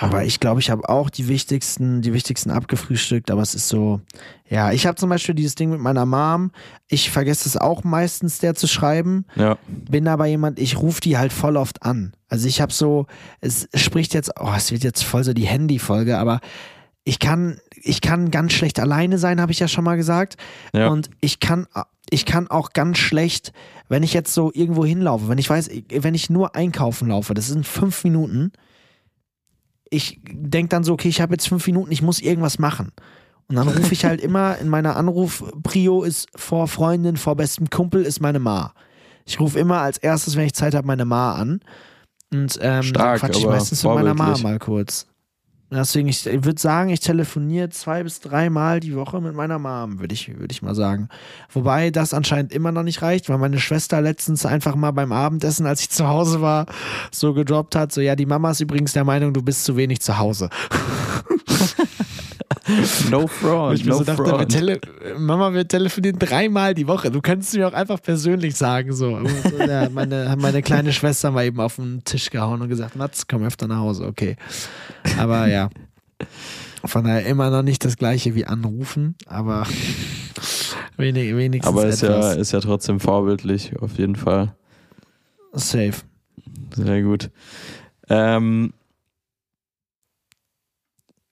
Aber 0.00 0.24
ich 0.24 0.40
glaube, 0.40 0.60
ich 0.60 0.70
habe 0.70 0.88
auch 0.88 1.10
die 1.10 1.28
wichtigsten, 1.28 2.02
die 2.02 2.12
wichtigsten 2.12 2.50
abgefrühstückt, 2.50 3.30
aber 3.30 3.42
es 3.42 3.54
ist 3.54 3.68
so, 3.68 4.00
ja, 4.48 4.72
ich 4.72 4.86
habe 4.86 4.96
zum 4.96 5.10
Beispiel 5.10 5.34
dieses 5.34 5.54
Ding 5.54 5.70
mit 5.70 5.80
meiner 5.80 6.06
Mom. 6.06 6.52
Ich 6.88 7.10
vergesse 7.10 7.48
es 7.48 7.56
auch 7.56 7.84
meistens, 7.84 8.38
der 8.38 8.54
zu 8.54 8.66
schreiben. 8.66 9.26
Ja. 9.36 9.58
Bin 9.66 10.08
aber 10.08 10.26
jemand, 10.26 10.58
ich 10.58 10.78
rufe 10.78 11.00
die 11.00 11.18
halt 11.18 11.32
voll 11.32 11.56
oft 11.56 11.82
an. 11.82 12.14
Also 12.28 12.48
ich 12.48 12.60
habe 12.60 12.72
so, 12.72 13.06
es 13.40 13.68
spricht 13.74 14.14
jetzt, 14.14 14.32
oh, 14.40 14.52
es 14.56 14.72
wird 14.72 14.84
jetzt 14.84 15.04
voll 15.04 15.22
so 15.22 15.32
die 15.32 15.46
Handy-Folge, 15.46 16.18
aber 16.18 16.40
ich 17.08 17.18
kann, 17.18 17.58
ich 17.74 18.02
kann 18.02 18.30
ganz 18.30 18.52
schlecht 18.52 18.78
alleine 18.78 19.16
sein, 19.16 19.40
habe 19.40 19.50
ich 19.50 19.58
ja 19.58 19.66
schon 19.66 19.82
mal 19.82 19.96
gesagt. 19.96 20.36
Ja. 20.74 20.88
Und 20.88 21.08
ich 21.22 21.40
kann, 21.40 21.66
ich 22.10 22.26
kann 22.26 22.48
auch 22.48 22.74
ganz 22.74 22.98
schlecht, 22.98 23.54
wenn 23.88 24.02
ich 24.02 24.12
jetzt 24.12 24.34
so 24.34 24.52
irgendwo 24.52 24.84
hinlaufe, 24.84 25.26
wenn 25.28 25.38
ich 25.38 25.48
weiß, 25.48 25.70
wenn 25.88 26.14
ich 26.14 26.28
nur 26.28 26.54
einkaufen 26.54 27.08
laufe, 27.08 27.32
das 27.32 27.46
sind 27.46 27.66
fünf 27.66 28.04
Minuten. 28.04 28.52
Ich 29.88 30.20
denke 30.30 30.68
dann 30.68 30.84
so, 30.84 30.92
okay, 30.92 31.08
ich 31.08 31.22
habe 31.22 31.32
jetzt 31.32 31.48
fünf 31.48 31.66
Minuten, 31.66 31.90
ich 31.92 32.02
muss 32.02 32.20
irgendwas 32.20 32.58
machen. 32.58 32.92
Und 33.46 33.56
dann 33.56 33.68
rufe 33.68 33.94
ich 33.94 34.04
halt 34.04 34.20
immer 34.22 34.58
in 34.58 34.68
meiner 34.68 34.96
Anruf-Prio 34.96 36.02
ist 36.02 36.28
vor 36.36 36.68
Freundin, 36.68 37.16
vor 37.16 37.36
bestem 37.36 37.70
Kumpel 37.70 38.02
ist 38.02 38.20
meine 38.20 38.38
Ma. 38.38 38.74
Ich 39.24 39.40
rufe 39.40 39.58
immer 39.58 39.80
als 39.80 39.96
erstes, 39.96 40.36
wenn 40.36 40.44
ich 40.44 40.52
Zeit 40.52 40.74
habe, 40.74 40.86
meine 40.86 41.06
Ma 41.06 41.36
an. 41.36 41.60
Und 42.30 42.58
ähm, 42.60 42.82
Stark, 42.82 43.22
dann 43.22 43.30
quatsch 43.30 43.40
ich 43.40 43.46
meistens 43.46 43.82
mit 43.82 43.94
meiner 43.94 44.12
Ma 44.12 44.36
mal 44.36 44.58
kurz. 44.58 45.06
Deswegen, 45.70 46.08
ich, 46.08 46.26
ich 46.26 46.44
würde 46.44 46.60
sagen, 46.60 46.88
ich 46.88 47.00
telefoniere 47.00 47.68
zwei 47.68 48.02
bis 48.02 48.20
dreimal 48.20 48.80
die 48.80 48.96
Woche 48.96 49.20
mit 49.20 49.34
meiner 49.34 49.58
Mom, 49.58 50.00
würde 50.00 50.14
ich, 50.14 50.38
würd 50.38 50.50
ich 50.50 50.62
mal 50.62 50.74
sagen. 50.74 51.08
Wobei 51.52 51.90
das 51.90 52.14
anscheinend 52.14 52.52
immer 52.52 52.72
noch 52.72 52.82
nicht 52.82 53.02
reicht, 53.02 53.28
weil 53.28 53.36
meine 53.36 53.58
Schwester 53.58 54.00
letztens 54.00 54.46
einfach 54.46 54.76
mal 54.76 54.92
beim 54.92 55.12
Abendessen, 55.12 55.66
als 55.66 55.82
ich 55.82 55.90
zu 55.90 56.08
Hause 56.08 56.40
war, 56.40 56.66
so 57.10 57.34
gedroppt 57.34 57.76
hat, 57.76 57.92
so 57.92 58.00
ja, 58.00 58.16
die 58.16 58.26
Mama 58.26 58.50
ist 58.50 58.60
übrigens 58.60 58.94
der 58.94 59.04
Meinung, 59.04 59.34
du 59.34 59.42
bist 59.42 59.64
zu 59.64 59.76
wenig 59.76 60.00
zu 60.00 60.18
Hause. 60.18 60.48
No 63.10 63.26
front, 63.26 63.78
ich 63.78 63.84
mir 63.84 63.92
no 63.92 63.98
so 63.98 64.04
dachte, 64.04 64.24
wir 64.24 64.30
front. 64.30 64.52
tele 64.52 64.80
Mama, 65.18 65.52
wir 65.52 65.66
telefonieren 65.66 66.18
dreimal 66.18 66.74
die 66.74 66.86
Woche. 66.86 67.10
Du 67.10 67.20
kannst 67.20 67.54
mir 67.54 67.68
auch 67.68 67.72
einfach 67.72 68.00
persönlich 68.02 68.56
sagen. 68.56 68.92
So. 68.92 69.14
Und 69.16 69.28
so 69.28 69.58
ja, 69.58 69.88
meine, 69.92 70.36
meine 70.38 70.62
kleine 70.62 70.92
Schwester 70.92 71.30
mal 71.30 71.44
eben 71.44 71.60
auf 71.60 71.76
den 71.76 72.02
Tisch 72.04 72.30
gehauen 72.30 72.60
und 72.60 72.68
gesagt, 72.68 72.96
Mats, 72.96 73.26
komm 73.26 73.44
öfter 73.44 73.66
nach 73.66 73.78
Hause. 73.78 74.06
Okay. 74.06 74.36
Aber 75.18 75.46
ja. 75.46 75.70
Von 76.84 77.04
daher 77.04 77.26
immer 77.26 77.50
noch 77.50 77.62
nicht 77.62 77.84
das 77.84 77.96
gleiche 77.96 78.34
wie 78.34 78.44
anrufen, 78.46 79.16
aber 79.26 79.66
wenig, 80.96 81.34
wenigstens 81.34 81.68
Aber 81.68 81.86
ist 81.86 82.02
ja, 82.02 82.16
etwas. 82.16 82.36
ist 82.36 82.52
ja 82.52 82.60
trotzdem 82.60 83.00
vorbildlich, 83.00 83.76
auf 83.80 83.98
jeden 83.98 84.16
Fall. 84.16 84.54
safe. 85.52 86.02
Sehr 86.74 87.02
gut. 87.02 87.30
Ähm, 88.08 88.72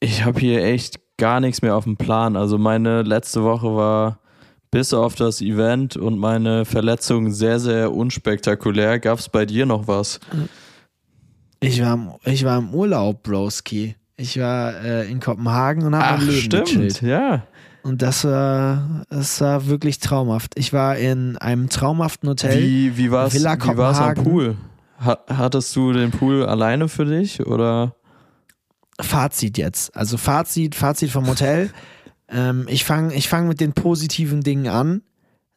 ich 0.00 0.24
habe 0.24 0.40
hier 0.40 0.64
echt 0.64 1.00
gar 1.18 1.40
nichts 1.40 1.62
mehr 1.62 1.74
auf 1.76 1.84
dem 1.84 1.96
Plan. 1.96 2.36
Also 2.36 2.58
meine 2.58 3.02
letzte 3.02 3.42
Woche 3.42 3.74
war 3.74 4.18
bis 4.70 4.92
auf 4.92 5.14
das 5.14 5.40
Event 5.40 5.96
und 5.96 6.18
meine 6.18 6.64
Verletzung 6.64 7.30
sehr, 7.32 7.58
sehr 7.58 7.92
unspektakulär. 7.92 8.98
Gab 8.98 9.18
es 9.18 9.28
bei 9.28 9.46
dir 9.46 9.64
noch 9.66 9.88
was? 9.88 10.20
Ich 11.60 11.80
war, 11.82 11.94
im- 11.94 12.10
ich 12.24 12.44
war 12.44 12.58
im 12.58 12.74
Urlaub, 12.74 13.22
Broski. 13.22 13.96
Ich 14.16 14.38
war 14.38 14.74
äh, 14.82 15.10
in 15.10 15.20
Kopenhagen 15.20 15.84
und 15.84 15.94
habe 15.96 16.18
mein 16.18 16.26
Leben 16.28 16.48
gechillt. 16.64 17.02
ja. 17.02 17.42
Und 17.82 18.02
das 18.02 18.24
war, 18.24 19.04
das 19.10 19.40
war 19.40 19.66
wirklich 19.68 20.00
traumhaft. 20.00 20.58
Ich 20.58 20.72
war 20.72 20.96
in 20.96 21.36
einem 21.36 21.68
traumhaften 21.68 22.28
Hotel. 22.28 22.60
Wie, 22.60 22.96
wie 22.96 23.12
war 23.12 23.26
es 23.26 23.34
am. 24.18 24.24
Pool? 24.24 24.56
Ha 25.04 25.18
hattest 25.28 25.76
du 25.76 25.92
den 25.92 26.10
Pool 26.10 26.44
alleine 26.44 26.88
für 26.88 27.04
dich 27.04 27.46
oder? 27.46 27.94
Fazit 29.00 29.58
jetzt. 29.58 29.94
Also 29.96 30.16
Fazit, 30.16 30.74
Fazit 30.74 31.10
vom 31.10 31.26
Hotel. 31.26 31.70
ähm, 32.28 32.66
ich 32.68 32.84
fange 32.84 33.14
ich 33.14 33.28
fang 33.28 33.48
mit 33.48 33.60
den 33.60 33.72
positiven 33.72 34.42
Dingen 34.42 34.68
an. 34.68 35.02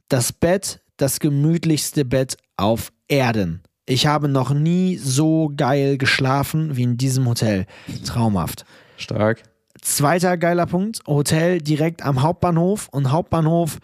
Das 0.07 0.33
Bett, 0.33 0.81
das 0.97 1.19
gemütlichste 1.19 2.05
Bett 2.05 2.37
auf 2.57 2.91
Erden. 3.07 3.61
Ich 3.85 4.05
habe 4.05 4.27
noch 4.27 4.53
nie 4.53 4.97
so 4.97 5.51
geil 5.55 5.97
geschlafen 5.97 6.75
wie 6.75 6.83
in 6.83 6.97
diesem 6.97 7.27
Hotel. 7.27 7.65
Traumhaft. 8.05 8.65
Stark. 8.97 9.43
Zweiter 9.81 10.37
geiler 10.37 10.65
Punkt, 10.65 10.99
Hotel 11.07 11.59
direkt 11.59 12.03
am 12.03 12.21
Hauptbahnhof 12.21 12.89
und 12.91 13.11
Hauptbahnhof 13.11 13.79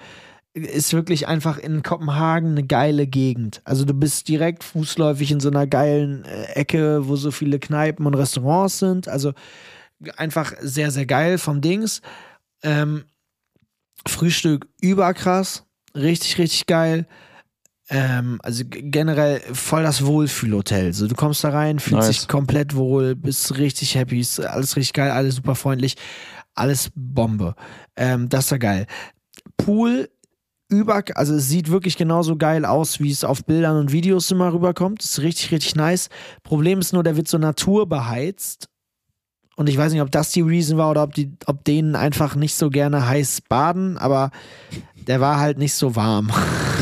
ist 0.56 0.94
wirklich 0.94 1.28
einfach 1.28 1.58
in 1.58 1.84
Kopenhagen 1.84 2.52
eine 2.52 2.64
geile 2.64 3.08
Gegend. 3.08 3.62
Also 3.66 3.84
du 3.84 3.94
bist 3.94 4.30
direkt 4.30 4.64
fußläufig 4.64 5.32
in 5.32 5.42
so 5.42 5.50
einer 5.50 5.68
geilen 5.68 6.24
äh, 6.24 6.54
Ecke, 6.54 7.10
wo 7.10 7.18
so 7.18 7.32
viele 7.32 7.60
Kneipen 7.60 8.06
und 8.06 8.14
Restaurants 8.14 8.80
sind. 8.80 9.10
Also 9.10 9.34
einfach 10.16 10.54
sehr, 10.62 10.92
sehr 10.92 11.06
geil 11.06 11.38
vom 11.38 11.60
Dings. 11.60 12.02
Ähm, 12.64 13.04
Frühstück 14.08 14.68
überkrass, 14.80 15.66
richtig, 15.94 16.38
richtig 16.38 16.68
geil. 16.68 17.06
Ähm, 17.90 18.40
also 18.42 18.64
generell 18.66 19.42
voll 19.54 19.84
das 19.84 20.06
Wohlfühlhotel. 20.06 20.94
So, 20.94 21.08
du 21.08 21.16
kommst 21.16 21.44
da 21.44 21.50
rein, 21.50 21.80
fühlst 21.80 22.08
Nice. 22.08 22.20
dich 22.20 22.28
komplett 22.30 22.76
wohl, 22.76 23.14
bist 23.16 23.58
richtig 23.58 23.96
happy, 23.96 24.22
ist 24.22 24.40
alles 24.40 24.78
richtig 24.78 24.94
geil, 24.94 25.12
alles 25.12 25.36
super 25.36 25.56
freundlich, 25.56 25.96
alles 26.54 26.92
Bombe. 26.96 27.56
Ähm, 27.98 28.30
das 28.30 28.50
war 28.52 28.60
geil. 28.60 28.88
Pool 29.58 30.10
über, 30.68 31.04
also 31.16 31.36
es 31.36 31.48
sieht 31.48 31.70
wirklich 31.70 31.98
genauso 31.98 32.36
geil 32.38 32.66
aus, 32.66 33.00
wie 33.00 33.12
es 33.12 33.24
auf 33.24 33.46
Bildern 33.46 33.78
und 33.78 33.92
Videos 33.92 34.32
immer 34.32 34.52
rüberkommt. 34.52 35.04
Ist 35.04 35.22
richtig, 35.22 35.52
richtig 35.52 35.76
nice. 35.76 36.10
Problem 36.44 36.80
ist 36.80 36.94
nur, 36.94 37.04
der 37.04 37.18
wird 37.18 37.28
so 37.28 37.38
naturbeheizt. 37.38 38.68
Und 39.56 39.70
ich 39.70 39.78
weiß 39.78 39.94
nicht, 39.94 40.02
ob 40.02 40.12
das 40.12 40.32
die 40.32 40.42
Reason 40.42 40.78
war 40.78 40.92
oder 40.92 41.04
ob, 41.04 41.14
die, 41.14 41.32
ob 41.46 41.64
denen 41.64 41.96
einfach 41.96 42.36
nicht 42.36 42.56
so 42.56 42.70
gerne 42.70 43.08
heiß 43.08 43.42
baden, 43.48 43.98
aber 43.98 44.32
der 45.08 45.22
war 45.22 45.40
halt 45.40 45.58
nicht 45.58 45.74
so 45.74 45.96
warm. 45.96 46.32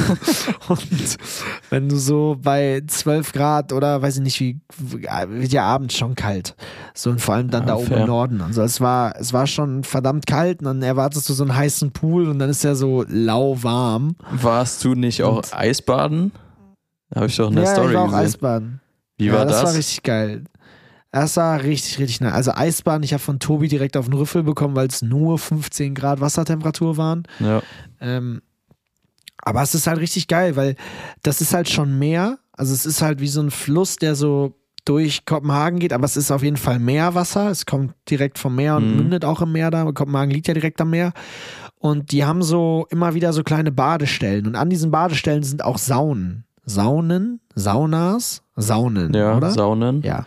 und 0.68 1.18
wenn 1.70 1.90
du 1.90 1.98
so 1.98 2.38
bei 2.42 2.82
12 2.86 3.32
Grad 3.32 3.74
oder 3.74 4.02
weiß 4.02 4.18
ich 4.18 4.22
nicht, 4.22 4.40
wie, 4.40 4.60
wird 4.78 5.52
ja 5.52 5.64
abends 5.64 5.96
schon 5.96 6.16
kalt. 6.16 6.56
So 6.94 7.10
und 7.10 7.22
vor 7.22 7.36
allem 7.36 7.50
dann 7.50 7.64
ja, 7.64 7.68
da 7.68 7.76
oben 7.76 7.92
im 7.92 8.08
Norden. 8.08 8.42
Also 8.42 8.62
es 8.62 8.82
war, 8.82 9.16
es 9.20 9.34
war 9.34 9.48
schon 9.48 9.84
verdammt 9.84 10.26
kalt 10.26 10.60
und 10.60 10.66
dann 10.66 10.82
erwartest 10.82 11.30
du 11.30 11.34
so 11.34 11.44
einen 11.44 11.56
heißen 11.56 11.92
Pool 11.92 12.28
und 12.28 12.40
dann 12.40 12.50
ist 12.50 12.64
er 12.64 12.76
so 12.76 13.06
lauwarm. 13.08 14.16
Warst 14.32 14.84
du 14.84 14.96
nicht 14.96 15.24
auch 15.24 15.38
und, 15.38 15.54
Eisbaden? 15.56 16.32
Habe 17.14 17.28
ich 17.28 17.36
doch 17.36 17.50
in 17.50 17.56
der 17.56 17.66
ja, 17.66 17.72
Story 17.72 17.90
ich 17.90 17.94
war 17.94 18.02
auch 18.04 18.06
gesehen. 18.08 18.20
Eisbaden. 18.26 18.82
Wie 19.18 19.26
ja, 19.26 19.34
war 19.34 19.46
das? 19.46 19.62
Das 19.62 19.70
war 19.72 19.78
richtig 19.78 20.04
geil. 20.04 20.44
Das 21.14 21.38
war 21.38 21.62
richtig, 21.62 22.00
richtig 22.00 22.22
nice. 22.22 22.34
Also 22.34 22.54
Eisbahn, 22.56 23.04
ich 23.04 23.14
habe 23.14 23.22
von 23.22 23.38
Tobi 23.38 23.68
direkt 23.68 23.98
auf 23.98 24.06
den 24.06 24.16
Rüffel 24.16 24.42
bekommen, 24.42 24.76
weil 24.76 24.88
es 24.88 25.04
nur 25.04 25.38
15 25.38 25.94
Grad 25.94 26.22
Wassertemperatur 26.22 26.98
waren. 26.98 27.24
Ja. 27.40 27.62
Ähm, 28.02 28.42
aber 29.38 29.62
es 29.62 29.76
ist 29.76 29.86
halt 29.86 30.00
richtig 30.00 30.28
geil, 30.28 30.56
weil 30.56 30.76
das 31.22 31.40
ist 31.40 31.54
halt 31.54 31.70
schon 31.70 32.00
Meer. 32.00 32.40
Also 32.52 32.74
es 32.74 32.88
ist 32.88 33.04
halt 33.04 33.20
wie 33.20 33.28
so 33.28 33.42
ein 33.42 33.52
Fluss, 33.52 33.98
der 33.98 34.16
so 34.16 34.56
durch 34.86 35.26
Kopenhagen 35.26 35.78
geht, 35.78 35.94
aber 35.94 36.06
es 36.06 36.18
ist 36.18 36.32
auf 36.32 36.42
jeden 36.42 36.58
Fall 36.58 36.80
Meerwasser. 36.80 37.52
Es 37.52 37.68
kommt 37.68 37.94
direkt 38.10 38.40
vom 38.40 38.56
Meer 38.56 38.78
und 38.78 38.90
mhm. 38.90 38.98
mündet 38.98 39.24
auch 39.24 39.44
im 39.44 39.52
Meer 39.52 39.70
da. 39.70 39.84
Kopenhagen 39.92 40.32
liegt 40.32 40.48
ja 40.48 40.56
direkt 40.56 40.82
am 40.82 40.90
Meer. 40.90 41.14
Und 41.78 42.12
die 42.12 42.26
haben 42.26 42.42
so 42.42 42.88
immer 42.90 43.14
wieder 43.14 43.34
so 43.34 43.44
kleine 43.44 43.72
Badestellen. 43.72 44.48
Und 44.48 44.56
an 44.56 44.72
diesen 44.72 44.90
Badestellen 44.90 45.44
sind 45.44 45.64
auch 45.64 45.78
Saunen. 45.78 46.46
Saunen? 46.66 47.40
Saunas? 47.54 48.42
Saunen, 48.56 49.14
ja, 49.14 49.38
oder? 49.38 49.52
Saunen. 49.52 50.02
Ja. 50.02 50.26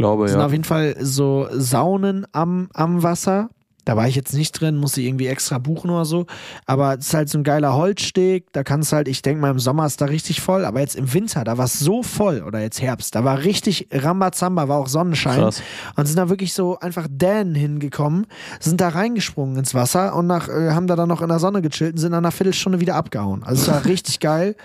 Glaube, 0.00 0.24
das 0.24 0.32
ja. 0.32 0.38
sind 0.38 0.46
auf 0.46 0.52
jeden 0.52 0.64
Fall 0.64 0.96
so 0.98 1.46
Saunen 1.52 2.26
am, 2.32 2.70
am 2.72 3.02
Wasser. 3.02 3.50
Da 3.84 3.96
war 3.96 4.08
ich 4.08 4.14
jetzt 4.14 4.32
nicht 4.32 4.52
drin, 4.52 4.76
muss 4.76 4.96
ich 4.96 5.04
irgendwie 5.04 5.26
extra 5.26 5.58
buchen 5.58 5.90
oder 5.90 6.06
so. 6.06 6.24
Aber 6.64 6.96
es 6.98 7.08
ist 7.08 7.14
halt 7.14 7.28
so 7.28 7.36
ein 7.36 7.44
geiler 7.44 7.74
Holzsteg. 7.74 8.50
Da 8.52 8.62
kannst 8.62 8.94
halt, 8.94 9.08
ich 9.08 9.20
denke 9.20 9.42
mal, 9.42 9.50
im 9.50 9.58
Sommer 9.58 9.84
ist 9.84 10.00
da 10.00 10.06
richtig 10.06 10.40
voll. 10.40 10.64
Aber 10.64 10.80
jetzt 10.80 10.96
im 10.96 11.12
Winter, 11.12 11.44
da 11.44 11.58
war 11.58 11.66
es 11.66 11.78
so 11.78 12.02
voll. 12.02 12.42
Oder 12.46 12.60
jetzt 12.60 12.80
Herbst, 12.80 13.14
da 13.14 13.24
war 13.24 13.44
richtig 13.44 13.88
Rambazamba, 13.92 14.68
war 14.68 14.78
auch 14.78 14.88
Sonnenschein. 14.88 15.40
Krass. 15.40 15.62
Und 15.96 16.06
sind 16.06 16.16
da 16.16 16.30
wirklich 16.30 16.54
so 16.54 16.78
einfach 16.78 17.06
Dänen 17.10 17.54
hingekommen, 17.54 18.26
sind 18.58 18.80
da 18.80 18.88
reingesprungen 18.88 19.58
ins 19.58 19.74
Wasser 19.74 20.14
und 20.14 20.26
nach, 20.26 20.48
äh, 20.48 20.70
haben 20.70 20.86
da 20.86 20.96
dann 20.96 21.08
noch 21.08 21.20
in 21.20 21.28
der 21.28 21.40
Sonne 21.40 21.60
gechillt 21.60 21.92
und 21.92 21.98
sind 21.98 22.12
dann 22.12 22.22
nach 22.22 22.30
einer 22.30 22.32
Viertelstunde 22.32 22.80
wieder 22.80 22.94
abgehauen. 22.94 23.42
Also 23.42 23.62
es 23.62 23.68
war 23.68 23.84
richtig 23.84 24.20
geil. 24.20 24.56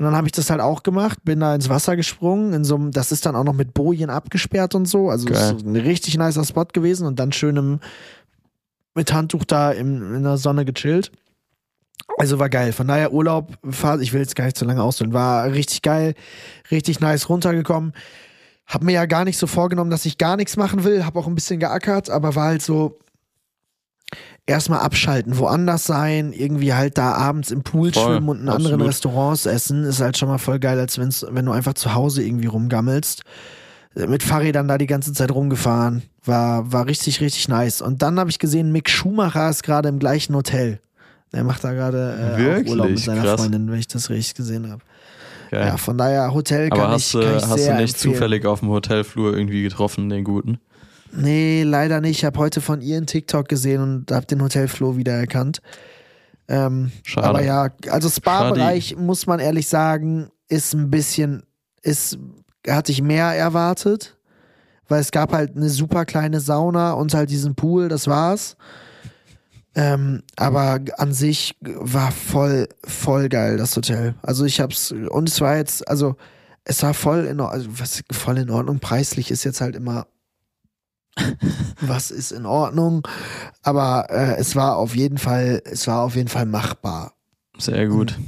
Und 0.00 0.06
dann 0.06 0.16
habe 0.16 0.26
ich 0.26 0.32
das 0.32 0.48
halt 0.48 0.62
auch 0.62 0.82
gemacht, 0.82 1.18
bin 1.24 1.40
da 1.40 1.54
ins 1.54 1.68
Wasser 1.68 1.94
gesprungen, 1.94 2.54
in 2.54 2.64
so 2.64 2.74
einem, 2.74 2.90
das 2.90 3.12
ist 3.12 3.26
dann 3.26 3.36
auch 3.36 3.44
noch 3.44 3.52
mit 3.52 3.74
Bojen 3.74 4.08
abgesperrt 4.08 4.74
und 4.74 4.86
so. 4.86 5.10
Also 5.10 5.28
ist 5.28 5.66
ein 5.66 5.76
richtig 5.76 6.16
nicer 6.16 6.42
Spot 6.42 6.64
gewesen 6.64 7.06
und 7.06 7.20
dann 7.20 7.32
schön 7.32 7.56
im, 7.56 7.80
mit 8.94 9.12
Handtuch 9.12 9.44
da 9.44 9.72
im, 9.72 10.14
in 10.14 10.22
der 10.22 10.38
Sonne 10.38 10.64
gechillt. 10.64 11.12
Also 12.16 12.38
war 12.38 12.48
geil. 12.48 12.72
Von 12.72 12.88
daher 12.88 13.12
Urlaub, 13.12 13.58
ich 14.00 14.14
will 14.14 14.20
jetzt 14.20 14.36
gar 14.36 14.46
nicht 14.46 14.56
zu 14.56 14.64
lange 14.64 14.82
ausholen, 14.82 15.12
war 15.12 15.52
richtig 15.52 15.82
geil, 15.82 16.14
richtig 16.70 17.00
nice 17.00 17.28
runtergekommen. 17.28 17.92
Hab 18.64 18.82
mir 18.82 18.92
ja 18.92 19.04
gar 19.04 19.26
nicht 19.26 19.36
so 19.36 19.46
vorgenommen, 19.46 19.90
dass 19.90 20.06
ich 20.06 20.16
gar 20.16 20.36
nichts 20.36 20.56
machen 20.56 20.84
will, 20.84 21.04
hab 21.04 21.14
auch 21.16 21.26
ein 21.26 21.34
bisschen 21.34 21.60
geackert, 21.60 22.08
aber 22.08 22.34
war 22.34 22.46
halt 22.46 22.62
so, 22.62 22.98
erstmal 24.46 24.80
abschalten, 24.80 25.38
woanders 25.38 25.84
sein, 25.84 26.32
irgendwie 26.32 26.74
halt 26.74 26.98
da 26.98 27.12
abends 27.12 27.50
im 27.50 27.62
Pool 27.62 27.92
voll, 27.92 28.04
schwimmen 28.04 28.28
und 28.28 28.40
in 28.40 28.48
absolut. 28.48 28.72
anderen 28.72 28.86
Restaurants 28.88 29.46
essen, 29.46 29.84
ist 29.84 30.00
halt 30.00 30.18
schon 30.18 30.28
mal 30.28 30.38
voll 30.38 30.58
geil, 30.58 30.78
als 30.78 30.98
wenn's, 30.98 31.24
wenn 31.30 31.46
du 31.46 31.52
einfach 31.52 31.74
zu 31.74 31.94
Hause 31.94 32.22
irgendwie 32.22 32.46
rumgammelst. 32.46 33.22
Mit 33.94 34.22
Fahrrädern 34.22 34.68
da 34.68 34.78
die 34.78 34.86
ganze 34.86 35.12
Zeit 35.12 35.32
rumgefahren. 35.32 36.02
War, 36.24 36.72
war 36.72 36.86
richtig, 36.86 37.20
richtig 37.20 37.48
nice. 37.48 37.82
Und 37.82 38.02
dann 38.02 38.20
habe 38.20 38.30
ich 38.30 38.38
gesehen, 38.38 38.70
Mick 38.70 38.88
Schumacher 38.88 39.50
ist 39.50 39.64
gerade 39.64 39.88
im 39.88 39.98
gleichen 39.98 40.34
Hotel. 40.36 40.80
Der 41.32 41.42
macht 41.44 41.64
da 41.64 41.72
gerade 41.72 42.36
äh, 42.38 42.68
Urlaub 42.68 42.90
mit 42.90 42.98
seiner 43.00 43.22
Krass. 43.22 43.40
Freundin, 43.40 43.70
wenn 43.70 43.78
ich 43.78 43.88
das 43.88 44.10
richtig 44.10 44.34
gesehen 44.34 44.70
habe. 44.70 44.82
Ja, 45.50 45.76
von 45.76 45.98
daher 45.98 46.32
Hotel 46.32 46.70
kann 46.70 46.80
Aber 46.80 46.96
ich, 46.96 47.12
hast, 47.12 47.12
kann 47.12 47.22
ich 47.22 47.28
hast 47.34 47.50
du 47.50 47.56
nicht 47.56 47.68
empfehlen. 47.68 48.14
zufällig 48.14 48.46
auf 48.46 48.60
dem 48.60 48.68
Hotelflur 48.68 49.36
irgendwie 49.36 49.64
getroffen, 49.64 50.08
den 50.08 50.22
guten? 50.22 50.60
Nee, 51.12 51.62
leider 51.64 52.00
nicht. 52.00 52.18
Ich 52.18 52.24
habe 52.24 52.38
heute 52.38 52.60
von 52.60 52.80
ihr 52.80 52.96
einen 52.96 53.06
TikTok 53.06 53.48
gesehen 53.48 53.82
und 53.82 54.12
habe 54.12 54.26
den 54.26 54.42
Hotelflow 54.42 54.96
wiedererkannt. 54.96 55.60
Ähm, 56.48 56.90
Schade. 57.04 57.28
Aber 57.28 57.42
ja, 57.42 57.68
also 57.90 58.08
Spa-Bereich, 58.08 58.96
muss 58.96 59.26
man 59.26 59.40
ehrlich 59.40 59.68
sagen, 59.68 60.30
ist 60.48 60.74
ein 60.74 60.90
bisschen, 60.90 61.44
ist, 61.82 62.18
hatte 62.68 62.92
ich 62.92 63.02
mehr 63.02 63.26
erwartet, 63.26 64.16
weil 64.88 65.00
es 65.00 65.12
gab 65.12 65.32
halt 65.32 65.56
eine 65.56 65.68
super 65.68 66.04
kleine 66.04 66.40
Sauna 66.40 66.92
und 66.92 67.14
halt 67.14 67.30
diesen 67.30 67.54
Pool, 67.54 67.88
das 67.88 68.08
war's. 68.08 68.56
Ähm, 69.76 70.24
aber 70.36 70.80
an 70.98 71.12
sich 71.12 71.56
war 71.60 72.10
voll, 72.10 72.68
voll 72.84 73.28
geil, 73.28 73.56
das 73.56 73.76
Hotel. 73.76 74.16
Also 74.20 74.44
ich 74.44 74.60
hab's, 74.60 74.92
und 74.92 75.28
es 75.28 75.40
war 75.40 75.56
jetzt, 75.56 75.86
also 75.86 76.16
es 76.64 76.82
war 76.82 76.94
voll 76.94 77.26
in 77.26 77.40
Ordnung, 77.40 77.48
also 77.48 77.80
was 77.80 78.02
voll 78.10 78.38
in 78.38 78.50
Ordnung, 78.50 78.80
preislich 78.80 79.30
ist 79.30 79.44
jetzt 79.44 79.60
halt 79.60 79.76
immer 79.76 80.08
was 81.80 82.10
ist 82.10 82.32
in 82.32 82.46
Ordnung. 82.46 83.06
Aber 83.62 84.06
äh, 84.10 84.36
es 84.36 84.56
war 84.56 84.76
auf 84.76 84.94
jeden 84.94 85.18
Fall, 85.18 85.62
es 85.64 85.86
war 85.86 86.02
auf 86.02 86.16
jeden 86.16 86.28
Fall 86.28 86.46
machbar. 86.46 87.14
Sehr 87.58 87.88
gut. 87.88 88.18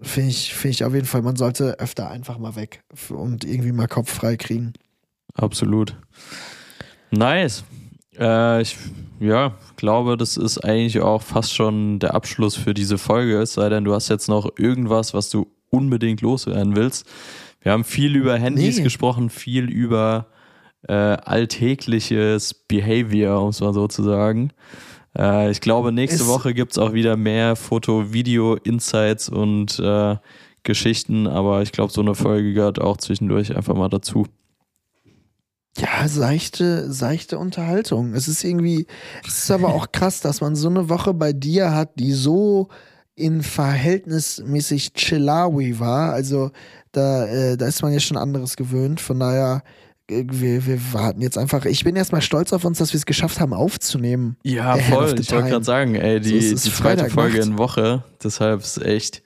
Finde 0.00 0.30
ich, 0.30 0.54
finde 0.54 0.70
ich 0.70 0.84
auf 0.84 0.94
jeden 0.94 1.06
Fall, 1.06 1.22
man 1.22 1.36
sollte 1.36 1.80
öfter 1.80 2.10
einfach 2.10 2.38
mal 2.38 2.54
weg 2.54 2.84
und 3.10 3.44
irgendwie 3.44 3.72
mal 3.72 3.88
Kopf 3.88 4.12
frei 4.12 4.36
kriegen. 4.36 4.74
Absolut. 5.34 5.96
Nice. 7.10 7.64
Äh, 8.18 8.62
ich 8.62 8.76
ja, 9.20 9.54
glaube, 9.76 10.16
das 10.16 10.36
ist 10.36 10.58
eigentlich 10.58 11.00
auch 11.00 11.22
fast 11.22 11.54
schon 11.54 11.98
der 11.98 12.14
Abschluss 12.14 12.54
für 12.54 12.74
diese 12.74 12.98
Folge, 12.98 13.38
es 13.40 13.54
sei 13.54 13.68
denn, 13.68 13.84
du 13.84 13.94
hast 13.94 14.08
jetzt 14.08 14.28
noch 14.28 14.48
irgendwas, 14.56 15.14
was 15.14 15.30
du 15.30 15.48
unbedingt 15.70 16.20
loswerden 16.20 16.76
willst. 16.76 17.06
Wir 17.60 17.72
haben 17.72 17.84
viel 17.84 18.14
über 18.14 18.36
Handys 18.38 18.78
nee. 18.78 18.84
gesprochen, 18.84 19.30
viel 19.30 19.68
über 19.68 20.26
äh, 20.86 20.92
alltägliches 20.92 22.54
Behavior, 22.54 23.42
um 23.42 23.48
es 23.48 23.60
mal 23.60 23.74
so 23.74 23.88
zu 23.88 24.02
sagen. 24.02 24.52
Äh, 25.16 25.50
ich 25.50 25.60
glaube, 25.60 25.92
nächste 25.92 26.22
ist 26.22 26.28
Woche 26.28 26.54
gibt 26.54 26.72
es 26.72 26.78
auch 26.78 26.92
wieder 26.92 27.16
mehr 27.16 27.56
Foto, 27.56 28.12
Video, 28.12 28.54
Insights 28.54 29.28
und 29.28 29.78
äh, 29.78 30.16
Geschichten, 30.62 31.26
aber 31.26 31.62
ich 31.62 31.72
glaube, 31.72 31.92
so 31.92 32.00
eine 32.00 32.14
Folge 32.14 32.52
gehört 32.52 32.80
auch 32.80 32.96
zwischendurch 32.96 33.56
einfach 33.56 33.74
mal 33.74 33.88
dazu. 33.88 34.26
Ja, 35.78 36.08
seichte, 36.08 36.92
seichte 36.92 37.38
Unterhaltung. 37.38 38.14
Es 38.14 38.26
ist 38.26 38.42
irgendwie, 38.42 38.86
es 39.26 39.44
ist 39.44 39.50
aber 39.50 39.68
auch 39.68 39.92
krass, 39.92 40.20
dass 40.20 40.40
man 40.40 40.56
so 40.56 40.68
eine 40.68 40.88
Woche 40.88 41.14
bei 41.14 41.32
dir 41.32 41.72
hat, 41.72 41.98
die 42.00 42.12
so 42.12 42.68
in 43.14 43.42
verhältnismäßig 43.42 44.92
Chillawi 44.94 45.78
war. 45.78 46.12
Also 46.12 46.50
da, 46.92 47.26
äh, 47.26 47.56
da 47.56 47.66
ist 47.66 47.82
man 47.82 47.92
ja 47.92 48.00
schon 48.00 48.16
anderes 48.16 48.56
gewöhnt. 48.56 49.00
Von 49.00 49.20
daher 49.20 49.62
wir, 50.08 50.66
wir 50.66 50.92
warten 50.92 51.20
jetzt 51.20 51.36
einfach. 51.36 51.64
Ich 51.66 51.84
bin 51.84 51.94
erstmal 51.94 52.22
stolz 52.22 52.52
auf 52.52 52.64
uns, 52.64 52.78
dass 52.78 52.92
wir 52.92 52.98
es 52.98 53.06
geschafft 53.06 53.40
haben 53.40 53.52
aufzunehmen. 53.52 54.36
Ja, 54.42 54.76
voll. 54.76 55.14
Ich 55.20 55.30
wollte 55.30 55.48
gerade 55.50 55.64
sagen, 55.64 55.94
ey, 55.94 56.20
die, 56.20 56.40
so 56.40 56.70
die 56.70 56.74
zweite 56.74 57.10
Folge 57.10 57.40
in 57.40 57.58
Woche. 57.58 58.04
Deshalb 58.22 58.60
ist 58.60 58.82
echt 58.82 59.22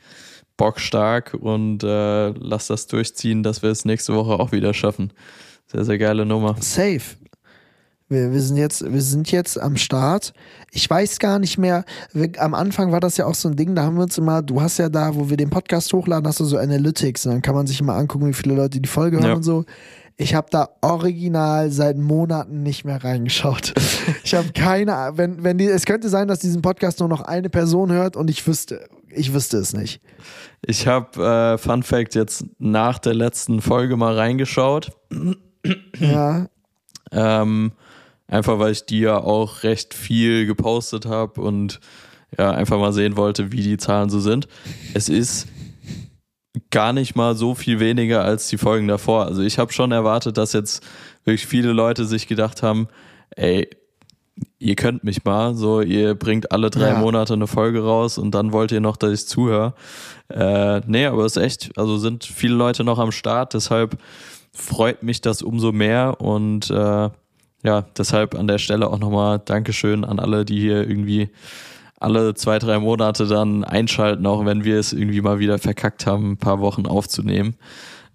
bockstark 0.56 1.34
und 1.34 1.82
äh, 1.82 2.30
lass 2.30 2.66
das 2.66 2.86
durchziehen, 2.86 3.42
dass 3.42 3.62
wir 3.62 3.70
es 3.70 3.84
nächste 3.84 4.14
Woche 4.14 4.32
auch 4.32 4.52
wieder 4.52 4.74
schaffen. 4.74 5.12
Sehr, 5.66 5.84
sehr 5.84 5.98
geile 5.98 6.26
Nummer. 6.26 6.56
Safe. 6.60 7.00
Wir, 8.08 8.30
wir, 8.30 8.42
sind 8.42 8.58
jetzt, 8.58 8.92
wir 8.92 9.00
sind 9.00 9.32
jetzt 9.32 9.58
am 9.58 9.76
Start. 9.76 10.34
Ich 10.70 10.88
weiß 10.88 11.18
gar 11.18 11.38
nicht 11.38 11.56
mehr, 11.56 11.84
wir, 12.12 12.30
am 12.38 12.52
Anfang 12.52 12.92
war 12.92 13.00
das 13.00 13.16
ja 13.16 13.24
auch 13.24 13.34
so 13.34 13.48
ein 13.48 13.56
Ding, 13.56 13.74
da 13.74 13.84
haben 13.84 13.96
wir 13.96 14.02
uns 14.02 14.18
immer, 14.18 14.42
du 14.42 14.60
hast 14.60 14.78
ja 14.78 14.90
da, 14.90 15.14
wo 15.14 15.30
wir 15.30 15.38
den 15.38 15.48
Podcast 15.48 15.92
hochladen, 15.94 16.28
hast 16.28 16.40
du 16.40 16.44
so 16.44 16.58
Analytics 16.58 17.24
und 17.24 17.32
dann 17.32 17.42
kann 17.42 17.54
man 17.54 17.66
sich 17.66 17.80
immer 17.80 17.94
angucken, 17.94 18.26
wie 18.26 18.34
viele 18.34 18.54
Leute 18.54 18.80
die 18.80 18.88
Folge 18.88 19.16
hören 19.16 19.28
ja. 19.28 19.34
und 19.34 19.44
so. 19.44 19.64
Ich 20.16 20.34
habe 20.34 20.48
da 20.50 20.68
original 20.82 21.70
seit 21.70 21.96
Monaten 21.96 22.62
nicht 22.62 22.84
mehr 22.84 23.02
reingeschaut. 23.02 23.74
Ich 24.24 24.34
habe 24.34 24.52
keine, 24.52 25.12
wenn, 25.14 25.44
wenn 25.44 25.58
die, 25.58 25.66
es 25.66 25.84
könnte 25.84 26.08
sein, 26.08 26.26
dass 26.26 26.40
diesen 26.40 26.60
Podcast 26.62 27.00
nur 27.00 27.08
noch 27.08 27.20
eine 27.20 27.50
Person 27.50 27.92
hört 27.92 28.16
und 28.16 28.30
ich 28.30 28.46
wüsste, 28.46 28.88
ich 29.08 29.32
wüsste 29.32 29.58
es 29.58 29.74
nicht. 29.74 30.00
Ich 30.64 30.86
habe, 30.86 31.22
äh, 31.22 31.58
Fun 31.58 31.82
Fact, 31.82 32.14
jetzt 32.14 32.44
nach 32.58 32.98
der 32.98 33.14
letzten 33.14 33.60
Folge 33.60 33.96
mal 33.96 34.14
reingeschaut. 34.14 34.92
Ja. 35.98 36.48
ähm, 37.12 37.72
einfach 38.26 38.58
weil 38.58 38.72
ich 38.72 38.86
die 38.86 39.00
ja 39.00 39.18
auch 39.18 39.62
recht 39.62 39.94
viel 39.94 40.46
gepostet 40.46 41.06
habe 41.06 41.40
und 41.40 41.80
ja, 42.38 42.50
einfach 42.50 42.78
mal 42.78 42.92
sehen 42.92 43.16
wollte, 43.16 43.52
wie 43.52 43.62
die 43.62 43.76
Zahlen 43.76 44.08
so 44.08 44.18
sind. 44.18 44.48
Es 44.94 45.08
ist 45.08 45.46
gar 46.70 46.92
nicht 46.92 47.16
mal 47.16 47.34
so 47.34 47.54
viel 47.54 47.80
weniger 47.80 48.24
als 48.24 48.48
die 48.48 48.58
Folgen 48.58 48.88
davor. 48.88 49.26
Also 49.26 49.42
ich 49.42 49.58
habe 49.58 49.72
schon 49.72 49.92
erwartet, 49.92 50.36
dass 50.36 50.52
jetzt 50.52 50.84
wirklich 51.24 51.46
viele 51.46 51.72
Leute 51.72 52.04
sich 52.04 52.26
gedacht 52.26 52.62
haben, 52.62 52.88
ey, 53.30 53.68
ihr 54.58 54.76
könnt 54.76 55.04
mich 55.04 55.24
mal, 55.24 55.54
so 55.54 55.80
ihr 55.80 56.14
bringt 56.14 56.52
alle 56.52 56.70
drei 56.70 56.88
ja. 56.88 56.98
Monate 56.98 57.34
eine 57.34 57.46
Folge 57.46 57.82
raus 57.82 58.18
und 58.18 58.34
dann 58.34 58.52
wollt 58.52 58.72
ihr 58.72 58.80
noch, 58.80 58.96
dass 58.96 59.12
ich 59.12 59.28
zuhöre. 59.28 59.74
Äh, 60.28 60.80
nee, 60.86 61.06
aber 61.06 61.24
es 61.24 61.36
ist 61.36 61.42
echt, 61.42 61.78
also 61.78 61.98
sind 61.98 62.24
viele 62.24 62.54
Leute 62.54 62.84
noch 62.84 62.98
am 62.98 63.12
Start, 63.12 63.54
deshalb 63.54 63.98
freut 64.52 65.02
mich 65.02 65.20
das 65.20 65.42
umso 65.42 65.72
mehr 65.72 66.20
und 66.20 66.70
äh, 66.70 67.10
ja, 67.64 67.82
deshalb 67.96 68.34
an 68.34 68.48
der 68.48 68.58
Stelle 68.58 68.88
auch 68.88 68.98
nochmal 68.98 69.40
Dankeschön 69.44 70.04
an 70.04 70.18
alle, 70.18 70.44
die 70.44 70.60
hier 70.60 70.88
irgendwie 70.88 71.30
alle 72.02 72.34
zwei, 72.34 72.58
drei 72.58 72.78
Monate 72.78 73.26
dann 73.26 73.64
einschalten, 73.64 74.26
auch 74.26 74.44
wenn 74.44 74.64
wir 74.64 74.78
es 74.78 74.92
irgendwie 74.92 75.20
mal 75.20 75.38
wieder 75.38 75.58
verkackt 75.58 76.06
haben, 76.06 76.32
ein 76.32 76.36
paar 76.36 76.60
Wochen 76.60 76.86
aufzunehmen. 76.86 77.56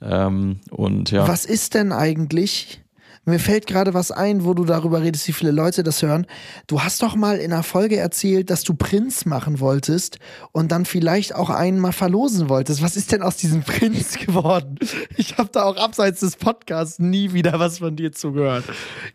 Ähm, 0.01 0.59
und 0.69 1.11
ja. 1.11 1.27
Was 1.27 1.45
ist 1.45 1.73
denn 1.73 1.91
eigentlich? 1.91 2.81
Mir 3.27 3.39
fällt 3.39 3.67
gerade 3.67 3.93
was 3.93 4.11
ein, 4.11 4.45
wo 4.45 4.53
du 4.53 4.63
darüber 4.63 5.01
redest, 5.01 5.27
wie 5.27 5.33
viele 5.33 5.51
Leute 5.51 5.83
das 5.83 6.01
hören. 6.01 6.25
Du 6.65 6.81
hast 6.81 7.03
doch 7.03 7.13
mal 7.13 7.39
in 7.39 7.51
einer 7.51 7.61
Folge 7.61 7.97
erzählt, 7.97 8.49
dass 8.49 8.63
du 8.63 8.73
Prinz 8.73 9.25
machen 9.25 9.59
wolltest 9.59 10.19
und 10.53 10.71
dann 10.71 10.85
vielleicht 10.85 11.35
auch 11.35 11.49
einen 11.49 11.79
mal 11.79 11.91
verlosen 11.91 12.47
wolltest. 12.47 12.81
Was 12.81 12.95
ist 12.95 13.11
denn 13.11 13.21
aus 13.21 13.35
diesem 13.35 13.63
Prinz 13.63 14.17
geworden? 14.25 14.79
Ich 15.17 15.37
habe 15.37 15.49
da 15.51 15.63
auch 15.63 15.75
abseits 15.75 16.21
des 16.21 16.37
Podcasts 16.37 16.99
nie 16.99 17.33
wieder 17.33 17.59
was 17.59 17.79
von 17.79 17.97
dir 17.97 18.13
zugehört. 18.13 18.63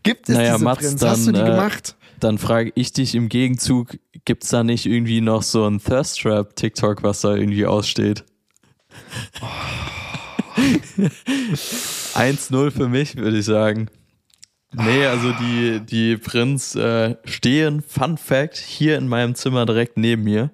Gibt 0.03 0.29
es 0.29 0.37
naja, 0.37 0.53
diese 0.55 0.65
Mats, 0.65 0.81
Prinz? 0.81 1.01
Dann, 1.01 1.11
hast 1.11 1.27
du 1.29 1.33
die 1.33 1.41
äh, 1.41 1.47
gemacht? 1.47 1.97
Dann 2.23 2.39
frage 2.39 2.71
ich 2.77 2.93
dich 2.93 3.15
im 3.17 3.29
Gegenzug, 3.29 3.99
gibt 4.25 4.45
es 4.45 4.51
da 4.51 4.63
nicht 4.63 4.87
irgendwie 4.87 5.21
noch 5.21 5.43
so 5.43 5.67
ein 5.67 5.81
Thirst 5.81 6.21
Trap 6.21 6.55
TikTok, 6.55 7.03
was 7.03 7.23
da 7.23 7.35
irgendwie 7.35 7.67
aussteht? 7.67 8.25
1-0 12.15 12.71
für 12.71 12.89
mich, 12.89 13.17
würde 13.17 13.39
ich 13.39 13.45
sagen. 13.45 13.89
Nee, 14.75 15.05
also 15.07 15.33
die, 15.33 15.81
die 15.81 16.17
Prinz 16.17 16.75
äh, 16.75 17.17
stehen, 17.25 17.83
Fun 17.83 18.17
Fact, 18.17 18.57
hier 18.57 18.97
in 18.97 19.09
meinem 19.09 19.35
Zimmer 19.35 19.67
direkt 19.67 19.99
neben 19.99 20.23
mir, 20.25 20.51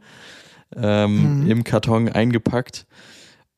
ähm, 0.77 1.41
Mhm. 1.43 1.51
im 1.51 1.65
Karton 1.65 2.09
eingepackt. 2.09 2.87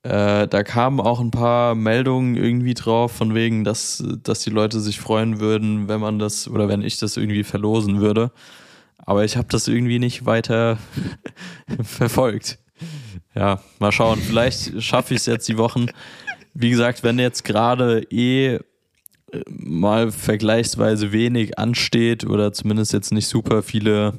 Äh, 0.03 0.49
da 0.49 0.63
kamen 0.63 0.99
auch 0.99 1.21
ein 1.21 1.31
paar 1.31 1.75
Meldungen 1.75 2.37
irgendwie 2.37 2.75
drauf, 2.75 3.13
von 3.13 3.35
wegen, 3.35 3.65
dass, 3.65 4.03
dass 4.23 4.41
die 4.41 4.51
Leute 4.51 4.81
sich 4.81 4.99
freuen 4.99 5.41
würden, 5.41 5.89
wenn 5.89 6.01
man 6.01 6.19
das 6.19 6.49
oder 6.49 6.69
wenn 6.69 6.83
ich 6.83 6.99
das 6.99 7.17
irgendwie 7.19 7.45
verlosen 7.45 8.01
würde. 8.01 8.33
Aber 8.97 9.25
ich 9.25 9.37
habe 9.37 9.49
das 9.51 9.69
irgendwie 9.69 9.99
nicht 9.99 10.25
weiter 10.25 10.79
verfolgt. 11.83 12.59
Ja, 13.35 13.61
mal 13.79 13.93
schauen. 13.93 14.19
Vielleicht 14.19 14.83
schaffe 14.83 15.15
ich 15.15 15.21
es 15.21 15.27
jetzt 15.27 15.49
die 15.49 15.59
Wochen. 15.59 15.87
Wie 16.55 16.71
gesagt, 16.71 17.03
wenn 17.03 17.19
jetzt 17.19 17.45
gerade 17.45 18.03
eh 18.11 18.55
äh, 18.55 18.61
mal 19.47 20.11
vergleichsweise 20.11 21.13
wenig 21.13 21.59
ansteht 21.59 22.25
oder 22.25 22.53
zumindest 22.53 22.93
jetzt 22.95 23.13
nicht 23.13 23.29
super 23.29 23.63
viele 23.63 24.15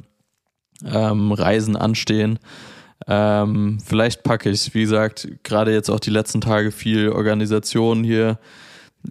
ähm, 0.85 1.31
Reisen 1.31 1.75
anstehen, 1.75 2.39
ähm, 3.07 3.79
vielleicht 3.83 4.23
packe 4.23 4.49
ich 4.49 4.73
Wie 4.73 4.81
gesagt, 4.81 5.27
gerade 5.43 5.73
jetzt 5.73 5.89
auch 5.89 5.99
die 5.99 6.09
letzten 6.09 6.41
Tage 6.41 6.71
viel 6.71 7.09
Organisation 7.09 8.03
hier 8.03 8.39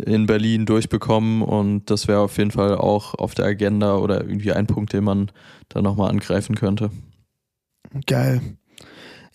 in 0.07 0.27
Berlin 0.27 0.67
durchbekommen 0.67 1.43
und 1.43 1.91
das 1.91 2.07
wäre 2.07 2.21
auf 2.21 2.39
jeden 2.39 2.53
Fall 2.53 2.77
auch 2.77 3.15
auf 3.15 3.35
der 3.35 3.47
Agenda 3.47 3.97
oder 3.97 4.21
irgendwie 4.21 4.53
ein 4.53 4.67
Punkt, 4.67 4.93
den 4.93 5.05
man 5.05 5.33
da 5.69 5.83
nochmal 5.83 6.11
angreifen 6.11 6.55
könnte. 6.55 6.91
Geil. 8.07 8.41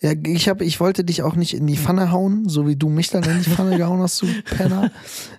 Ja, 0.00 0.12
ich, 0.26 0.48
hab, 0.48 0.60
ich 0.60 0.78
wollte 0.78 1.04
dich 1.04 1.22
auch 1.22 1.36
nicht 1.36 1.54
in 1.54 1.66
die 1.66 1.76
Pfanne 1.76 2.12
hauen, 2.12 2.48
so 2.48 2.68
wie 2.68 2.76
du 2.76 2.90
mich 2.90 3.08
dann 3.08 3.24
in 3.24 3.42
die 3.42 3.50
Pfanne 3.50 3.78
gehauen 3.78 4.00
hast, 4.00 4.20
du 4.20 4.26
Penner. 4.56 4.90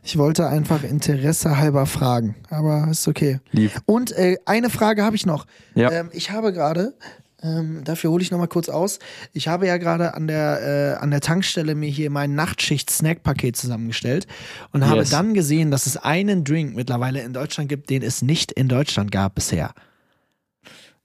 Ich 0.03 0.17
wollte 0.17 0.47
einfach 0.47 0.83
Interesse 0.83 1.57
halber 1.57 1.85
fragen, 1.85 2.35
aber 2.49 2.87
ist 2.89 3.07
okay. 3.07 3.39
Lieb. 3.51 3.71
Und 3.85 4.11
äh, 4.13 4.37
eine 4.45 4.71
Frage 4.71 5.03
habe 5.03 5.15
ich 5.15 5.27
noch. 5.27 5.45
Ja. 5.75 5.91
Ähm, 5.91 6.09
ich 6.11 6.31
habe 6.31 6.53
gerade, 6.53 6.95
ähm, 7.43 7.83
dafür 7.83 8.09
hole 8.11 8.23
ich 8.23 8.31
nochmal 8.31 8.47
kurz 8.47 8.67
aus, 8.69 8.99
ich 9.33 9.47
habe 9.47 9.67
ja 9.67 9.77
gerade 9.77 10.15
an 10.15 10.27
der, 10.27 10.95
äh, 10.97 11.03
an 11.03 11.11
der 11.11 11.21
Tankstelle 11.21 11.75
mir 11.75 11.89
hier 11.89 12.09
mein 12.09 12.33
Nachtschicht-Snack-Paket 12.35 13.55
zusammengestellt 13.55 14.25
und 14.71 14.85
habe 14.87 15.01
Yes. 15.01 15.11
dann 15.11 15.33
gesehen, 15.33 15.69
dass 15.71 15.85
es 15.85 15.97
einen 15.97 16.43
Drink 16.43 16.75
mittlerweile 16.75 17.21
in 17.21 17.33
Deutschland 17.33 17.69
gibt, 17.69 17.89
den 17.89 18.01
es 18.01 18.21
nicht 18.21 18.51
in 18.51 18.67
Deutschland 18.67 19.11
gab 19.11 19.35
bisher. 19.35 19.73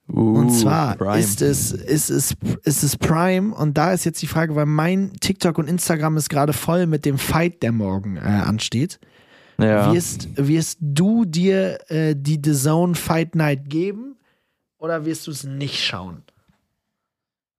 Und 0.08 0.48
Uh, 0.48 0.50
zwar 0.50 0.96
Prime. 0.96 1.18
ist 1.20 1.40
es, 1.42 1.70
ist, 1.72 2.10
es, 2.10 2.34
ist 2.64 2.82
es 2.82 2.96
Prime 2.96 3.54
und 3.54 3.78
da 3.78 3.92
ist 3.92 4.04
jetzt 4.04 4.20
die 4.20 4.26
Frage, 4.26 4.54
weil 4.56 4.66
mein 4.66 5.12
TikTok 5.20 5.58
und 5.58 5.68
Instagram 5.68 6.16
ist 6.16 6.28
gerade 6.28 6.52
voll 6.52 6.86
mit 6.86 7.04
dem 7.04 7.18
Fight, 7.18 7.62
der 7.62 7.72
morgen 7.72 8.16
äh, 8.16 8.20
ansteht. 8.20 8.98
ja. 9.58 9.92
Wirst, 9.94 10.28
wirst 10.36 10.78
du 10.80 11.24
dir 11.24 11.78
äh, 11.88 12.14
die 12.16 12.40
The 12.44 12.52
Zone 12.52 12.94
Fight 12.94 13.34
Night 13.36 13.70
geben 13.70 14.11
oder 14.82 15.04
wirst 15.04 15.26
du 15.26 15.30
es 15.30 15.44
nicht 15.44 15.82
schauen? 15.82 16.22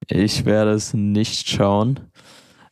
Ich 0.09 0.45
werde 0.45 0.71
es 0.71 0.93
nicht 0.93 1.49
schauen. 1.49 2.01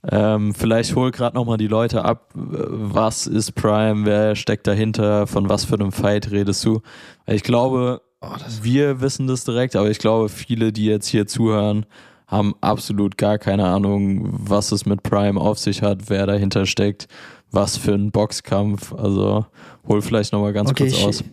Ähm, 0.10 0.54
vielleicht 0.54 0.96
hol 0.96 1.12
gerade 1.12 1.36
nochmal 1.36 1.58
die 1.58 1.68
Leute 1.68 2.04
ab. 2.04 2.30
Was 2.34 3.28
ist 3.28 3.54
Prime? 3.54 4.06
Wer 4.06 4.36
steckt 4.36 4.68
dahinter? 4.68 5.28
Von 5.28 5.48
was 5.48 5.66
für 5.66 5.76
einem 5.76 5.92
Fight 5.92 6.32
redest 6.32 6.66
du? 6.66 6.82
Ich 7.28 7.44
glaube, 7.44 8.02
Oh, 8.24 8.36
wir 8.62 9.02
wissen 9.02 9.26
das 9.26 9.46
direkt, 9.46 9.76
aber 9.76 9.90
ich 9.90 9.98
glaube, 9.98 10.30
viele, 10.30 10.72
die 10.72 10.86
jetzt 10.86 11.08
hier 11.08 11.26
zuhören, 11.26 11.88
haben 12.28 12.54
absolut 12.62 13.18
gar 13.18 13.40
keine 13.40 13.66
Ahnung, 13.66 14.30
was 14.32 14.72
es 14.72 14.86
mit 14.86 15.02
Prime 15.02 15.42
auf 15.42 15.58
sich 15.58 15.82
hat, 15.82 16.08
wer 16.08 16.28
dahinter 16.28 16.68
steckt, 16.68 17.08
was 17.50 17.78
für 17.78 17.94
ein 17.94 18.12
Boxkampf. 18.12 18.94
Also 18.94 19.48
hol 19.88 20.04
vielleicht 20.04 20.34
nochmal 20.34 20.54
ganz 20.54 20.70
Okay, 20.70 20.92
kurz 20.92 21.04
aus. 21.04 21.24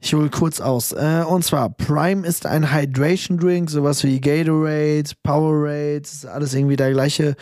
Ich 0.00 0.14
hole 0.14 0.30
kurz 0.30 0.60
aus. 0.60 0.92
Äh, 0.92 1.24
und 1.28 1.44
zwar, 1.44 1.70
Prime 1.70 2.26
ist 2.26 2.46
ein 2.46 2.72
Hydration 2.74 3.38
Drink, 3.38 3.70
sowas 3.70 4.02
wie 4.02 4.20
Gatorade, 4.20 5.10
Powerade, 5.22 6.02
ist 6.02 6.26
alles 6.26 6.54
irgendwie 6.54 6.76
der 6.76 6.92
gleiche, 6.92 7.36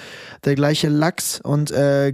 der 0.45 0.57
gleiche 0.57 0.89
Lachs 0.89 1.41
und 1.41 1.71
äh, 1.71 2.13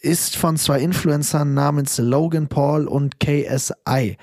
ist 0.00 0.36
von 0.36 0.56
zwei 0.56 0.80
Influencern 0.80 1.54
namens 1.54 1.98
Logan 1.98 2.48
Paul 2.48 2.86
und 2.86 3.18
KSI. 3.20 4.16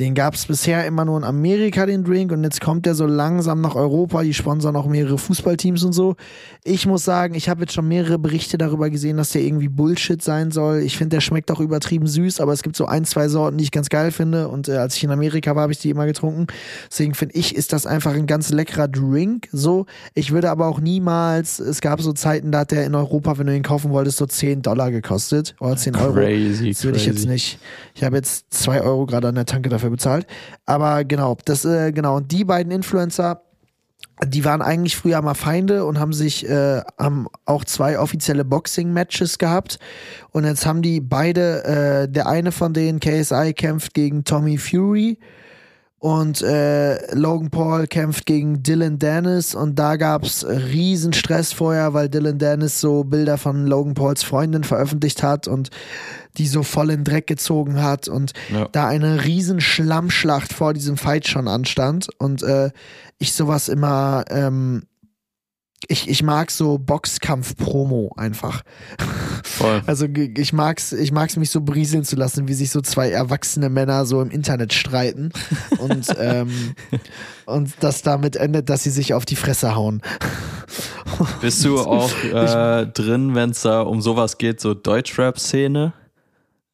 Den 0.00 0.14
gab 0.14 0.34
es 0.34 0.46
bisher 0.46 0.84
immer 0.86 1.04
nur 1.04 1.16
in 1.18 1.22
Amerika, 1.22 1.86
den 1.86 2.02
Drink, 2.02 2.32
und 2.32 2.42
jetzt 2.42 2.60
kommt 2.60 2.84
der 2.84 2.96
so 2.96 3.06
langsam 3.06 3.60
nach 3.60 3.76
Europa. 3.76 4.24
Die 4.24 4.34
sponsern 4.34 4.74
auch 4.74 4.88
mehrere 4.88 5.18
Fußballteams 5.18 5.84
und 5.84 5.92
so. 5.92 6.16
Ich 6.64 6.84
muss 6.84 7.04
sagen, 7.04 7.36
ich 7.36 7.48
habe 7.48 7.60
jetzt 7.60 7.74
schon 7.74 7.86
mehrere 7.86 8.18
Berichte 8.18 8.58
darüber 8.58 8.90
gesehen, 8.90 9.18
dass 9.18 9.30
der 9.30 9.42
irgendwie 9.42 9.68
Bullshit 9.68 10.20
sein 10.20 10.50
soll. 10.50 10.80
Ich 10.80 10.98
finde, 10.98 11.14
der 11.14 11.20
schmeckt 11.20 11.52
auch 11.52 11.60
übertrieben 11.60 12.08
süß, 12.08 12.40
aber 12.40 12.52
es 12.52 12.64
gibt 12.64 12.74
so 12.74 12.86
ein, 12.86 13.04
zwei 13.04 13.28
Sorten, 13.28 13.56
die 13.56 13.62
ich 13.62 13.70
ganz 13.70 13.88
geil 13.88 14.10
finde. 14.10 14.48
Und 14.48 14.68
äh, 14.68 14.78
als 14.78 14.96
ich 14.96 15.04
in 15.04 15.12
Amerika 15.12 15.54
war, 15.54 15.62
habe 15.62 15.72
ich 15.72 15.78
die 15.78 15.90
immer 15.90 16.06
getrunken. 16.06 16.48
Deswegen 16.90 17.14
finde 17.14 17.36
ich, 17.36 17.54
ist 17.54 17.72
das 17.72 17.86
einfach 17.86 18.14
ein 18.14 18.26
ganz 18.26 18.50
leckerer 18.50 18.88
Drink. 18.88 19.46
So, 19.52 19.86
ich 20.14 20.32
würde 20.32 20.50
aber 20.50 20.66
auch 20.66 20.80
niemals, 20.80 21.60
es 21.60 21.80
gab 21.80 22.00
so 22.00 22.12
Zeiten, 22.12 22.50
da 22.50 22.60
hat 22.60 22.72
der 22.72 22.84
in 22.84 22.96
Europa, 22.96 23.38
wenn 23.38 23.46
du 23.46 23.54
ihn 23.54 23.62
kaufen 23.62 23.92
wolltest, 23.92 24.18
so 24.18 24.26
10 24.26 24.62
Dollar 24.62 24.90
gekostet. 24.90 25.54
Oder 25.60 25.76
10 25.76 25.94
Euro. 25.94 26.14
Crazy, 26.14 26.70
Das 26.70 26.82
würde 26.82 26.98
ich 26.98 27.06
jetzt 27.06 27.28
nicht. 27.28 27.60
Ich 27.94 28.02
habe 28.02 28.16
jetzt 28.16 28.52
zwei 28.52 28.80
Euro 28.80 29.06
gerade 29.06 29.28
an 29.28 29.36
der 29.36 29.46
Tanke 29.46 29.68
dafür 29.68 29.83
bezahlt. 29.90 30.26
Aber 30.66 31.04
genau, 31.04 31.36
das, 31.44 31.64
äh, 31.64 31.92
genau. 31.92 32.16
Und 32.16 32.32
die 32.32 32.44
beiden 32.44 32.72
Influencer, 32.72 33.42
die 34.26 34.44
waren 34.44 34.62
eigentlich 34.62 34.96
früher 34.96 35.20
mal 35.22 35.34
Feinde 35.34 35.84
und 35.84 35.98
haben 35.98 36.12
sich, 36.12 36.48
äh, 36.48 36.82
haben 36.98 37.26
auch 37.46 37.64
zwei 37.64 37.98
offizielle 37.98 38.44
Boxing-Matches 38.44 39.38
gehabt. 39.38 39.78
Und 40.30 40.44
jetzt 40.44 40.66
haben 40.66 40.82
die 40.82 41.00
beide, 41.00 41.64
äh, 41.64 42.08
der 42.08 42.26
eine 42.26 42.52
von 42.52 42.72
denen, 42.72 43.00
KSI, 43.00 43.54
kämpft 43.54 43.94
gegen 43.94 44.24
Tommy 44.24 44.58
Fury. 44.58 45.18
Und 46.04 46.42
äh, 46.42 47.14
Logan 47.14 47.48
Paul 47.48 47.86
kämpft 47.86 48.26
gegen 48.26 48.62
Dylan 48.62 48.98
Dennis 48.98 49.54
und 49.54 49.78
da 49.78 49.96
gab's 49.96 50.44
riesen 50.44 51.14
Stress 51.14 51.54
vorher, 51.54 51.94
weil 51.94 52.10
Dylan 52.10 52.36
Dennis 52.36 52.78
so 52.78 53.04
Bilder 53.04 53.38
von 53.38 53.66
Logan 53.66 53.94
Pauls 53.94 54.22
Freundin 54.22 54.64
veröffentlicht 54.64 55.22
hat 55.22 55.48
und 55.48 55.70
die 56.36 56.46
so 56.46 56.62
voll 56.62 56.90
in 56.90 57.04
Dreck 57.04 57.26
gezogen 57.26 57.82
hat 57.82 58.06
und 58.08 58.32
Ja. 58.52 58.68
da 58.70 58.86
eine 58.86 59.24
riesen 59.24 59.62
Schlammschlacht 59.62 60.52
vor 60.52 60.74
diesem 60.74 60.98
Fight 60.98 61.26
schon 61.26 61.48
anstand 61.48 62.08
und 62.18 62.42
äh, 62.42 62.70
ich 63.16 63.32
sowas 63.32 63.70
immer 63.70 64.26
ähm, 64.28 64.82
ich, 65.88 66.08
ich 66.08 66.22
mag 66.22 66.50
so 66.50 66.78
Boxkampf-Promo 66.78 68.12
einfach. 68.16 68.62
Voll. 69.42 69.82
Also 69.86 70.06
ich 70.06 70.52
mag's, 70.52 70.92
ich 70.92 71.12
mag's 71.12 71.36
mich 71.36 71.50
so 71.50 71.60
brieseln 71.60 72.04
zu 72.04 72.16
lassen, 72.16 72.48
wie 72.48 72.54
sich 72.54 72.70
so 72.70 72.80
zwei 72.80 73.10
erwachsene 73.10 73.68
Männer 73.68 74.06
so 74.06 74.20
im 74.20 74.30
Internet 74.30 74.72
streiten 74.72 75.30
und 75.78 76.06
ähm, 76.18 76.74
und 77.46 77.72
das 77.80 78.02
damit 78.02 78.36
endet, 78.36 78.70
dass 78.70 78.82
sie 78.82 78.90
sich 78.90 79.14
auf 79.14 79.24
die 79.24 79.36
Fresse 79.36 79.74
hauen. 79.74 80.02
Bist 81.40 81.64
du 81.64 81.78
auch 81.78 82.10
äh, 82.24 82.86
drin, 82.86 83.34
wenn 83.34 83.50
es 83.50 83.62
da 83.62 83.82
um 83.82 84.00
sowas 84.00 84.38
geht, 84.38 84.60
so 84.60 84.74
Deutschrap-Szene? 84.74 85.92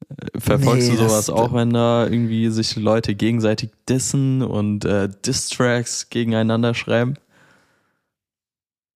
Äh, 0.09 0.41
Verfolgst 0.41 0.89
Nee, 0.89 0.97
du 0.97 1.09
sowas 1.09 1.29
auch, 1.31 1.53
wenn 1.53 1.71
da 1.71 2.05
irgendwie 2.05 2.49
sich 2.51 2.77
Leute 2.77 3.15
gegenseitig 3.15 3.71
dissen 3.89 4.43
und 4.43 4.85
äh, 4.85 5.09
Diss-Tracks 5.25 6.09
gegeneinander 6.11 6.75
schreiben? 6.75 7.15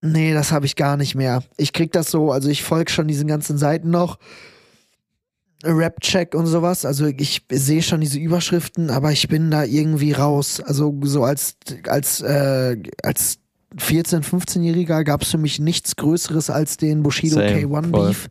Nee, 0.07 0.34
das 0.34 0.52
habe 0.52 0.66
ich 0.66 0.76
gar 0.76 0.98
nicht 0.98 1.14
mehr. 1.14 1.42
Ich 1.57 1.72
krieg 1.72 1.90
das 1.90 2.11
so, 2.11 2.30
also 2.30 2.50
ich 2.50 2.62
folge 2.62 2.92
schon 2.92 3.09
diesen 3.09 3.26
ganzen 3.26 3.57
Seiten 3.57 3.88
noch. 3.88 4.18
Rap-Check 5.64 6.34
und 6.34 6.46
sowas. 6.46 6.84
Also 6.84 7.07
ich 7.07 7.46
sehe 7.50 7.82
schon 7.82 8.02
diese 8.02 8.18
Überschriften, 8.18 8.90
aber 8.90 9.12
ich 9.12 9.28
bin 9.28 9.50
da 9.50 9.64
irgendwie 9.64 10.12
raus. 10.12 10.61
Also 10.61 10.94
so 11.05 11.24
als, 11.24 11.57
als, 11.88 12.20
äh, 12.20 12.76
als 13.02 13.38
14-, 13.78 14.22
15-Jähriger 14.22 15.05
gab 15.05 15.22
es 15.22 15.30
für 15.30 15.38
mich 15.38 15.59
nichts 15.59 15.96
Größeres 15.96 16.50
als 16.50 16.76
den 16.76 17.02
Bushido 17.02 17.36
Same, 17.36 17.62
K1 17.62 17.90
voll. 17.90 18.09
Beef. 18.09 18.28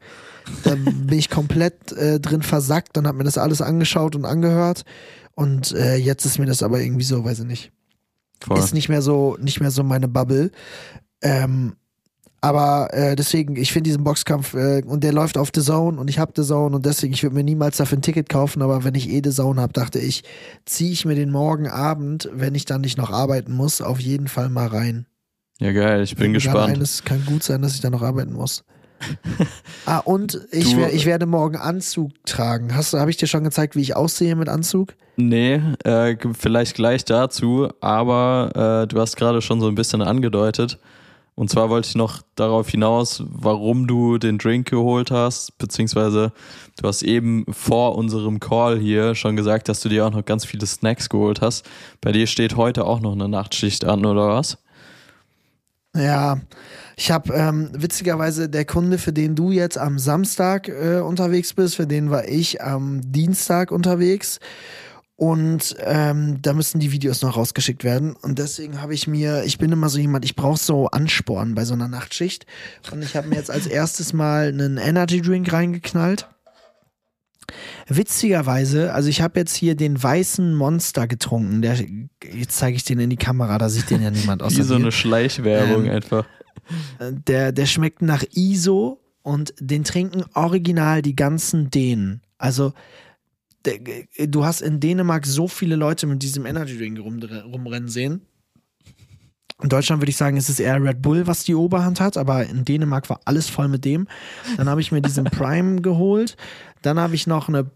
Da 0.63 0.75
bin 0.75 1.17
ich 1.17 1.31
komplett 1.31 1.91
äh, 1.93 2.19
drin 2.19 2.43
versackt 2.43 2.99
und 2.99 3.07
habe 3.07 3.17
mir 3.17 3.23
das 3.23 3.39
alles 3.39 3.63
angeschaut 3.63 4.15
und 4.15 4.25
angehört. 4.25 4.83
Und 5.33 5.71
äh, 5.71 5.95
jetzt 5.95 6.25
ist 6.25 6.37
mir 6.37 6.45
das 6.45 6.61
aber 6.61 6.81
irgendwie 6.81 7.05
so, 7.05 7.25
weiß 7.25 7.39
ich 7.39 7.45
nicht. 7.45 7.71
Voll. 8.41 8.59
ist 8.59 8.73
nicht 8.73 8.89
mehr 8.89 9.01
so, 9.01 9.37
nicht 9.39 9.61
mehr 9.61 9.71
so 9.71 9.83
meine 9.83 10.07
Bubble. 10.07 10.51
Ähm, 11.23 11.75
aber 12.43 12.93
äh, 12.93 13.15
deswegen, 13.15 13.55
ich 13.55 13.71
finde 13.71 13.87
diesen 13.89 14.03
Boxkampf 14.03 14.53
äh, 14.53 14.83
und 14.85 15.01
der 15.05 15.13
läuft 15.13 15.37
auf 15.37 15.49
The 15.55 15.61
Zone 15.61 15.97
und 15.97 16.09
ich 16.09 16.19
habe 16.19 16.33
The 16.35 16.43
Zone 16.43 16.75
und 16.75 16.85
deswegen, 16.85 17.13
ich 17.13 17.23
würde 17.23 17.35
mir 17.35 17.43
niemals 17.43 17.77
dafür 17.77 17.97
ein 17.97 18.01
Ticket 18.01 18.27
kaufen, 18.27 18.61
aber 18.61 18.83
wenn 18.83 18.95
ich 18.95 19.09
eh 19.09 19.21
The 19.23 19.31
Zone 19.31 19.61
habe, 19.61 19.71
dachte 19.71 19.99
ich, 19.99 20.25
ziehe 20.65 20.91
ich 20.91 21.05
mir 21.05 21.15
den 21.15 21.31
morgen 21.31 21.69
Abend, 21.69 22.29
wenn 22.33 22.53
ich 22.53 22.65
dann 22.65 22.81
nicht 22.81 22.97
noch 22.97 23.11
arbeiten 23.11 23.53
muss, 23.53 23.81
auf 23.81 24.01
jeden 24.01 24.27
Fall 24.27 24.49
mal 24.49 24.67
rein. 24.67 25.05
Ja, 25.59 25.71
geil, 25.71 26.03
ich 26.03 26.17
bin 26.17 26.33
gerade 26.33 26.43
gespannt. 26.43 26.81
Es 26.81 27.05
kann 27.05 27.23
gut 27.25 27.43
sein, 27.43 27.61
dass 27.61 27.75
ich 27.75 27.79
da 27.79 27.89
noch 27.89 28.01
arbeiten 28.01 28.33
muss. 28.33 28.65
ah, 29.85 29.99
und 29.99 30.41
ich, 30.51 30.75
wer, 30.75 30.93
ich 30.93 31.05
werde 31.05 31.25
morgen 31.25 31.55
Anzug 31.55 32.11
tragen. 32.25 32.75
Hast 32.75 32.93
habe 32.93 33.09
ich 33.09 33.15
dir 33.15 33.27
schon 33.27 33.45
gezeigt, 33.45 33.77
wie 33.77 33.81
ich 33.81 33.95
aussehe 33.95 34.35
mit 34.35 34.49
Anzug? 34.49 34.95
Nee, 35.15 35.61
äh, 35.85 36.17
vielleicht 36.37 36.75
gleich 36.75 37.05
dazu, 37.05 37.69
aber 37.79 38.83
äh, 38.83 38.87
du 38.87 38.99
hast 38.99 39.15
gerade 39.15 39.41
schon 39.41 39.61
so 39.61 39.67
ein 39.69 39.75
bisschen 39.75 40.01
angedeutet. 40.01 40.77
Und 41.35 41.49
zwar 41.49 41.69
wollte 41.69 41.87
ich 41.87 41.95
noch 41.95 42.21
darauf 42.35 42.69
hinaus, 42.69 43.23
warum 43.27 43.87
du 43.87 44.19
den 44.19 44.37
Drink 44.37 44.69
geholt 44.69 45.09
hast, 45.09 45.57
beziehungsweise 45.57 46.31
du 46.79 46.87
hast 46.87 47.01
eben 47.01 47.45
vor 47.51 47.95
unserem 47.95 48.39
Call 48.39 48.77
hier 48.77 49.15
schon 49.15 49.35
gesagt, 49.35 49.67
dass 49.67 49.79
du 49.79 49.89
dir 49.89 50.05
auch 50.05 50.11
noch 50.11 50.25
ganz 50.25 50.45
viele 50.45 50.65
Snacks 50.67 51.09
geholt 51.09 51.41
hast. 51.41 51.65
Bei 52.01 52.11
dir 52.11 52.27
steht 52.27 52.55
heute 52.55 52.85
auch 52.85 52.99
noch 52.99 53.13
eine 53.13 53.27
Nachtschicht 53.27 53.83
an, 53.85 54.05
oder 54.05 54.29
was? 54.29 54.57
Ja, 55.95 56.39
ich 56.95 57.11
habe 57.11 57.33
ähm, 57.33 57.69
witzigerweise 57.73 58.49
der 58.49 58.65
Kunde, 58.65 58.97
für 58.97 59.13
den 59.13 59.35
du 59.35 59.51
jetzt 59.51 59.77
am 59.77 59.99
Samstag 59.99 60.67
äh, 60.67 60.99
unterwegs 60.99 61.53
bist, 61.53 61.75
für 61.75 61.85
den 61.85 62.09
war 62.09 62.27
ich 62.27 62.61
am 62.63 63.11
Dienstag 63.11 63.71
unterwegs. 63.71 64.39
Und 65.23 65.77
ähm, 65.79 66.41
da 66.41 66.51
müssen 66.51 66.81
die 66.81 66.91
Videos 66.91 67.21
noch 67.21 67.37
rausgeschickt 67.37 67.85
werden. 67.85 68.13
Und 68.13 68.39
deswegen 68.39 68.81
habe 68.81 68.93
ich 68.93 69.07
mir, 69.07 69.45
ich 69.45 69.57
bin 69.57 69.71
immer 69.71 69.87
so 69.87 69.97
jemand, 69.97 70.25
ich 70.25 70.35
brauche 70.35 70.59
so 70.59 70.87
Ansporn 70.87 71.55
bei 71.55 71.63
so 71.63 71.75
einer 71.75 71.87
Nachtschicht. 71.87 72.45
Und 72.91 73.01
ich 73.01 73.15
habe 73.15 73.29
mir 73.29 73.35
jetzt 73.35 73.49
als 73.49 73.65
erstes 73.65 74.11
mal 74.11 74.49
einen 74.49 74.75
Energy 74.75 75.21
Drink 75.21 75.53
reingeknallt. 75.53 76.27
Witzigerweise, 77.87 78.93
also 78.93 79.07
ich 79.07 79.21
habe 79.21 79.39
jetzt 79.39 79.55
hier 79.55 79.77
den 79.77 80.03
weißen 80.03 80.53
Monster 80.55 81.07
getrunken. 81.07 81.61
Der, 81.61 81.77
jetzt 82.29 82.57
zeige 82.57 82.75
ich 82.75 82.83
den 82.83 82.99
in 82.99 83.09
die 83.09 83.15
Kamera, 83.15 83.57
da 83.57 83.69
sieht 83.69 83.91
den 83.91 84.01
ja 84.01 84.11
niemand 84.11 84.43
außer 84.43 84.57
Wie 84.57 84.63
so 84.63 84.75
eine 84.75 84.91
Schleichwerbung 84.91 85.85
Ähm, 85.85 85.91
einfach. 85.91 86.25
Der, 86.99 87.53
der 87.53 87.65
schmeckt 87.65 88.01
nach 88.01 88.25
ISO 88.33 88.99
und 89.21 89.53
den 89.57 89.85
trinken 89.85 90.25
original 90.33 91.01
die 91.01 91.15
ganzen 91.15 91.69
Dänen. 91.69 92.23
Also 92.37 92.73
du 93.63 94.45
hast 94.45 94.61
in 94.61 94.79
Dänemark 94.79 95.25
so 95.25 95.47
viele 95.47 95.75
Leute 95.75 96.07
mit 96.07 96.21
diesem 96.21 96.45
Energy 96.45 96.77
Drink 96.77 96.99
rum, 96.99 97.21
rumrennen 97.21 97.89
sehen. 97.89 98.21
In 99.61 99.69
Deutschland 99.69 100.01
würde 100.01 100.09
ich 100.09 100.17
sagen, 100.17 100.35
es 100.35 100.49
ist 100.49 100.59
eher 100.59 100.83
Red 100.83 101.01
Bull, 101.01 101.25
was 101.25 101.43
die 101.43 101.55
Oberhand 101.55 102.01
hat, 102.01 102.17
aber 102.17 102.45
in 102.45 102.65
Dänemark 102.65 103.09
war 103.09 103.21
alles 103.25 103.49
voll 103.49 103.69
mit 103.69 103.85
dem. 103.85 104.07
Dann 104.57 104.67
habe 104.67 104.81
ich 104.81 104.91
mir 104.91 105.01
diesen 105.01 105.23
Prime 105.25 105.81
geholt. 105.81 106.35
Dann 106.81 106.99
habe 106.99 107.15
ich 107.15 107.27
noch 107.27 107.47
eine, 107.47 107.71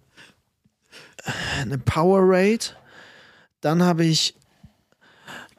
eine 1.62 1.78
Powerade. 1.78 2.66
Dann 3.62 3.84
habe 3.84 4.06
ich 4.06 4.36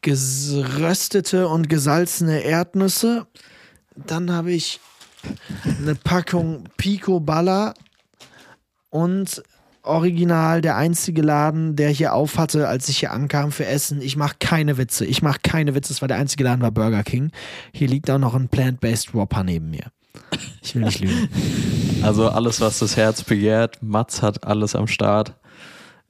geröstete 0.03 1.49
und 1.49 1.68
gesalzene 1.68 2.41
Erdnüsse. 2.41 3.26
Dann 3.97 4.31
habe 4.31 4.53
ich 4.53 4.81
eine 5.64 5.95
Packung 5.95 6.64
Pico 6.76 7.20
Balla 7.20 7.74
und 8.91 9.43
original 9.89 10.61
der 10.61 10.76
einzige 10.76 11.22
Laden, 11.22 11.74
der 11.76 11.91
hier 11.91 12.14
auf 12.14 12.39
hatte, 12.39 12.68
als 12.68 12.89
ich 12.89 12.99
hier 12.99 13.12
ankam 13.12 13.51
für 13.53 13.66
Essen. 13.66 14.01
Ich 14.03 14.16
mache 14.16 14.36
keine 14.39 14.78
Witze. 14.78 15.05
Ich 15.05 15.22
mache 15.22 15.39
keine 15.43 15.74
Witze. 15.74 15.93
Es 15.93 16.01
war 16.01 16.09
der 16.09 16.18
einzige 16.18 16.45
Laden, 16.45 16.62
war 16.62 16.70
Burger 16.70 17.03
King. 17.03 17.30
Hier 17.72 17.89
liegt 17.89 18.11
auch 18.11 18.18
noch 18.18 18.34
ein 18.34 18.49
Plant-Based 18.49 19.14
Whopper 19.14 19.45
neben 19.45 19.70
mir. 19.70 19.86
Ich 20.62 20.74
will 20.74 20.82
nicht 20.82 21.01
lügen. 21.01 21.28
Also 22.01 22.28
alles, 22.28 22.61
was 22.61 22.78
das 22.78 22.97
Herz 22.97 23.24
begehrt. 23.24 23.82
Mats 23.82 24.22
hat 24.22 24.45
alles 24.45 24.76
am 24.76 24.86
Start. 24.86 25.34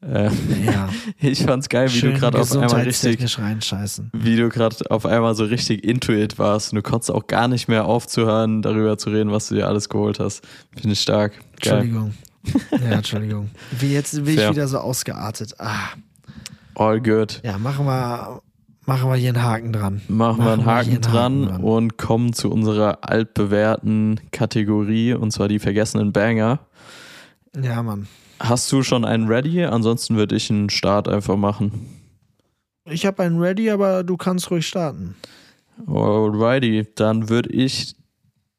Äh, 0.02 0.28
Ja. 0.64 0.90
ich 1.18 1.42
fand's 1.44 1.70
geil, 1.70 1.88
wie 1.90 1.98
Schön 1.98 2.12
du 2.12 2.20
gerade 2.20 2.38
auf 2.38 2.52
einmal 2.52 2.82
richtig 2.82 3.38
reinscheißen. 3.38 4.10
wie 4.12 4.36
du 4.36 4.50
gerade 4.50 4.76
auf 4.90 5.06
einmal 5.06 5.34
so 5.34 5.44
richtig 5.44 5.84
into 5.84 6.12
it 6.12 6.38
warst. 6.38 6.72
Und 6.72 6.76
du 6.76 6.82
konntest 6.82 7.10
auch 7.10 7.26
gar 7.26 7.48
nicht 7.48 7.68
mehr 7.68 7.86
aufzuhören, 7.86 8.60
darüber 8.60 8.98
zu 8.98 9.08
reden, 9.08 9.32
was 9.32 9.48
du 9.48 9.54
dir 9.54 9.66
alles 9.66 9.88
geholt 9.88 10.20
hast. 10.20 10.46
Finde 10.74 10.92
ich 10.92 11.00
stark. 11.00 11.32
Geil. 11.32 11.78
Entschuldigung. 11.78 12.14
Ja, 12.72 12.90
Entschuldigung. 12.96 13.50
Wie 13.78 13.92
jetzt 13.92 14.14
bin 14.14 14.28
ich 14.28 14.34
Fair. 14.36 14.50
wieder 14.52 14.68
so 14.68 14.78
ausgeartet. 14.78 15.54
Ah, 15.58 15.88
All 16.74 17.00
good. 17.00 17.40
ja, 17.44 17.58
machen 17.58 17.84
wir, 17.86 18.40
machen 18.86 19.10
wir 19.10 19.16
hier 19.16 19.30
einen 19.30 19.42
Haken 19.42 19.72
dran. 19.72 20.00
Machen 20.08 20.44
wir 20.44 20.52
einen 20.52 20.64
Haken 20.66 20.90
einen 20.92 21.00
dran 21.02 21.42
dran. 21.46 21.62
und 21.62 21.98
kommen 21.98 22.32
zu 22.32 22.50
unserer 22.50 22.98
altbewährten 23.02 24.20
Kategorie, 24.30 25.14
und 25.14 25.32
zwar 25.32 25.48
die 25.48 25.58
vergessenen 25.58 26.12
Banger. 26.12 26.60
Ja, 27.60 27.82
Mann. 27.82 28.06
Hast 28.40 28.70
du 28.70 28.82
schon 28.84 29.04
einen 29.04 29.26
ready? 29.26 29.64
Ansonsten 29.64 30.16
würde 30.16 30.36
ich 30.36 30.48
einen 30.50 30.70
Start 30.70 31.08
einfach 31.08 31.36
machen. 31.36 31.86
Ich 32.84 33.04
habe 33.04 33.22
einen 33.24 33.38
ready, 33.40 33.70
aber 33.70 34.04
du 34.04 34.16
kannst 34.16 34.50
ruhig 34.50 34.66
starten. 34.66 35.16
Alrighty, 35.86 36.86
dann 36.94 37.28
würde 37.28 37.50
ich 37.50 37.94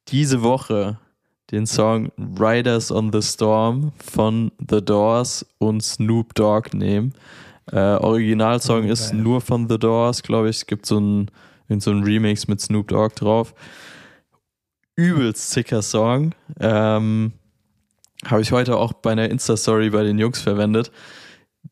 diese 0.09 0.41
Woche 0.41 0.97
den 1.51 1.65
Song 1.65 2.11
Riders 2.17 2.91
on 2.91 3.11
the 3.11 3.21
Storm 3.21 3.91
von 3.97 4.51
The 4.69 4.83
Doors 4.83 5.45
und 5.57 5.83
Snoop 5.83 6.35
Dogg 6.35 6.69
nehmen. 6.73 7.13
Äh, 7.71 7.77
Originalsong 7.77 8.85
Oh, 8.85 8.91
ist 8.91 9.13
nur 9.13 9.41
von 9.41 9.67
The 9.69 9.77
Doors, 9.77 10.23
glaube 10.23 10.49
ich. 10.49 10.57
Es 10.57 10.65
gibt 10.65 10.85
so 10.85 10.97
einen 10.97 11.31
so 11.77 11.91
einen 11.91 12.03
Remix 12.03 12.47
mit 12.47 12.59
Snoop 12.61 12.87
Dogg 12.87 13.15
drauf. 13.15 13.53
Übelst 14.95 15.51
sicker 15.51 15.81
Song. 15.81 16.33
Ähm, 16.59 17.33
Habe 18.25 18.41
ich 18.41 18.51
heute 18.51 18.77
auch 18.77 18.93
bei 18.93 19.11
einer 19.11 19.29
Insta-Story 19.29 19.91
bei 19.91 20.03
den 20.03 20.17
Jungs 20.17 20.41
verwendet. 20.41 20.91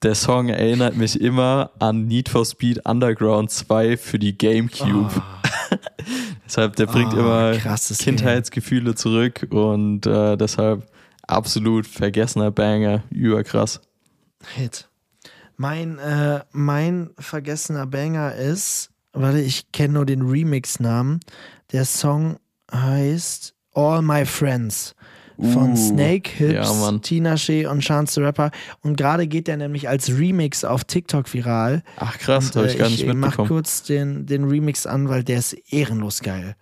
Der 0.03 0.15
Song 0.15 0.49
erinnert 0.49 0.95
mich 0.95 1.19
immer 1.19 1.71
an 1.79 2.05
Need 2.05 2.29
for 2.29 2.45
Speed 2.45 2.85
Underground 2.85 3.49
2 3.49 3.97
für 3.97 4.19
die 4.19 4.37
GameCube. 4.37 5.09
Deshalb, 6.47 6.77
der 6.77 6.85
bringt 6.85 7.13
Ah, 7.13 7.51
immer 7.51 7.77
Kindheitsgefühle 7.77 8.95
zurück 8.95 9.47
und 9.49 10.05
äh, 10.05 10.37
deshalb 10.37 10.89
absolut 11.27 11.85
vergessener 11.85 12.51
Banger, 12.51 13.03
überkrass. 13.09 13.81
Hit. 14.55 14.87
Mein, 15.57 15.99
äh, 15.99 16.41
mein 16.53 17.09
vergessener 17.19 17.85
Banger 17.85 18.33
ist, 18.35 18.91
warte, 19.11 19.41
ich 19.41 19.71
kenne 19.73 19.95
nur 19.95 20.05
den 20.05 20.21
Remix-Namen. 20.21 21.19
Der 21.73 21.83
Song 21.83 22.37
heißt 22.71 23.53
All 23.73 24.01
My 24.01 24.25
Friends 24.25 24.95
von 25.39 25.73
Uh, 25.73 25.75
Snake 25.75 26.29
Hips, 26.31 26.53
ja. 26.53 26.97
Tina 26.99 27.37
Shea 27.37 27.69
und 27.69 27.81
Chance 27.81 28.15
the 28.15 28.21
Rapper. 28.21 28.51
Und 28.81 28.97
gerade 28.97 29.27
geht 29.27 29.47
der 29.47 29.57
nämlich 29.57 29.87
als 29.87 30.09
Remix 30.09 30.63
auf 30.63 30.83
TikTok 30.83 31.31
viral. 31.33 31.83
Ach 31.97 32.17
krass, 32.17 32.55
habe 32.55 32.67
ich 32.67 32.75
äh, 32.75 32.77
gar 32.77 32.89
nicht 32.89 33.01
ich 33.01 33.07
mach 33.07 33.15
mitbekommen. 33.15 33.47
kurz 33.47 33.83
den, 33.83 34.25
den 34.25 34.45
Remix 34.45 34.85
an, 34.85 35.09
weil 35.09 35.23
der 35.23 35.39
ist 35.39 35.53
ehrenlos 35.71 36.21
geil. 36.21 36.55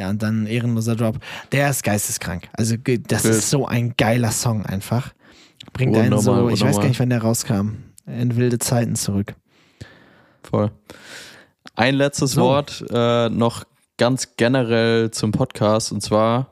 Ja, 0.00 0.08
und 0.08 0.22
dann 0.22 0.46
ehrenloser 0.46 0.96
Drop. 0.96 1.18
Der 1.52 1.68
ist 1.68 1.84
geisteskrank. 1.84 2.48
Also 2.54 2.74
das 2.78 3.24
Wild. 3.24 3.34
ist 3.34 3.50
so 3.50 3.66
ein 3.66 3.92
geiler 3.98 4.30
Song 4.30 4.64
einfach. 4.64 5.12
Bringt 5.74 5.94
einen 5.94 6.14
Unnormal, 6.14 6.22
so, 6.44 6.48
ich 6.48 6.52
weiß 6.54 6.60
unnormal. 6.62 6.80
gar 6.82 6.88
nicht, 6.88 7.00
wann 7.00 7.10
der 7.10 7.20
rauskam. 7.20 7.68
In 8.06 8.36
wilde 8.36 8.58
Zeiten 8.58 8.96
zurück. 8.96 9.34
Voll. 10.42 10.70
Ein 11.76 11.96
letztes 11.96 12.32
So. 12.32 12.40
Wort 12.40 12.82
äh, 12.90 13.28
noch 13.28 13.64
ganz 13.98 14.36
generell 14.38 15.10
zum 15.10 15.32
Podcast 15.32 15.92
und 15.92 16.00
zwar, 16.00 16.50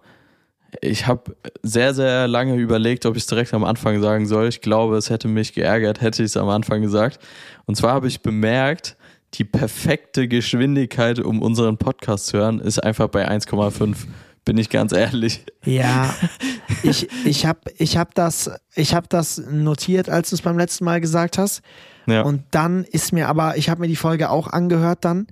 ich 0.82 1.07
habe 1.07 1.34
sehr, 1.62 1.94
sehr 1.94 2.28
lange 2.28 2.55
überlegt, 2.57 3.07
ob 3.07 3.16
ich 3.16 3.22
es 3.22 3.28
direkt 3.28 3.55
am 3.55 3.64
Anfang 3.64 4.03
sagen 4.03 4.26
soll. 4.26 4.49
Ich 4.49 4.61
glaube, 4.61 4.99
es 4.99 5.09
hätte 5.09 5.26
mich 5.26 5.55
geärgert, 5.55 6.03
hätte 6.03 6.22
ich 6.22 6.26
es 6.26 6.36
am 6.36 6.51
Anfang 6.51 6.82
gesagt. 6.82 7.18
Und 7.64 7.76
zwar 7.76 7.94
habe 7.94 8.09
ich 8.09 8.20
bemerkt, 8.20 8.97
die 9.35 9.45
perfekte 9.45 10.29
Geschwindigkeit, 10.29 11.18
um 11.18 11.43
unseren 11.43 11.76
Podcast 11.76 12.26
zu 12.29 12.39
hören, 12.39 12.61
ist 12.61 12.83
einfach 12.83 13.09
bei 13.09 13.29
1,5. 13.29 13.97
Bin 14.45 14.57
ich 14.57 14.70
ganz 14.70 14.93
ehrlich. 14.93 15.45
Ja, 15.64 16.14
ich, 16.83 17.09
ich 17.26 17.45
habe 17.45 17.61
ich 17.76 17.99
hab 17.99 18.14
das, 18.14 18.51
ich 18.74 18.95
hab 18.95 19.11
das 19.11 19.43
notiert, 19.51 20.09
als 20.09 20.31
du 20.31 20.37
es 20.37 20.43
beim 20.43 20.57
letzten 20.57 20.85
Mal 20.85 21.01
gesagt 21.01 21.37
hast. 21.37 21.61
Ja. 22.07 22.22
Und 22.22 22.45
dann 22.53 22.85
ist 22.85 23.12
mir 23.12 23.29
aber, 23.29 23.59
ich 23.59 23.68
habe 23.68 23.83
mir 23.83 23.89
die 23.89 23.97
Folge 23.97 24.31
auch 24.31 24.47
angehört 24.47 25.05
dann. 25.05 25.26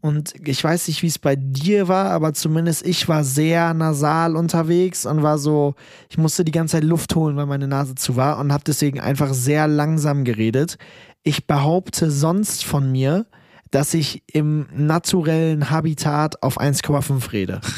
Und 0.00 0.34
ich 0.48 0.62
weiß 0.62 0.88
nicht, 0.88 1.02
wie 1.02 1.08
es 1.08 1.18
bei 1.18 1.36
dir 1.36 1.88
war, 1.88 2.10
aber 2.10 2.32
zumindest 2.32 2.86
ich 2.86 3.08
war 3.08 3.22
sehr 3.22 3.74
nasal 3.74 4.34
unterwegs 4.34 5.04
und 5.04 5.22
war 5.22 5.36
so, 5.36 5.74
ich 6.08 6.16
musste 6.16 6.44
die 6.44 6.52
ganze 6.52 6.76
Zeit 6.76 6.84
Luft 6.84 7.14
holen, 7.16 7.36
weil 7.36 7.46
meine 7.46 7.68
Nase 7.68 7.96
zu 7.96 8.16
war 8.16 8.38
und 8.38 8.52
habe 8.52 8.64
deswegen 8.66 8.98
einfach 8.98 9.34
sehr 9.34 9.68
langsam 9.68 10.24
geredet. 10.24 10.78
Ich 11.22 11.46
behaupte 11.46 12.10
sonst 12.10 12.64
von 12.64 12.90
mir, 12.90 13.26
dass 13.70 13.94
ich 13.94 14.22
im 14.26 14.66
naturellen 14.74 15.70
Habitat 15.70 16.42
auf 16.42 16.60
1,5 16.60 17.32
rede. 17.32 17.60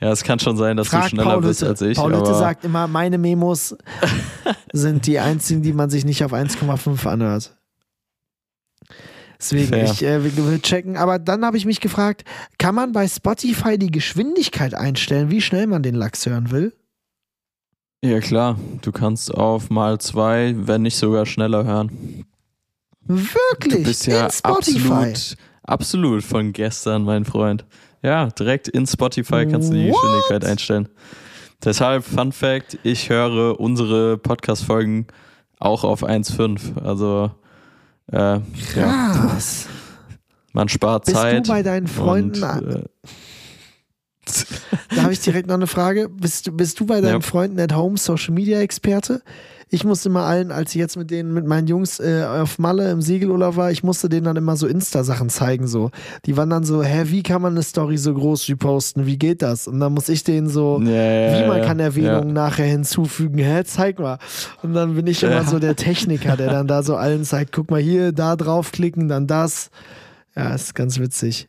Ja, 0.00 0.12
es 0.12 0.22
kann 0.22 0.38
schon 0.38 0.56
sein, 0.56 0.76
dass 0.76 0.88
Frag 0.88 1.04
du 1.04 1.08
schneller 1.08 1.30
Paul 1.32 1.42
bist 1.42 1.64
als 1.64 1.80
ich. 1.80 1.98
Paul 1.98 2.12
Lütte 2.12 2.26
aber 2.26 2.38
sagt 2.38 2.64
immer, 2.64 2.86
meine 2.86 3.18
Memos 3.18 3.76
sind 4.72 5.06
die 5.06 5.18
einzigen, 5.18 5.62
die 5.62 5.72
man 5.72 5.90
sich 5.90 6.04
nicht 6.04 6.22
auf 6.22 6.32
1,5 6.32 7.04
anhört. 7.08 7.56
Deswegen, 9.40 9.68
Fair. 9.68 9.84
ich 9.84 10.02
äh, 10.02 10.36
will 10.36 10.60
checken. 10.60 10.96
Aber 10.96 11.18
dann 11.18 11.44
habe 11.44 11.56
ich 11.56 11.64
mich 11.64 11.80
gefragt, 11.80 12.24
kann 12.58 12.74
man 12.74 12.92
bei 12.92 13.06
Spotify 13.06 13.78
die 13.78 13.90
Geschwindigkeit 13.90 14.74
einstellen, 14.74 15.30
wie 15.30 15.40
schnell 15.40 15.66
man 15.66 15.82
den 15.82 15.94
Lachs 15.94 16.26
hören 16.26 16.50
will? 16.50 16.72
ja 18.00 18.20
klar, 18.20 18.56
du 18.82 18.92
kannst 18.92 19.34
auf 19.34 19.70
mal 19.70 19.98
zwei, 19.98 20.54
wenn 20.56 20.82
nicht 20.82 20.96
sogar 20.96 21.26
schneller 21.26 21.64
hören. 21.64 22.24
Wirklich? 23.08 23.74
Du 23.74 23.82
bist 23.84 24.06
ja 24.06 24.26
in 24.26 24.30
Spotify. 24.30 24.92
absolut, 24.92 25.36
absolut 25.64 26.22
von 26.24 26.52
gestern, 26.52 27.02
mein 27.04 27.24
Freund. 27.24 27.64
Ja, 28.02 28.26
direkt 28.26 28.68
in 28.68 28.86
Spotify 28.86 29.46
kannst 29.46 29.70
du 29.70 29.74
die 29.74 29.90
What? 29.90 30.00
Geschwindigkeit 30.02 30.44
einstellen. 30.44 30.88
Deshalb, 31.64 32.04
Fun 32.04 32.30
Fact, 32.32 32.78
ich 32.84 33.08
höre 33.10 33.58
unsere 33.58 34.16
Podcast-Folgen 34.18 35.08
auch 35.58 35.82
auf 35.82 36.04
1,5. 36.04 36.80
Also, 36.84 37.32
äh, 38.12 38.16
ja, 38.16 38.40
Krass. 38.76 39.66
man 40.52 40.68
spart 40.68 41.06
Bist 41.06 41.16
Zeit. 41.16 41.44
du 41.46 41.50
bei 41.50 41.62
deinen 41.64 41.88
Freunden, 41.88 42.42
und, 42.44 42.74
äh, 42.76 42.84
da 44.94 45.02
habe 45.02 45.12
ich 45.12 45.20
direkt 45.20 45.48
noch 45.48 45.54
eine 45.56 45.66
Frage. 45.66 46.08
Bist, 46.08 46.46
du- 46.46 46.52
bist 46.52 46.78
du 46.78 46.86
bei 46.86 47.00
deinen 47.00 47.14
Ja. 47.14 47.20
Freunden 47.20 47.58
at 47.58 47.74
home 47.74 47.96
Social 47.96 48.34
Media 48.34 48.60
Experte? 48.60 49.22
Ich 49.70 49.84
musste 49.84 50.08
immer 50.08 50.22
allen, 50.22 50.50
als 50.50 50.70
ich 50.70 50.76
jetzt 50.76 50.96
mit 50.96 51.10
denen, 51.10 51.34
mit 51.34 51.46
meinen 51.46 51.66
Jungs 51.66 52.00
äh, 52.00 52.24
auf 52.24 52.58
Malle 52.58 52.90
im 52.90 53.02
Segelurlaub 53.02 53.56
war, 53.56 53.70
ich 53.70 53.82
musste 53.82 54.08
denen 54.08 54.24
dann 54.24 54.36
immer 54.36 54.56
so 54.56 54.66
Insta-Sachen 54.66 55.28
zeigen. 55.28 55.66
So. 55.66 55.90
Die 56.24 56.36
waren 56.36 56.48
dann 56.48 56.64
so, 56.64 56.82
hä, 56.82 57.04
wie 57.06 57.22
kann 57.22 57.42
man 57.42 57.52
eine 57.52 57.62
Story 57.62 57.98
so 57.98 58.14
groß 58.14 58.48
reposten? 58.48 59.06
Wie 59.06 59.18
geht 59.18 59.42
das? 59.42 59.68
Und 59.68 59.80
dann 59.80 59.92
muss 59.92 60.08
ich 60.08 60.24
denen 60.24 60.48
so, 60.48 60.80
ja, 60.82 60.90
ja, 60.90 61.44
wie 61.44 61.48
man 61.48 61.62
kann 61.62 61.80
Erwähnungen 61.80 62.32
nachher 62.32 62.66
hinzufügen. 62.66 63.38
Hä, 63.38 63.62
zeig 63.64 63.98
mal. 63.98 64.18
Und 64.62 64.72
dann 64.74 64.94
bin 64.94 65.06
ich 65.06 65.22
immer 65.22 65.44
so 65.44 65.58
der 65.58 65.76
Techniker, 65.76 66.36
der 66.36 66.50
dann 66.50 66.66
da 66.66 66.82
so 66.82 66.96
allen 66.96 67.24
zeigt, 67.24 67.52
guck 67.52 67.70
mal 67.70 67.80
hier, 67.80 68.12
da 68.12 68.36
draufklicken, 68.36 69.08
dann 69.08 69.26
das. 69.26 69.70
Ja, 70.34 70.54
ist 70.54 70.74
ganz 70.74 70.98
witzig. 70.98 71.48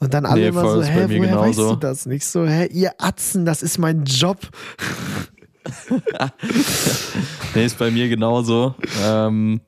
Und 0.00 0.14
dann 0.14 0.26
alle 0.26 0.42
Nee, 0.42 0.48
immer 0.48 0.62
so, 0.62 0.82
hä, 0.82 1.06
woher 1.08 1.18
weißt 1.38 1.56
genauso. 1.58 1.74
du 1.74 1.80
das 1.80 2.06
nicht? 2.06 2.24
So, 2.24 2.46
hä, 2.46 2.66
ihr 2.66 2.92
Atzen, 2.98 3.44
das 3.44 3.62
ist 3.62 3.78
mein 3.78 4.04
Job. 4.04 4.38
Nee, 7.54 7.64
ist 7.64 7.78
bei 7.78 7.90
mir 7.90 8.08
genauso. 8.08 8.74
Ähm, 9.02 9.60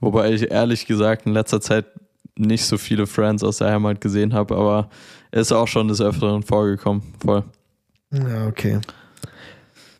wobei 0.00 0.32
ich 0.32 0.50
ehrlich 0.50 0.86
gesagt 0.86 1.26
in 1.26 1.32
letzter 1.32 1.60
Zeit 1.60 1.84
nicht 2.36 2.64
so 2.64 2.78
viele 2.78 3.06
Friends 3.06 3.44
aus 3.44 3.58
der 3.58 3.70
Heimat 3.70 4.00
gesehen 4.00 4.32
habe, 4.32 4.56
aber 4.56 4.90
ist 5.32 5.52
auch 5.52 5.68
schon 5.68 5.88
des 5.88 6.00
Öfteren 6.00 6.42
vorgekommen. 6.42 7.02
Voll. 7.24 7.44
Ja, 8.10 8.46
okay. 8.46 8.80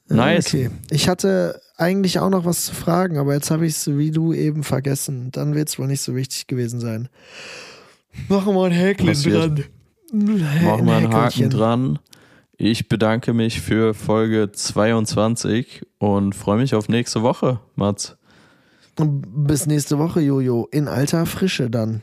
Nice. 0.09 0.49
Okay. 0.49 0.71
Ich 0.91 1.09
hatte 1.09 1.61
eigentlich 1.77 2.19
auch 2.19 2.31
noch 2.31 2.45
was 2.45 2.67
zu 2.67 2.75
fragen, 2.75 3.19
aber 3.19 3.35
jetzt 3.35 3.51
habe 3.51 3.67
ich 3.67 3.75
es 3.75 3.99
wie 3.99 4.11
du 4.11 4.33
eben 4.33 4.65
vergessen. 4.65 5.31
Dann 5.33 5.55
wird 5.55 5.69
es 5.69 5.79
wohl 5.79 5.89
nicht 5.89 6.01
so 6.01 6.15
wichtig 6.15 6.47
gewesen 6.47 6.81
sein. 6.81 7.09
Machen 8.29 8.55
wir 8.55 8.65
ein 8.65 8.73
Häkchen 8.73 9.13
dran. 9.23 9.65
Machen 10.13 10.87
wir 10.87 10.95
einen 10.95 11.13
Haken 11.13 11.51
dran. 11.51 11.99
Ich 12.59 12.89
bedanke 12.89 13.35
mich 13.35 13.61
für 13.61 13.93
Folge 13.93 14.51
22 14.51 15.85
und 15.99 16.35
freue 16.35 16.59
mich 16.59 16.75
auf 16.75 16.89
nächste 16.89 17.23
Woche, 17.23 17.61
Mats. 17.75 18.17
Bis 18.97 19.67
nächste 19.67 19.99
Woche, 19.99 20.21
Jojo. 20.21 20.67
In 20.71 20.89
alter 20.89 21.27
Frische 21.27 21.69
dann. 21.69 22.03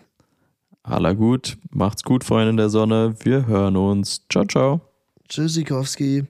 Aller 0.83 1.15
gut, 1.15 1.57
macht's 1.71 2.03
gut, 2.03 2.23
Freunde 2.23 2.55
der 2.55 2.69
Sonne. 2.69 3.15
Wir 3.23 3.47
hören 3.47 3.77
uns. 3.77 4.27
Ciao, 4.29 4.45
ciao. 4.45 4.81
Tschüssikowski. 5.27 6.27